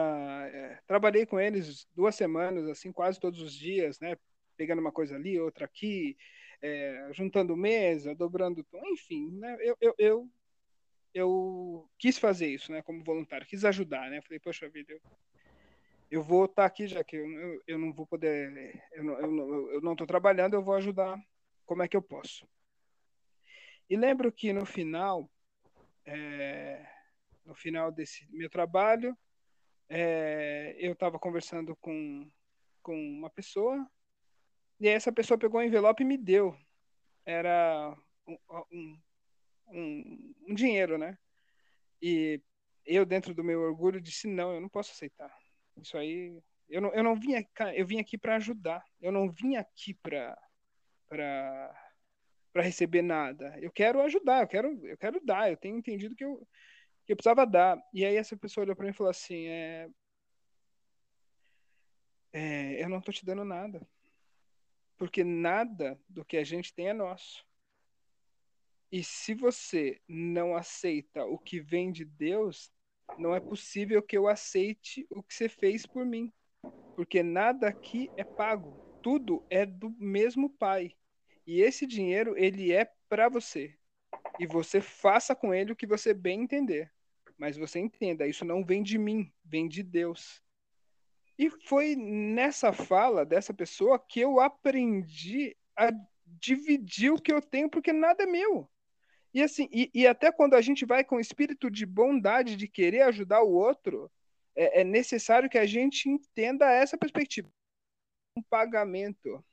é, 0.51 0.79
trabalhei 0.87 1.25
com 1.25 1.39
eles 1.39 1.87
duas 1.95 2.15
semanas, 2.15 2.67
assim, 2.67 2.91
quase 2.91 3.19
todos 3.19 3.41
os 3.41 3.53
dias, 3.53 3.99
né, 3.99 4.17
pegando 4.57 4.79
uma 4.79 4.91
coisa 4.91 5.15
ali, 5.15 5.39
outra 5.39 5.65
aqui, 5.65 6.17
é, 6.61 7.09
juntando 7.11 7.55
mesa, 7.55 8.15
dobrando, 8.15 8.65
enfim, 8.91 9.31
né, 9.31 9.57
eu, 9.61 9.77
eu, 9.79 9.95
eu, 9.97 10.29
eu 11.13 11.89
quis 11.97 12.17
fazer 12.17 12.47
isso, 12.47 12.71
né, 12.71 12.81
como 12.81 13.03
voluntário, 13.03 13.47
quis 13.47 13.63
ajudar, 13.65 14.09
né, 14.09 14.21
falei, 14.21 14.39
poxa 14.39 14.69
vida, 14.69 14.91
eu 14.91 15.01
eu 16.13 16.21
vou 16.21 16.45
estar 16.45 16.61
tá 16.61 16.65
aqui, 16.67 16.85
já 16.85 17.03
que 17.03 17.15
eu, 17.15 17.63
eu 17.65 17.79
não 17.79 17.91
vou 17.91 18.05
poder, 18.05 18.79
eu 18.91 19.03
não, 19.03 19.19
eu 19.19 19.81
não 19.81 19.93
estou 19.93 20.05
trabalhando, 20.05 20.53
eu 20.53 20.61
vou 20.61 20.75
ajudar 20.75 21.19
como 21.65 21.81
é 21.81 21.87
que 21.87 21.97
eu 21.97 22.03
posso. 22.03 22.47
E 23.89 23.97
lembro 23.97 24.31
que 24.31 24.53
no 24.53 24.63
final, 24.63 25.27
é, 26.05 26.85
no 27.43 27.55
final 27.55 27.91
desse 27.91 28.27
meu 28.29 28.47
trabalho, 28.47 29.17
é, 29.89 30.75
eu 30.79 30.93
estava 30.93 31.19
conversando 31.19 31.75
com, 31.77 32.29
com 32.81 32.95
uma 32.95 33.29
pessoa, 33.29 33.89
e 34.79 34.87
essa 34.87 35.11
pessoa 35.11 35.37
pegou 35.37 35.61
um 35.61 35.63
envelope 35.63 36.03
e 36.03 36.05
me 36.05 36.17
deu. 36.17 36.55
Era 37.25 37.95
um, 38.27 38.37
um, 38.71 38.99
um, 39.67 40.35
um 40.49 40.53
dinheiro, 40.53 40.97
né? 40.97 41.17
E 42.01 42.41
eu, 42.85 43.05
dentro 43.05 43.33
do 43.33 43.43
meu 43.43 43.61
orgulho, 43.61 44.01
disse: 44.01 44.27
não, 44.27 44.53
eu 44.53 44.61
não 44.61 44.69
posso 44.69 44.91
aceitar 44.91 45.33
isso 45.77 45.97
aí. 45.97 46.37
Eu 46.69 46.81
não, 46.81 46.93
eu 46.93 47.03
não 47.03 47.15
vim 47.15 47.35
aqui, 47.35 47.51
eu 47.75 47.85
vim 47.85 47.99
aqui 47.99 48.17
para 48.17 48.35
ajudar. 48.35 48.83
Eu 49.01 49.11
não 49.11 49.31
vim 49.31 49.55
aqui 49.55 49.93
para 49.93 50.37
para 51.07 52.61
receber 52.61 53.01
nada. 53.01 53.57
Eu 53.59 53.71
quero 53.71 54.01
ajudar, 54.01 54.41
eu 54.41 54.47
quero, 54.47 54.87
eu 54.87 54.97
quero 54.97 55.19
dar. 55.23 55.49
Eu 55.49 55.57
tenho 55.57 55.77
entendido 55.77 56.15
que 56.15 56.23
eu, 56.23 56.47
eu 57.07 57.15
precisava 57.15 57.45
dar. 57.45 57.81
E 57.93 58.05
aí 58.05 58.15
essa 58.15 58.35
pessoa 58.37 58.63
olhou 58.63 58.75
para 58.75 58.85
mim 58.85 58.91
e 58.91 58.95
falou 58.95 59.11
assim: 59.11 59.47
é, 59.47 59.89
é, 62.31 62.83
eu 62.83 62.89
não 62.89 62.99
estou 62.99 63.13
te 63.13 63.25
dando 63.25 63.43
nada. 63.43 63.85
Porque 64.97 65.23
nada 65.23 65.99
do 66.07 66.23
que 66.23 66.37
a 66.37 66.43
gente 66.43 66.73
tem 66.73 66.89
é 66.89 66.93
nosso. 66.93 67.45
E 68.91 69.03
se 69.03 69.33
você 69.33 69.99
não 70.07 70.55
aceita 70.55 71.25
o 71.25 71.37
que 71.37 71.59
vem 71.59 71.91
de 71.91 72.05
Deus, 72.05 72.71
não 73.17 73.35
é 73.35 73.39
possível 73.39 74.01
que 74.03 74.17
eu 74.17 74.27
aceite 74.27 75.05
o 75.09 75.23
que 75.23 75.33
você 75.33 75.49
fez 75.49 75.85
por 75.85 76.05
mim, 76.05 76.31
porque 76.95 77.23
nada 77.23 77.67
aqui 77.67 78.09
é 78.15 78.23
pago, 78.23 78.79
tudo 79.01 79.43
é 79.49 79.65
do 79.65 79.89
mesmo 79.97 80.49
Pai. 80.49 80.95
E 81.45 81.59
esse 81.59 81.85
dinheiro 81.85 82.37
ele 82.37 82.71
é 82.71 82.85
para 83.09 83.29
você. 83.29 83.77
E 84.39 84.47
você 84.47 84.81
faça 84.81 85.35
com 85.35 85.53
ele 85.53 85.71
o 85.71 85.75
que 85.75 85.85
você 85.85 86.13
bem 86.13 86.41
entender. 86.41 86.91
Mas 87.37 87.57
você 87.57 87.79
entenda, 87.79 88.27
isso 88.27 88.45
não 88.45 88.63
vem 88.63 88.81
de 88.83 88.97
mim, 88.97 89.31
vem 89.43 89.67
de 89.67 89.83
Deus. 89.83 90.41
E 91.37 91.49
foi 91.49 91.95
nessa 91.95 92.71
fala 92.71 93.25
dessa 93.25 93.53
pessoa 93.53 93.99
que 93.99 94.19
eu 94.19 94.39
aprendi 94.39 95.57
a 95.75 95.91
dividir 96.25 97.11
o 97.11 97.21
que 97.21 97.33
eu 97.33 97.41
tenho, 97.41 97.69
porque 97.69 97.91
nada 97.91 98.23
é 98.23 98.25
meu. 98.25 98.69
E 99.33 99.41
assim, 99.41 99.67
e, 99.71 99.89
e, 99.93 100.05
até 100.05 100.31
quando 100.31 100.53
a 100.53 100.61
gente 100.61 100.85
vai 100.85 101.03
com 101.03 101.19
espírito 101.19 101.69
de 101.71 101.85
bondade, 101.87 102.55
de 102.55 102.67
querer 102.67 103.01
ajudar 103.01 103.41
o 103.41 103.51
outro, 103.51 104.11
é, 104.55 104.81
é 104.81 104.83
necessário 104.83 105.49
que 105.49 105.57
a 105.57 105.65
gente 105.65 106.07
entenda 106.07 106.71
essa 106.71 106.97
perspectiva. 106.97 107.49
Um 108.37 108.43
pagamento, 108.43 109.43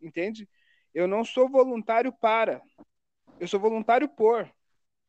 entende? 0.00 0.48
Eu 0.94 1.06
não 1.06 1.22
sou 1.22 1.48
voluntário 1.50 2.10
para, 2.10 2.62
eu 3.40 3.48
sou 3.48 3.60
voluntário 3.60 4.08
por. 4.08 4.50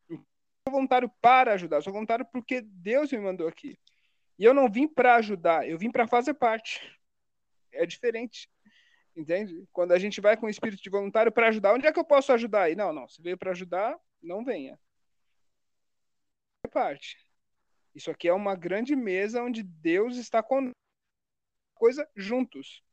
Eu 0.10 0.18
sou 0.18 0.72
voluntário 0.72 1.12
para 1.22 1.54
ajudar, 1.54 1.78
eu 1.78 1.82
sou 1.82 1.94
voluntário 1.94 2.26
porque 2.26 2.62
Deus 2.62 3.12
me 3.12 3.20
mandou 3.20 3.48
aqui. 3.48 3.78
E 4.38 4.44
eu 4.44 4.54
não 4.54 4.70
vim 4.70 4.88
para 4.88 5.16
ajudar, 5.16 5.68
eu 5.68 5.78
vim 5.78 5.92
para 5.92 6.08
fazer 6.08 6.34
parte. 6.34 6.82
É 7.72 7.86
diferente. 7.86 8.50
Entende? 9.16 9.68
Quando 9.74 9.94
a 9.94 10.00
gente 10.00 10.22
vai 10.22 10.38
com 10.38 10.46
o 10.46 10.50
espírito 10.50 10.82
de 10.82 10.90
voluntário 10.90 11.32
para 11.32 11.48
ajudar, 11.48 11.74
onde 11.74 11.88
é 11.88 11.92
que 11.92 12.00
eu 12.00 12.06
posso 12.06 12.32
ajudar? 12.32 12.64
aí? 12.64 12.76
não, 12.76 12.94
não, 12.94 13.08
você 13.08 13.22
veio 13.22 13.38
para 13.38 13.52
ajudar, 13.52 13.98
não 14.22 14.46
venha. 14.46 14.80
Parte. 16.72 17.18
Isso 17.96 18.12
aqui 18.12 18.28
é 18.28 18.34
uma 18.34 18.56
grande 18.56 18.96
mesa 18.96 19.42
onde 19.42 19.64
Deus 19.64 20.18
está 20.18 20.44
com 20.44 20.72
coisa 21.74 22.08
juntos. 22.16 22.84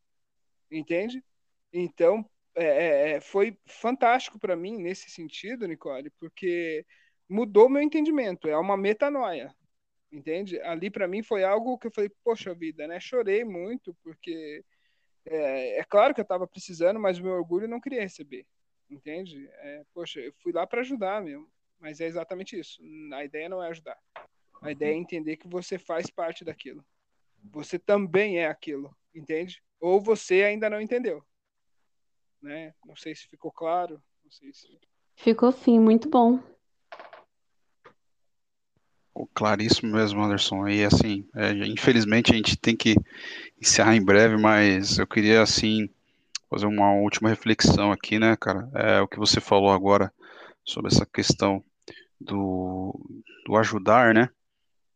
Entende? 0.71 1.23
Então, 1.71 2.25
é, 2.55 2.65
é, 2.65 3.11
é 3.13 3.21
foi 3.21 3.57
fantástico 3.67 4.39
para 4.39 4.57
mim 4.57 4.79
nesse 4.79 5.11
sentido, 5.11 5.67
Nicole, 5.67 6.11
porque 6.19 6.85
mudou 7.29 7.69
meu 7.69 7.83
entendimento. 7.83 8.49
É 8.49 8.57
uma 8.57 8.77
metanoia. 8.77 9.55
Entende? 10.13 10.61
Ali 10.61 10.91
para 10.91 11.09
mim 11.09 11.23
foi 11.23 11.45
algo 11.45 11.79
que 11.79 11.89
eu 11.89 11.91
falei, 11.91 12.11
poxa 12.23 12.55
vida, 12.55 12.87
né? 12.87 13.01
Chorei 13.01 13.45
muito, 13.45 13.95
porque 14.03 14.65
é, 15.27 15.81
é 15.81 15.85
claro 15.85 16.15
que 16.15 16.21
eu 16.21 16.25
estava 16.25 16.47
precisando, 16.47 17.01
mas 17.01 17.19
o 17.19 17.25
meu 17.25 17.33
orgulho 17.33 17.69
não 17.69 17.81
queria 17.81 18.03
receber 18.03 18.47
entende? 18.95 19.49
É, 19.53 19.85
poxa, 19.93 20.21
eu 20.21 20.33
fui 20.43 20.53
lá 20.53 20.67
para 20.67 20.81
ajudar 20.81 21.23
mesmo, 21.23 21.49
Mas 21.79 22.01
é 22.01 22.07
exatamente 22.07 22.59
isso. 22.59 22.81
A 23.13 23.25
ideia 23.25 23.49
não 23.49 23.63
é 23.63 23.69
ajudar. 23.69 23.99
A 24.63 24.71
ideia 24.71 24.93
é 24.93 24.97
entender 24.97 25.37
que 25.37 25.49
você 25.49 25.79
faz 25.79 26.09
parte 26.09 26.45
daquilo. 26.45 26.85
Você 27.53 27.79
também 27.79 28.39
é 28.39 28.47
aquilo, 28.47 28.97
entende? 29.15 29.63
Ou 29.79 30.01
você 30.01 30.45
ainda 30.45 30.71
não 30.71 30.81
entendeu. 30.81 31.23
Né? 32.45 32.75
Não 32.85 32.95
sei 32.95 33.15
se 33.15 33.27
ficou 33.27 33.51
claro. 33.51 33.95
Não 34.23 34.31
sei 34.31 34.53
se... 34.53 34.79
Ficou 35.17 35.51
sim, 35.51 35.79
muito 35.79 36.11
bom. 36.11 36.39
Claríssimo 39.33 39.93
mesmo, 39.93 40.23
Anderson. 40.23 40.69
E 40.69 40.85
assim, 40.85 41.27
é, 41.35 41.53
infelizmente 41.67 42.33
a 42.33 42.37
gente 42.37 42.59
tem 42.59 42.77
que 42.77 42.97
encerrar 43.59 43.97
em 43.97 44.05
breve, 44.05 44.37
mas 44.37 44.99
eu 44.99 45.07
queria 45.07 45.41
assim 45.41 45.89
fazer 46.51 46.67
uma 46.67 46.93
última 46.93 47.31
reflexão 47.31 47.91
aqui, 47.91 48.19
né, 48.19 48.37
cara? 48.37 48.69
É 48.75 49.01
o 49.01 49.09
que 49.09 49.19
você 49.19 49.41
falou 49.41 49.71
agora 49.71 50.13
sobre 50.63 50.93
essa 50.93 51.07
questão 51.07 51.65
do, 52.21 52.95
do 53.47 53.57
ajudar, 53.57 54.13
né? 54.13 54.29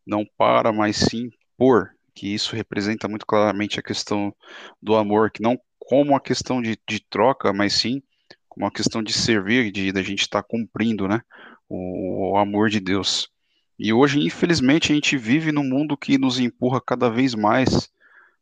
Não 0.07 0.22
para, 0.36 0.70
mas 0.70 0.96
sim 0.96 1.30
por, 1.57 1.96
que 2.14 2.28
isso 2.34 2.55
representa 2.55 3.09
muito 3.09 3.24
claramente 3.24 3.80
a 3.80 3.82
questão 3.82 4.34
do 4.82 4.94
amor, 4.96 5.30
que 5.30 5.42
não 5.42 5.59
como 5.89 6.11
uma 6.11 6.20
questão 6.20 6.61
de, 6.61 6.78
de 6.86 7.01
troca, 7.01 7.51
mas 7.51 7.72
sim 7.72 8.03
como 8.47 8.66
uma 8.66 8.70
questão 8.70 9.03
de 9.03 9.11
servir, 9.11 9.72
de 9.72 9.91
a 9.97 10.03
gente 10.03 10.20
estar 10.20 10.43
tá 10.43 10.49
cumprindo, 10.49 11.09
né? 11.09 11.22
O, 11.66 12.32
o 12.32 12.36
amor 12.36 12.68
de 12.68 12.78
Deus. 12.78 13.30
E 13.78 13.91
hoje, 13.91 14.20
infelizmente, 14.20 14.93
a 14.93 14.95
gente 14.95 15.16
vive 15.16 15.51
num 15.51 15.64
mundo 15.64 15.97
que 15.97 16.18
nos 16.18 16.39
empurra 16.39 16.78
cada 16.78 17.09
vez 17.09 17.34
mais 17.34 17.89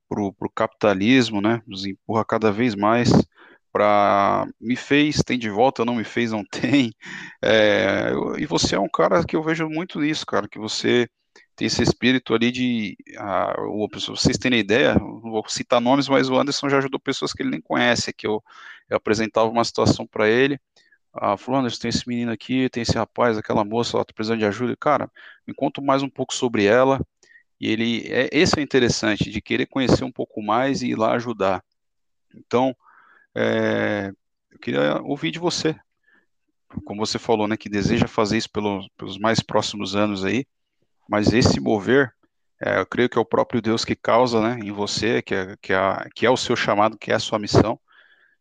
para 0.09 0.21
o 0.21 0.51
capitalismo, 0.53 1.41
né? 1.41 1.63
Nos 1.69 1.87
empurra 1.87 2.25
cada 2.25 2.51
vez 2.51 2.75
mais 2.75 3.11
para 3.73 4.49
me 4.61 4.75
fez, 4.75 5.19
tem 5.25 5.39
de 5.39 5.51
volta, 5.51 5.85
não 5.85 5.95
me 5.95 6.05
fez, 6.05 6.33
não 6.33 6.45
tem. 6.51 6.93
É, 7.45 8.11
e 8.39 8.47
você 8.47 8.75
é 8.75 8.81
um 8.81 8.89
cara 8.89 9.25
que 9.25 9.37
eu 9.37 9.43
vejo 9.43 9.69
muito 9.69 10.01
nisso, 10.01 10.27
cara, 10.27 10.49
que 10.49 10.59
você 10.59 11.09
tem 11.57 11.67
esse 11.67 11.83
espírito 11.83 12.35
ali 12.35 12.53
de. 12.53 12.97
Uh, 13.19 13.89
vocês 14.15 14.39
terem 14.39 14.61
ideia, 14.61 14.95
não 14.95 15.21
vou 15.21 15.45
citar 15.49 15.81
nomes, 15.81 16.09
mas 16.09 16.29
o 16.29 16.39
Anderson 16.39 16.69
já 16.69 16.79
ajudou 16.79 17.01
pessoas 17.01 17.33
que 17.33 17.43
ele 17.43 17.51
nem 17.51 17.61
conhece, 17.61 18.13
que 18.13 18.27
eu, 18.27 18.43
eu 18.89 18.97
apresentava 18.97 19.49
uma 19.49 19.65
situação 19.65 20.07
para 20.07 20.29
ele 20.29 20.61
ah, 21.19 21.37
falou, 21.37 21.61
Anderson, 21.61 21.81
tem 21.83 21.89
esse 21.89 22.07
menino 22.07 22.31
aqui, 22.31 22.69
tem 22.69 22.83
esse 22.83 22.97
rapaz, 22.97 23.39
aquela 23.39 23.65
moça, 23.65 23.97
ela 23.97 24.05
tá 24.05 24.13
precisando 24.13 24.39
de 24.39 24.45
ajuda. 24.45 24.77
Cara, 24.77 25.11
me 25.47 25.55
conta 25.55 25.81
mais 25.81 26.03
um 26.03 26.11
pouco 26.11 26.35
sobre 26.35 26.65
ela. 26.67 27.01
E 27.59 27.71
ele, 27.71 28.07
é, 28.09 28.29
esse 28.33 28.59
é 28.61 28.63
interessante, 28.63 29.31
de 29.31 29.41
querer 29.41 29.67
conhecer 29.67 30.05
um 30.05 30.13
pouco 30.13 30.43
mais 30.43 30.83
e 30.83 30.89
ir 30.89 30.97
lá 30.97 31.13
ajudar. 31.15 31.65
Então, 32.35 32.77
é, 33.35 34.13
eu 34.51 34.59
queria 34.59 35.01
ouvir 35.03 35.31
de 35.31 35.39
você. 35.39 35.75
Como 36.85 37.05
você 37.07 37.19
falou, 37.19 37.49
né, 37.49 37.57
que 37.57 37.69
deseja 37.71 38.07
fazer 38.07 38.37
isso 38.37 38.51
pelo, 38.51 38.87
pelos 38.97 39.19
mais 39.19 39.41
próximos 39.41 39.97
anos 39.97 40.25
aí, 40.25 40.45
mas 41.09 41.33
esse 41.33 41.61
mover, 41.61 42.13
é, 42.61 42.79
eu 42.79 42.87
creio 42.87 43.09
que 43.09 43.19
é 43.19 43.21
o 43.21 43.25
próprio 43.25 43.61
Deus 43.63 43.85
que 43.85 43.97
causa, 43.97 44.41
né, 44.41 44.59
em 44.65 44.73
você, 44.73 45.23
que 45.23 45.35
é, 45.35 45.57
que 45.61 45.73
é, 45.73 46.09
que 46.15 46.27
é 46.27 46.31
o 46.31 46.37
seu 46.37 46.57
chamado, 46.57 46.99
que 46.99 47.13
é 47.13 47.15
a 47.15 47.21
sua 47.21 47.39
missão. 47.39 47.79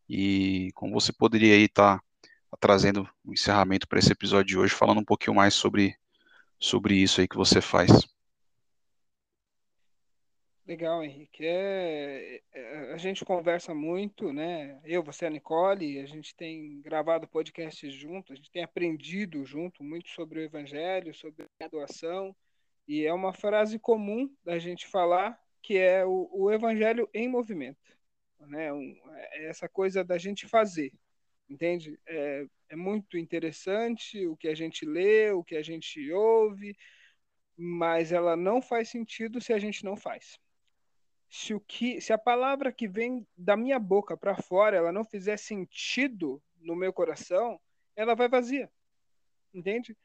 E 0.10 0.72
como 0.76 0.94
você 0.94 1.12
poderia 1.12 1.56
aí 1.56 1.64
estar 1.66 1.98
tá 1.98 2.58
trazendo 2.60 3.10
o 3.24 3.32
um 3.32 3.34
encerramento 3.34 3.88
para 3.88 4.00
esse 4.00 4.12
episódio 4.12 4.48
de 4.48 4.58
hoje, 4.58 4.74
falando 4.74 5.00
um 5.00 5.06
pouquinho 5.06 5.36
mais 5.36 5.54
sobre, 5.54 5.96
sobre 6.60 6.96
isso 6.96 7.22
aí 7.22 7.28
que 7.28 7.38
você 7.38 7.62
faz. 7.62 7.92
Legal, 10.68 11.04
Henrique. 11.04 11.46
É, 11.46 12.42
é, 12.52 12.94
a 12.94 12.98
gente 12.98 13.24
conversa 13.24 13.76
muito, 13.76 14.34
né? 14.34 14.80
Eu, 14.84 15.04
você, 15.04 15.28
a 15.28 15.30
Nicole, 15.30 16.00
a 16.00 16.08
gente 16.08 16.36
tem 16.36 16.82
gravado 16.82 17.28
podcasts 17.28 17.94
junto, 17.94 18.34
a 18.34 18.36
gente 18.36 18.50
tem 18.50 18.64
aprendido 18.64 19.46
junto 19.46 19.84
muito 19.84 20.10
sobre 20.10 20.40
o 20.40 20.44
Evangelho, 20.44 21.14
sobre 21.14 21.46
a 21.62 21.68
doação, 21.68 22.36
e 22.88 23.06
é 23.06 23.14
uma 23.14 23.34
frase 23.34 23.80
comum 23.80 24.30
da 24.44 24.60
gente 24.60 24.88
falar 24.88 25.40
que 25.62 25.78
é 25.78 26.06
o, 26.06 26.30
o 26.32 26.52
Evangelho 26.52 27.10
em 27.14 27.28
movimento, 27.28 27.98
né? 28.40 28.72
Um, 28.72 28.96
é 29.16 29.48
essa 29.48 29.68
coisa 29.68 30.04
da 30.04 30.18
gente 30.18 30.48
fazer, 30.48 30.94
entende? 31.50 32.00
É, 32.08 32.46
é 32.70 32.76
muito 32.76 33.18
interessante 33.18 34.28
o 34.28 34.38
que 34.38 34.48
a 34.48 34.54
gente 34.54 34.86
lê, 34.86 35.32
o 35.32 35.44
que 35.44 35.56
a 35.56 35.64
gente 35.64 36.12
ouve, 36.12 36.78
mas 37.58 38.12
ela 38.12 38.36
não 38.36 38.62
faz 38.62 38.90
sentido 38.90 39.42
se 39.42 39.54
a 39.54 39.58
gente 39.58 39.84
não 39.84 39.96
faz. 39.96 40.40
Se, 41.30 41.54
o 41.54 41.60
que, 41.60 42.00
se 42.00 42.14
a 42.14 42.18
palavra 42.18 42.72
que 42.72 42.88
vem 42.88 43.26
da 43.36 43.58
minha 43.58 43.80
boca 43.80 44.16
para 44.16 44.36
fora 44.36 44.78
ela 44.78 44.92
não 44.92 45.04
fizer 45.04 45.38
sentido 45.38 46.42
no 46.60 46.76
meu 46.76 46.94
coração, 46.94 47.60
ela 47.96 48.14
vai 48.14 48.28
vazia. 48.30 48.72
Entende? 49.54 49.98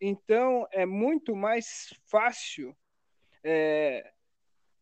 Então 0.00 0.66
é 0.70 0.86
muito 0.86 1.34
mais 1.34 1.92
fácil 2.06 2.76
é, 3.42 4.12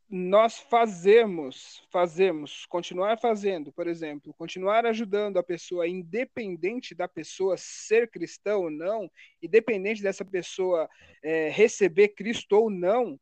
nós 0.09 0.59
fazemos, 0.59 1.85
fazemos, 1.91 2.64
continuar 2.67 3.19
fazendo, 3.19 3.73
por 3.73 3.89
exemplo, 3.89 4.33
continuar 4.35 4.87
ajudando 4.87 5.37
a 5.37 5.43
pessoa, 5.43 5.89
independente 5.89 6.95
da 6.95 7.09
pessoa 7.09 7.57
ser 7.59 8.09
cristã 8.09 8.57
ou 8.57 8.71
não, 8.71 9.11
independente 9.43 10.03
dessa 10.03 10.25
pessoa 10.25 10.89
é, 11.23 11.49
receber 11.49 12.09
Cristo 12.09 12.53
ou 12.53 12.71
não, 12.71 13.19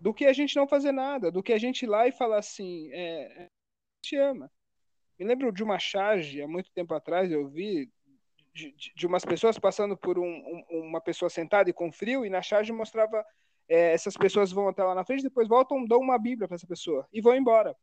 do 0.00 0.14
que 0.14 0.26
a 0.26 0.32
gente 0.32 0.54
não 0.54 0.66
fazer 0.66 0.92
nada, 0.92 1.30
do 1.30 1.42
que 1.42 1.52
a 1.52 1.58
gente 1.58 1.82
ir 1.82 1.88
lá 1.88 2.06
e 2.06 2.12
falar 2.12 2.38
assim, 2.38 2.90
é, 2.92 3.48
te 4.00 4.16
ama. 4.16 4.50
Me 5.18 5.26
lembro 5.26 5.52
de 5.52 5.62
uma 5.62 5.78
charge, 5.78 6.40
há 6.40 6.48
muito 6.48 6.70
tempo 6.72 6.94
atrás, 6.94 7.30
eu 7.30 7.48
vi 7.48 7.90
de, 8.52 8.74
de, 8.94 9.06
umas 9.06 9.24
pessoas 9.24 9.58
passando 9.58 9.96
por 9.96 10.18
um, 10.18 10.24
um, 10.24 10.80
uma 10.80 11.00
pessoa 11.00 11.30
sentada 11.30 11.70
e 11.70 11.72
com 11.72 11.90
frio, 11.90 12.24
e 12.24 12.30
na 12.30 12.42
charge 12.42 12.72
mostrava 12.72 13.24
é, 13.68 13.92
essas 13.92 14.16
pessoas 14.16 14.52
vão 14.52 14.68
até 14.68 14.82
lá 14.84 14.94
na 14.94 15.04
frente, 15.04 15.22
depois 15.22 15.48
voltam, 15.48 15.84
dão 15.84 15.98
uma 16.00 16.18
Bíblia 16.18 16.46
para 16.46 16.56
essa 16.56 16.66
pessoa 16.66 17.08
e 17.12 17.20
vão 17.20 17.34
embora. 17.34 17.76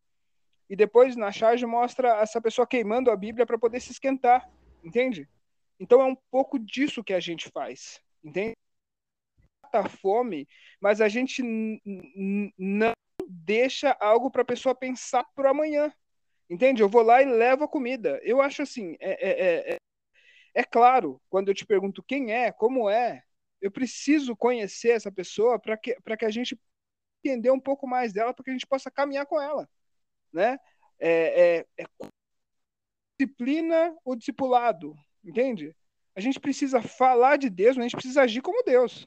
E 0.68 0.76
depois 0.76 1.16
na 1.16 1.32
charge 1.32 1.66
mostra 1.66 2.20
essa 2.20 2.40
pessoa 2.40 2.66
queimando 2.66 3.10
a 3.10 3.16
Bíblia 3.16 3.44
para 3.44 3.58
poder 3.58 3.80
se 3.80 3.90
esquentar, 3.90 4.48
entende? 4.84 5.28
Então 5.80 6.00
é 6.00 6.04
um 6.04 6.16
pouco 6.30 6.58
disso 6.58 7.02
que 7.02 7.12
a 7.12 7.20
gente 7.20 7.48
faz, 7.50 8.00
entende? 8.22 8.54
Tá 9.72 9.88
fome, 9.88 10.48
mas 10.80 11.00
a 11.00 11.08
gente 11.08 11.42
não 12.56 12.92
deixa 13.28 13.96
algo 14.00 14.30
para 14.30 14.42
a 14.42 14.44
pessoa 14.44 14.74
pensar 14.74 15.24
para 15.34 15.50
amanhã, 15.50 15.92
entende? 16.48 16.82
Eu 16.82 16.88
vou 16.88 17.02
lá 17.02 17.22
e 17.22 17.24
levo 17.24 17.64
a 17.64 17.68
comida. 17.68 18.20
Eu 18.22 18.40
acho 18.40 18.62
assim, 18.62 18.96
é, 19.00 19.10
é, 19.10 19.72
é, 19.72 19.76
é 20.54 20.64
claro, 20.64 21.20
quando 21.28 21.48
eu 21.48 21.54
te 21.54 21.64
pergunto 21.64 22.02
quem 22.02 22.32
é, 22.32 22.50
como 22.50 22.88
é, 22.90 23.22
eu 23.60 23.70
preciso 23.70 24.36
conhecer 24.36 24.90
essa 24.90 25.12
pessoa 25.12 25.58
para 25.58 25.76
que, 25.76 25.94
que 26.18 26.24
a 26.24 26.30
gente 26.30 26.58
entender 27.22 27.50
um 27.50 27.60
pouco 27.60 27.86
mais 27.86 28.12
dela, 28.12 28.32
para 28.32 28.44
que 28.44 28.50
a 28.50 28.52
gente 28.52 28.66
possa 28.66 28.90
caminhar 28.90 29.26
com 29.26 29.40
ela, 29.40 29.68
né? 30.32 30.58
É, 30.98 31.58
é, 31.58 31.66
é 31.78 31.84
disciplina 33.18 33.94
ou 34.04 34.16
discipulado, 34.16 34.96
entende? 35.22 35.76
A 36.14 36.20
gente 36.20 36.40
precisa 36.40 36.82
falar 36.82 37.36
de 37.36 37.50
Deus, 37.50 37.76
mas 37.76 37.84
a 37.84 37.88
gente 37.88 37.96
precisa 37.96 38.22
agir 38.22 38.40
como 38.40 38.62
Deus, 38.62 39.06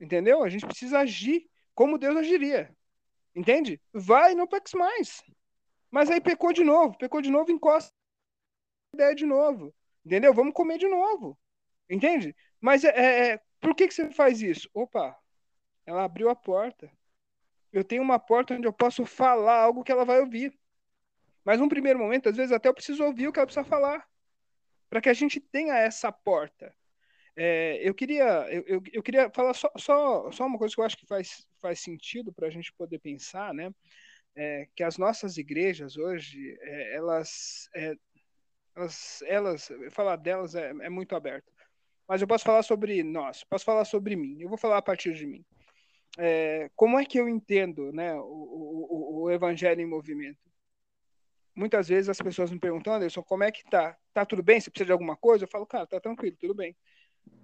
entendeu? 0.00 0.42
A 0.42 0.48
gente 0.48 0.66
precisa 0.66 1.00
agir 1.00 1.48
como 1.74 1.98
Deus 1.98 2.16
agiria, 2.16 2.74
entende? 3.34 3.80
Vai, 3.92 4.34
não 4.34 4.46
peques 4.46 4.74
mais. 4.74 5.22
Mas 5.90 6.10
aí 6.10 6.20
pecou 6.20 6.52
de 6.52 6.62
novo, 6.62 6.96
pecou 6.96 7.20
de 7.20 7.30
novo, 7.30 7.50
encosta 7.50 7.90
ideia 8.94 9.14
de 9.14 9.26
novo, 9.26 9.74
entendeu? 10.08 10.32
Vamos 10.32 10.54
comer 10.54 10.78
de 10.78 10.88
novo, 10.88 11.38
entende? 11.88 12.34
Mas 12.60 12.82
é, 12.82 12.88
é, 12.88 13.28
é 13.34 13.40
por 13.60 13.74
que, 13.74 13.86
que 13.86 13.94
você 13.94 14.10
faz 14.10 14.40
isso? 14.40 14.68
Opa, 14.72 15.14
ela 15.84 16.04
abriu 16.04 16.30
a 16.30 16.34
porta. 16.34 16.90
Eu 17.70 17.84
tenho 17.84 18.02
uma 18.02 18.18
porta 18.18 18.54
onde 18.54 18.66
eu 18.66 18.72
posso 18.72 19.04
falar 19.04 19.60
algo 19.60 19.84
que 19.84 19.92
ela 19.92 20.04
vai 20.04 20.20
ouvir. 20.20 20.58
Mas 21.44 21.60
num 21.60 21.68
primeiro 21.68 21.98
momento, 21.98 22.28
às 22.28 22.36
vezes 22.36 22.52
até 22.52 22.68
eu 22.68 22.74
preciso 22.74 23.04
ouvir 23.04 23.28
o 23.28 23.32
que 23.32 23.38
ela 23.38 23.46
precisa 23.46 23.64
falar. 23.64 24.06
Para 24.88 25.02
que 25.02 25.10
a 25.10 25.14
gente 25.14 25.38
tenha 25.40 25.76
essa 25.76 26.10
porta. 26.10 26.74
É, 27.36 27.78
eu, 27.86 27.94
queria, 27.94 28.24
eu, 28.50 28.64
eu, 28.66 28.82
eu, 28.92 29.02
queria 29.02 29.30
falar 29.30 29.54
só, 29.54 29.70
só, 29.76 30.32
só 30.32 30.46
uma 30.46 30.58
coisa 30.58 30.74
que 30.74 30.80
eu 30.80 30.84
acho 30.84 30.96
que 30.96 31.06
faz, 31.06 31.46
faz 31.60 31.80
sentido 31.80 32.32
para 32.32 32.48
a 32.48 32.50
gente 32.50 32.72
poder 32.72 32.98
pensar, 32.98 33.52
né? 33.54 33.70
É, 34.34 34.66
que 34.74 34.82
as 34.82 34.96
nossas 34.98 35.36
igrejas 35.36 35.96
hoje, 35.96 36.56
é, 36.60 36.96
elas, 36.96 37.68
é, 37.74 37.94
elas, 38.78 39.22
elas, 39.26 39.72
falar 39.90 40.16
delas 40.16 40.54
é, 40.54 40.70
é 40.70 40.88
muito 40.88 41.14
aberto 41.14 41.52
mas 42.08 42.22
eu 42.22 42.26
posso 42.26 42.44
falar 42.44 42.62
sobre 42.62 43.02
nós, 43.02 43.44
posso 43.44 43.66
falar 43.66 43.84
sobre 43.84 44.16
mim. 44.16 44.40
Eu 44.40 44.48
vou 44.48 44.56
falar 44.56 44.78
a 44.78 44.82
partir 44.82 45.12
de 45.12 45.26
mim. 45.26 45.44
É, 46.16 46.70
como 46.74 46.98
é 46.98 47.04
que 47.04 47.20
eu 47.20 47.28
entendo 47.28 47.92
né, 47.92 48.14
o, 48.14 48.22
o, 48.22 49.22
o, 49.24 49.30
evangelho 49.30 49.82
em 49.82 49.86
movimento? 49.86 50.38
Muitas 51.54 51.88
vezes 51.88 52.08
as 52.08 52.16
pessoas 52.16 52.50
me 52.50 52.58
perguntam, 52.58 52.94
Anderson, 52.94 53.22
como 53.22 53.44
é 53.44 53.52
que 53.52 53.62
tá? 53.64 53.94
Tá 54.14 54.24
tudo 54.24 54.42
bem? 54.42 54.58
Você 54.58 54.70
precisa 54.70 54.86
de 54.86 54.92
alguma 54.92 55.16
coisa? 55.16 55.44
Eu 55.44 55.48
falo, 55.48 55.66
cara, 55.66 55.86
tá 55.86 56.00
tranquilo, 56.00 56.34
tudo 56.40 56.54
bem. 56.54 56.74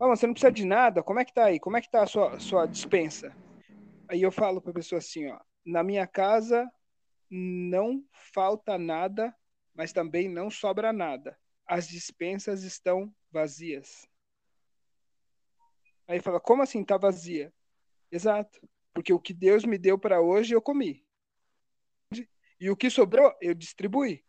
Ah, 0.01 0.07
você 0.07 0.27
não 0.27 0.33
precisa 0.33 0.51
de 0.51 0.65
nada? 0.65 1.03
Como 1.03 1.21
é 1.21 1.27
que 1.27 1.35
tá 1.35 1.45
aí? 1.45 1.61
Como 1.61 1.77
é 1.77 1.83
que 1.83 1.91
tá 1.91 2.03
a 2.03 2.07
sua, 2.07 2.41
sua 2.41 2.65
dispensa? 2.65 3.37
Aí 4.09 4.23
eu 4.23 4.33
falo 4.33 4.63
para 4.63 4.71
a 4.71 4.75
pessoa 4.75 4.99
assim, 4.99 5.31
ó, 5.31 5.39
na 5.67 5.83
minha 5.83 6.07
casa 6.07 6.67
não 7.31 8.03
falta 8.33 8.79
nada, 8.79 9.35
mas 9.75 9.93
também 9.93 10.29
não 10.29 10.51
sobra 10.51 10.93
nada. 10.93 11.39
As 11.67 11.89
dispensas 11.89 12.63
estão 12.63 13.15
vazias. 13.31 14.09
Aí 16.07 16.21
fala, 16.21 16.39
como 16.39 16.63
assim 16.63 16.83
está 16.83 16.97
vazia? 16.97 17.53
Exato, 18.11 18.61
porque 18.93 19.13
o 19.13 19.19
que 19.19 19.33
Deus 19.33 19.65
me 19.65 19.79
deu 19.79 19.99
para 19.99 20.21
hoje 20.21 20.55
eu 20.55 20.63
comi. 20.63 21.05
E 22.61 22.71
o 22.71 22.77
que 22.77 22.89
sobrou 22.89 23.35
eu 23.41 23.55
distribuí. 23.55 24.25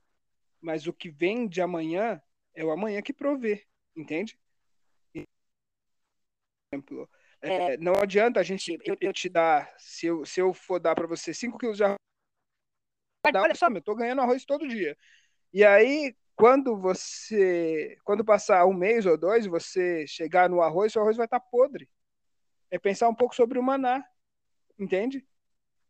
Mas 0.60 0.88
o 0.88 0.94
que 0.94 1.12
vem 1.12 1.48
de 1.48 1.62
amanhã 1.62 2.22
é 2.54 2.66
o 2.66 2.72
amanhã 2.72 3.02
que 3.02 3.14
provê, 3.14 3.68
entende? 3.96 4.40
Exemplo, 6.72 7.10
é, 7.42 7.78
não 7.78 7.94
adianta 7.94 8.40
a 8.40 8.44
gente 8.44 8.78
eu, 8.84 8.98
eu, 9.00 9.14
te 9.14 9.30
dar, 9.30 9.72
se 9.78 10.08
eu, 10.08 10.26
se 10.26 10.40
eu 10.40 10.54
for 10.54 10.80
dar 10.80 10.96
para 10.96 11.06
você 11.06 11.34
5 11.34 11.58
quilos 11.58 11.78
de 11.78 11.84
arroz, 11.84 11.98
olha 13.36 13.56
só, 13.56 13.68
eu 13.70 13.82
tô 13.82 13.96
ganhando 13.96 14.22
arroz 14.22 14.46
todo 14.46 14.68
dia. 14.68 14.98
E 15.56 15.64
aí, 15.64 16.14
quando 16.36 16.76
você, 16.76 17.98
quando 18.04 18.26
passar 18.26 18.66
um 18.66 18.74
mês 18.74 19.06
ou 19.06 19.18
dois, 19.18 19.46
você 19.46 20.06
chegar 20.06 20.50
no 20.50 20.62
arroz, 20.62 20.94
o 20.94 21.00
arroz 21.00 21.16
vai 21.16 21.28
estar 21.28 21.40
tá 21.40 21.46
podre. 21.50 21.90
É 22.70 22.78
pensar 22.78 23.08
um 23.08 23.16
pouco 23.16 23.34
sobre 23.34 23.58
o 23.58 23.64
maná, 23.64 24.06
entende? 24.78 25.26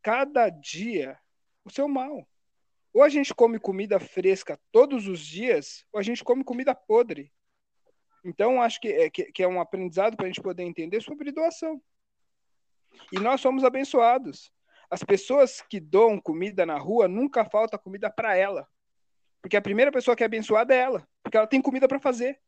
Cada 0.03 0.51
dia 0.51 1.19
o 1.63 1.71
seu 1.71 1.87
mal. 1.87 2.29
Ou 2.93 3.01
a 3.01 3.09
gente 3.09 3.33
come 3.33 3.57
comida 3.57 3.99
fresca 3.99 4.59
todos 4.71 5.07
os 5.07 5.19
dias, 5.19 5.83
ou 5.91 5.99
a 5.99 6.03
gente 6.03 6.23
come 6.23 6.43
comida 6.43 6.75
podre. 6.75 7.33
Então, 8.23 8.61
acho 8.61 8.79
que 8.79 8.89
é, 8.89 9.09
que 9.09 9.41
é 9.41 9.47
um 9.47 9.59
aprendizado 9.59 10.15
para 10.15 10.25
a 10.25 10.29
gente 10.29 10.43
poder 10.43 10.61
entender 10.61 11.01
sobre 11.01 11.31
doação. 11.31 11.81
E 13.11 13.19
nós 13.19 13.41
somos 13.41 13.63
abençoados. 13.63 14.53
As 14.91 15.01
pessoas 15.01 15.59
que 15.59 15.79
doam 15.79 16.21
comida 16.21 16.67
na 16.67 16.77
rua 16.77 17.07
nunca 17.07 17.43
falta 17.43 17.79
comida 17.79 18.11
para 18.11 18.37
ela. 18.37 18.69
Porque 19.45 19.57
a 19.57 19.61
primeira 19.61 19.91
pessoa 19.91 20.15
que 20.15 20.23
é 20.23 20.25
abençoada 20.25 20.73
é 20.73 20.79
ela, 20.79 21.07
porque 21.21 21.37
ela 21.37 21.45
tem 21.45 21.61
comida 21.61 21.87
para 21.87 21.99
fazer. 21.99 22.41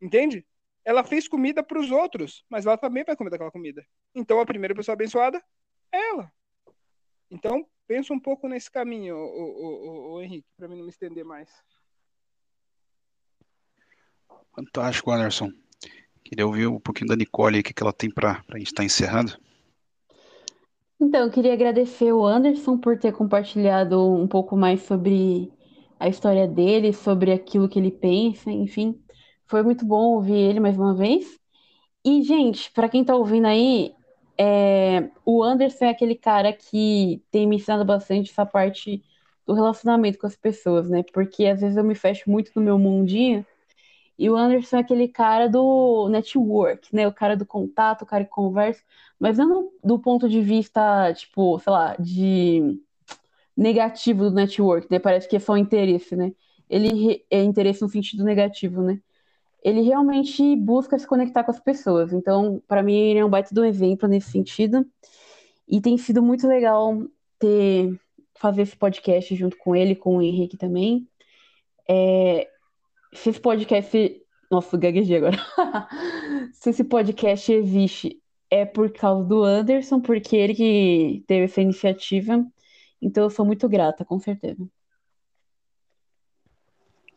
Entende? 0.00 0.46
Ela 0.84 1.02
fez 1.02 1.26
comida 1.26 1.60
para 1.60 1.76
os 1.76 1.90
outros, 1.90 2.44
mas 2.48 2.66
ela 2.66 2.78
também 2.78 3.02
vai 3.02 3.16
comer 3.16 3.30
daquela 3.30 3.50
comida. 3.50 3.84
Então 4.14 4.38
a 4.38 4.46
primeira 4.46 4.76
pessoa 4.76 4.92
abençoada 4.92 5.42
é 5.90 6.10
ela. 6.10 6.32
Então, 7.28 7.66
pensa 7.84 8.14
um 8.14 8.20
pouco 8.20 8.46
nesse 8.46 8.70
caminho, 8.70 9.16
o, 9.16 9.26
o, 9.26 9.88
o, 9.88 10.12
o 10.12 10.22
Henrique, 10.22 10.46
para 10.56 10.68
mim 10.68 10.76
não 10.76 10.84
me 10.84 10.90
estender 10.90 11.24
mais. 11.24 11.50
Fantástico, 14.54 15.10
Anderson. 15.10 15.50
Queria 16.22 16.46
ouvir 16.46 16.68
um 16.68 16.78
pouquinho 16.78 17.08
da 17.08 17.16
Nicole, 17.16 17.58
o 17.58 17.62
que, 17.64 17.74
que 17.74 17.82
ela 17.82 17.92
tem 17.92 18.08
para 18.08 18.40
a 18.52 18.58
gente 18.58 18.68
estar 18.68 18.82
tá 18.82 18.84
encerrando. 18.84 19.36
Então, 21.00 21.24
eu 21.24 21.30
queria 21.32 21.54
agradecer 21.54 22.12
o 22.12 22.24
Anderson 22.24 22.78
por 22.78 22.96
ter 22.96 23.12
compartilhado 23.12 24.00
um 24.14 24.28
pouco 24.28 24.56
mais 24.56 24.80
sobre 24.82 25.52
a 25.98 26.08
história 26.08 26.46
dele, 26.48 26.92
sobre 26.92 27.32
aquilo 27.32 27.68
que 27.68 27.78
ele 27.78 27.90
pensa, 27.90 28.50
enfim. 28.50 29.00
Foi 29.46 29.62
muito 29.62 29.84
bom 29.84 30.14
ouvir 30.14 30.34
ele 30.34 30.60
mais 30.60 30.76
uma 30.76 30.94
vez. 30.94 31.38
E, 32.04 32.22
gente, 32.22 32.70
para 32.72 32.88
quem 32.88 33.04
tá 33.04 33.14
ouvindo 33.16 33.46
aí, 33.46 33.94
é... 34.38 35.10
o 35.24 35.42
Anderson 35.42 35.86
é 35.86 35.90
aquele 35.90 36.14
cara 36.14 36.52
que 36.52 37.22
tem 37.30 37.46
me 37.46 37.56
ensinado 37.56 37.84
bastante 37.84 38.30
essa 38.30 38.46
parte 38.46 39.02
do 39.46 39.54
relacionamento 39.54 40.18
com 40.18 40.26
as 40.26 40.36
pessoas, 40.36 40.88
né? 40.88 41.02
Porque 41.12 41.46
às 41.46 41.60
vezes 41.60 41.76
eu 41.76 41.84
me 41.84 41.94
fecho 41.94 42.30
muito 42.30 42.50
no 42.56 42.62
meu 42.62 42.78
mundinho 42.78 43.46
e 44.18 44.30
o 44.30 44.36
Anderson 44.36 44.76
é 44.76 44.80
aquele 44.80 45.08
cara 45.08 45.48
do 45.48 46.08
network, 46.08 46.94
né? 46.94 47.06
O 47.08 47.12
cara 47.12 47.36
do 47.36 47.44
contato, 47.46 48.02
o 48.02 48.06
cara 48.06 48.24
que 48.24 48.30
conversa, 48.30 48.82
mas 49.18 49.38
não 49.38 49.70
do 49.82 49.98
ponto 49.98 50.28
de 50.28 50.40
vista, 50.40 51.12
tipo, 51.14 51.58
sei 51.58 51.72
lá, 51.72 51.96
de 51.98 52.80
negativo 53.56 54.24
do 54.24 54.34
network, 54.34 54.88
né? 54.90 54.98
Parece 54.98 55.28
que 55.28 55.36
é 55.36 55.40
só 55.40 55.56
interesse, 55.56 56.16
né? 56.16 56.32
Ele 56.68 57.24
é 57.30 57.42
interesse 57.42 57.82
no 57.82 57.88
sentido 57.88 58.24
negativo, 58.24 58.82
né? 58.82 59.00
Ele 59.62 59.80
realmente 59.80 60.56
busca 60.56 60.98
se 60.98 61.06
conectar 61.06 61.44
com 61.44 61.50
as 61.50 61.60
pessoas. 61.60 62.12
Então, 62.12 62.62
para 62.68 62.82
mim, 62.82 62.94
ele 62.94 63.18
é 63.20 63.24
um 63.24 63.30
baita 63.30 63.54
do 63.54 63.64
exemplo 63.64 64.08
nesse 64.08 64.30
sentido. 64.30 64.86
E 65.66 65.80
tem 65.80 65.96
sido 65.96 66.22
muito 66.22 66.46
legal 66.46 67.02
ter 67.38 67.98
fazer 68.38 68.62
esse 68.62 68.76
podcast 68.76 69.34
junto 69.34 69.56
com 69.56 69.74
ele, 69.74 69.94
com 69.94 70.16
o 70.16 70.22
Henrique 70.22 70.56
também. 70.56 71.08
É, 71.88 72.48
se 73.12 73.30
esse 73.30 73.40
podcast. 73.40 74.20
Nossa, 74.50 74.76
gaguejei 74.76 75.16
agora. 75.16 75.38
se 76.52 76.70
esse 76.70 76.84
podcast 76.84 77.50
existe, 77.52 78.20
é 78.50 78.64
por 78.64 78.92
causa 78.92 79.24
do 79.24 79.42
Anderson, 79.42 80.00
porque 80.00 80.36
ele 80.36 80.54
que 80.54 81.24
teve 81.26 81.44
essa 81.44 81.60
iniciativa. 81.60 82.44
Então 83.04 83.24
eu 83.24 83.30
sou 83.30 83.44
muito 83.44 83.68
grata, 83.68 84.04
com 84.04 84.18
certeza. 84.18 84.66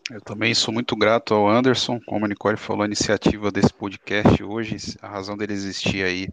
Eu 0.09 0.21
também 0.21 0.53
sou 0.53 0.73
muito 0.73 0.95
grato 0.95 1.33
ao 1.33 1.49
Anderson, 1.49 1.99
como 2.05 2.25
a 2.25 2.27
Nicole 2.27 2.55
falou, 2.57 2.83
a 2.83 2.85
iniciativa 2.85 3.51
desse 3.51 3.73
podcast 3.73 4.41
hoje, 4.41 4.77
a 5.01 5.07
razão 5.07 5.35
dele 5.35 5.53
existir 5.53 6.03
aí, 6.03 6.29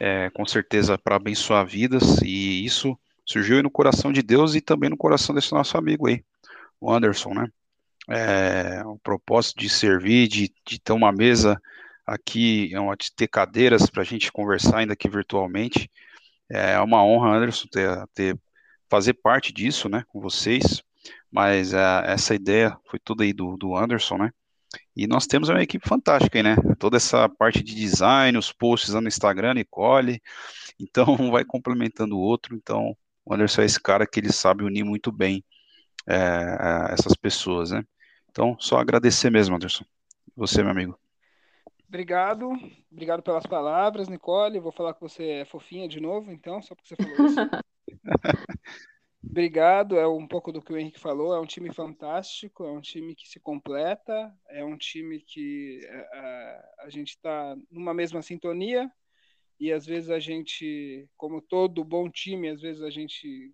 é, 0.00 0.30
com 0.30 0.46
certeza 0.46 0.96
para 0.96 1.16
abençoar 1.16 1.66
vidas, 1.66 2.22
e 2.22 2.64
isso 2.64 2.98
surgiu 3.26 3.62
no 3.62 3.70
coração 3.70 4.10
de 4.10 4.22
Deus 4.22 4.54
e 4.54 4.60
também 4.60 4.88
no 4.88 4.96
coração 4.96 5.34
desse 5.34 5.52
nosso 5.52 5.76
amigo 5.76 6.06
aí, 6.06 6.24
o 6.80 6.90
Anderson, 6.90 7.34
né? 7.34 7.48
é, 8.08 8.82
o 8.84 8.98
propósito 8.98 9.58
de 9.58 9.68
servir, 9.68 10.28
de, 10.28 10.52
de 10.66 10.78
ter 10.78 10.92
uma 10.92 11.12
mesa 11.12 11.60
aqui, 12.06 12.70
é 12.74 12.96
de 12.96 13.12
ter 13.12 13.28
cadeiras 13.28 13.88
para 13.88 14.02
a 14.02 14.04
gente 14.04 14.32
conversar 14.32 14.78
ainda 14.78 14.92
aqui 14.92 15.08
virtualmente. 15.08 15.90
É 16.50 16.78
uma 16.80 17.04
honra, 17.04 17.36
Anderson, 17.36 17.66
ter, 17.70 17.88
ter 18.14 18.38
fazer 18.88 19.14
parte 19.14 19.52
disso, 19.52 19.88
né, 19.88 20.04
com 20.08 20.20
vocês. 20.20 20.82
Mas 21.30 21.74
é, 21.74 22.02
essa 22.06 22.34
ideia 22.34 22.76
foi 22.88 22.98
tudo 22.98 23.22
aí 23.22 23.32
do, 23.32 23.56
do 23.56 23.76
Anderson, 23.76 24.18
né? 24.18 24.30
E 24.96 25.06
nós 25.06 25.26
temos 25.26 25.48
uma 25.48 25.62
equipe 25.62 25.88
fantástica 25.88 26.38
aí, 26.38 26.42
né? 26.42 26.56
Toda 26.78 26.96
essa 26.96 27.28
parte 27.28 27.62
de 27.62 27.74
design, 27.74 28.38
os 28.38 28.52
posts 28.52 28.90
lá 28.94 29.00
no 29.00 29.08
Instagram, 29.08 29.54
Nicole. 29.54 30.20
Então, 30.76 31.16
um 31.20 31.30
vai 31.30 31.44
complementando 31.44 32.16
o 32.16 32.20
outro. 32.20 32.56
Então, 32.56 32.96
o 33.24 33.32
Anderson 33.32 33.62
é 33.62 33.64
esse 33.64 33.80
cara 33.80 34.04
que 34.04 34.18
ele 34.18 34.32
sabe 34.32 34.64
unir 34.64 34.82
muito 34.82 35.12
bem 35.12 35.44
é, 36.04 36.92
essas 36.92 37.14
pessoas, 37.14 37.70
né? 37.70 37.84
Então, 38.28 38.56
só 38.58 38.78
agradecer 38.78 39.30
mesmo, 39.30 39.54
Anderson. 39.54 39.84
Você, 40.36 40.62
meu 40.64 40.72
amigo. 40.72 40.98
Obrigado, 41.86 42.50
obrigado 42.90 43.22
pelas 43.22 43.46
palavras, 43.46 44.08
Nicole. 44.08 44.58
Vou 44.58 44.72
falar 44.72 44.94
que 44.94 45.00
você 45.00 45.24
é 45.24 45.44
fofinha 45.44 45.86
de 45.86 46.00
novo, 46.00 46.32
então, 46.32 46.60
só 46.60 46.74
porque 46.74 46.88
você 46.88 46.96
falou 46.96 47.26
isso. 47.28 47.38
Obrigado, 49.34 49.98
é 49.98 50.06
um 50.06 50.28
pouco 50.28 50.52
do 50.52 50.62
que 50.62 50.72
o 50.72 50.78
Henrique 50.78 51.00
falou. 51.00 51.34
É 51.34 51.40
um 51.40 51.44
time 51.44 51.74
fantástico, 51.74 52.62
é 52.62 52.70
um 52.70 52.80
time 52.80 53.16
que 53.16 53.28
se 53.28 53.40
completa, 53.40 54.32
é 54.48 54.64
um 54.64 54.78
time 54.78 55.18
que 55.18 55.80
a, 55.82 55.92
é, 55.92 56.20
a, 56.20 56.84
a 56.84 56.88
gente 56.88 57.08
está 57.08 57.56
numa 57.68 57.92
mesma 57.92 58.22
sintonia 58.22 58.88
e 59.58 59.72
às 59.72 59.84
vezes 59.84 60.08
a 60.08 60.20
gente, 60.20 61.10
como 61.16 61.42
todo 61.42 61.82
bom 61.82 62.08
time, 62.08 62.48
às 62.48 62.60
vezes 62.60 62.80
a 62.80 62.90
gente 62.90 63.52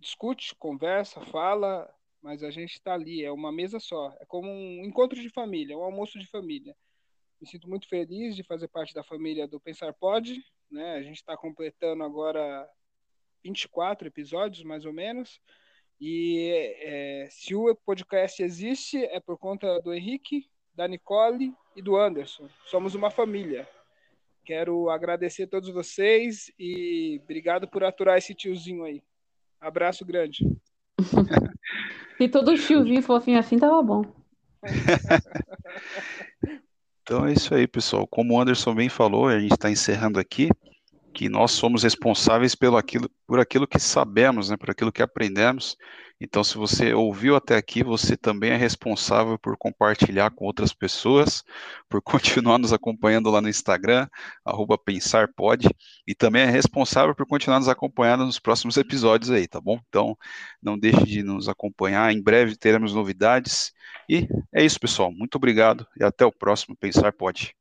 discute, 0.00 0.56
conversa, 0.56 1.20
fala, 1.26 1.88
mas 2.20 2.42
a 2.42 2.50
gente 2.50 2.72
está 2.72 2.94
ali, 2.94 3.24
é 3.24 3.30
uma 3.30 3.52
mesa 3.52 3.78
só, 3.78 4.12
é 4.18 4.26
como 4.26 4.50
um 4.50 4.84
encontro 4.84 5.22
de 5.22 5.30
família, 5.30 5.78
um 5.78 5.84
almoço 5.84 6.18
de 6.18 6.26
família. 6.26 6.76
Me 7.40 7.46
sinto 7.46 7.68
muito 7.68 7.88
feliz 7.88 8.34
de 8.34 8.42
fazer 8.42 8.66
parte 8.66 8.92
da 8.92 9.04
família 9.04 9.46
do 9.46 9.60
Pensar 9.60 9.94
Pod, 9.94 10.36
né? 10.68 10.94
A 10.94 11.02
gente 11.02 11.18
está 11.18 11.36
completando 11.36 12.02
agora 12.02 12.68
24 13.46 14.08
episódios, 14.08 14.64
mais 14.64 14.84
ou 14.84 14.92
menos, 14.92 15.40
e 16.00 16.50
é, 16.80 17.28
se 17.30 17.54
o 17.54 17.74
podcast 17.74 18.42
existe 18.42 19.02
é 19.04 19.20
por 19.20 19.38
conta 19.38 19.80
do 19.80 19.94
Henrique, 19.94 20.46
da 20.74 20.86
Nicole 20.86 21.54
e 21.74 21.80
do 21.80 21.96
Anderson. 21.96 22.48
Somos 22.66 22.94
uma 22.94 23.10
família. 23.10 23.66
Quero 24.44 24.90
agradecer 24.90 25.44
a 25.44 25.48
todos 25.48 25.70
vocês 25.70 26.52
e 26.58 27.18
obrigado 27.22 27.66
por 27.66 27.82
aturar 27.82 28.18
esse 28.18 28.34
tiozinho 28.34 28.84
aí. 28.84 29.02
Abraço 29.60 30.04
grande. 30.04 30.44
Se 32.18 32.28
todo 32.28 32.58
tiozinho 32.58 33.02
fosse 33.02 33.34
assim, 33.34 33.58
tava 33.58 33.82
bom. 33.82 34.04
então 37.02 37.26
é 37.26 37.32
isso 37.32 37.54
aí, 37.54 37.66
pessoal. 37.66 38.06
Como 38.06 38.34
o 38.34 38.40
Anderson 38.40 38.74
bem 38.74 38.88
falou, 38.88 39.28
a 39.28 39.38
gente 39.38 39.52
está 39.52 39.70
encerrando 39.70 40.20
aqui 40.20 40.50
que 41.16 41.30
nós 41.30 41.52
somos 41.52 41.82
responsáveis 41.82 42.54
pelo 42.54 42.76
aquilo, 42.76 43.08
por 43.26 43.40
aquilo 43.40 43.66
que 43.66 43.78
sabemos, 43.78 44.50
né, 44.50 44.56
por 44.58 44.70
aquilo 44.70 44.92
que 44.92 45.00
aprendemos. 45.00 45.74
Então, 46.20 46.44
se 46.44 46.58
você 46.58 46.92
ouviu 46.92 47.34
até 47.34 47.56
aqui, 47.56 47.82
você 47.82 48.18
também 48.18 48.50
é 48.50 48.56
responsável 48.56 49.38
por 49.38 49.56
compartilhar 49.56 50.30
com 50.30 50.44
outras 50.44 50.74
pessoas, 50.74 51.42
por 51.88 52.02
continuar 52.52 52.58
nos 52.58 52.70
acompanhando 52.70 53.30
lá 53.30 53.40
no 53.40 53.48
Instagram, 53.48 54.06
pensarpod, 54.84 55.66
e 56.06 56.14
também 56.14 56.42
é 56.42 56.50
responsável 56.50 57.14
por 57.14 57.26
continuar 57.26 57.60
nos 57.60 57.68
acompanhando 57.68 58.26
nos 58.26 58.38
próximos 58.38 58.76
episódios 58.76 59.30
aí, 59.30 59.48
tá 59.48 59.58
bom? 59.58 59.80
Então, 59.88 60.18
não 60.62 60.78
deixe 60.78 61.02
de 61.06 61.22
nos 61.22 61.48
acompanhar, 61.48 62.12
em 62.12 62.22
breve 62.22 62.56
teremos 62.56 62.92
novidades. 62.92 63.72
E 64.06 64.28
é 64.52 64.62
isso, 64.62 64.78
pessoal. 64.78 65.10
Muito 65.10 65.36
obrigado 65.36 65.86
e 65.98 66.04
até 66.04 66.26
o 66.26 66.32
próximo 66.32 66.76
Pensar 66.76 67.10
Pode. 67.14 67.54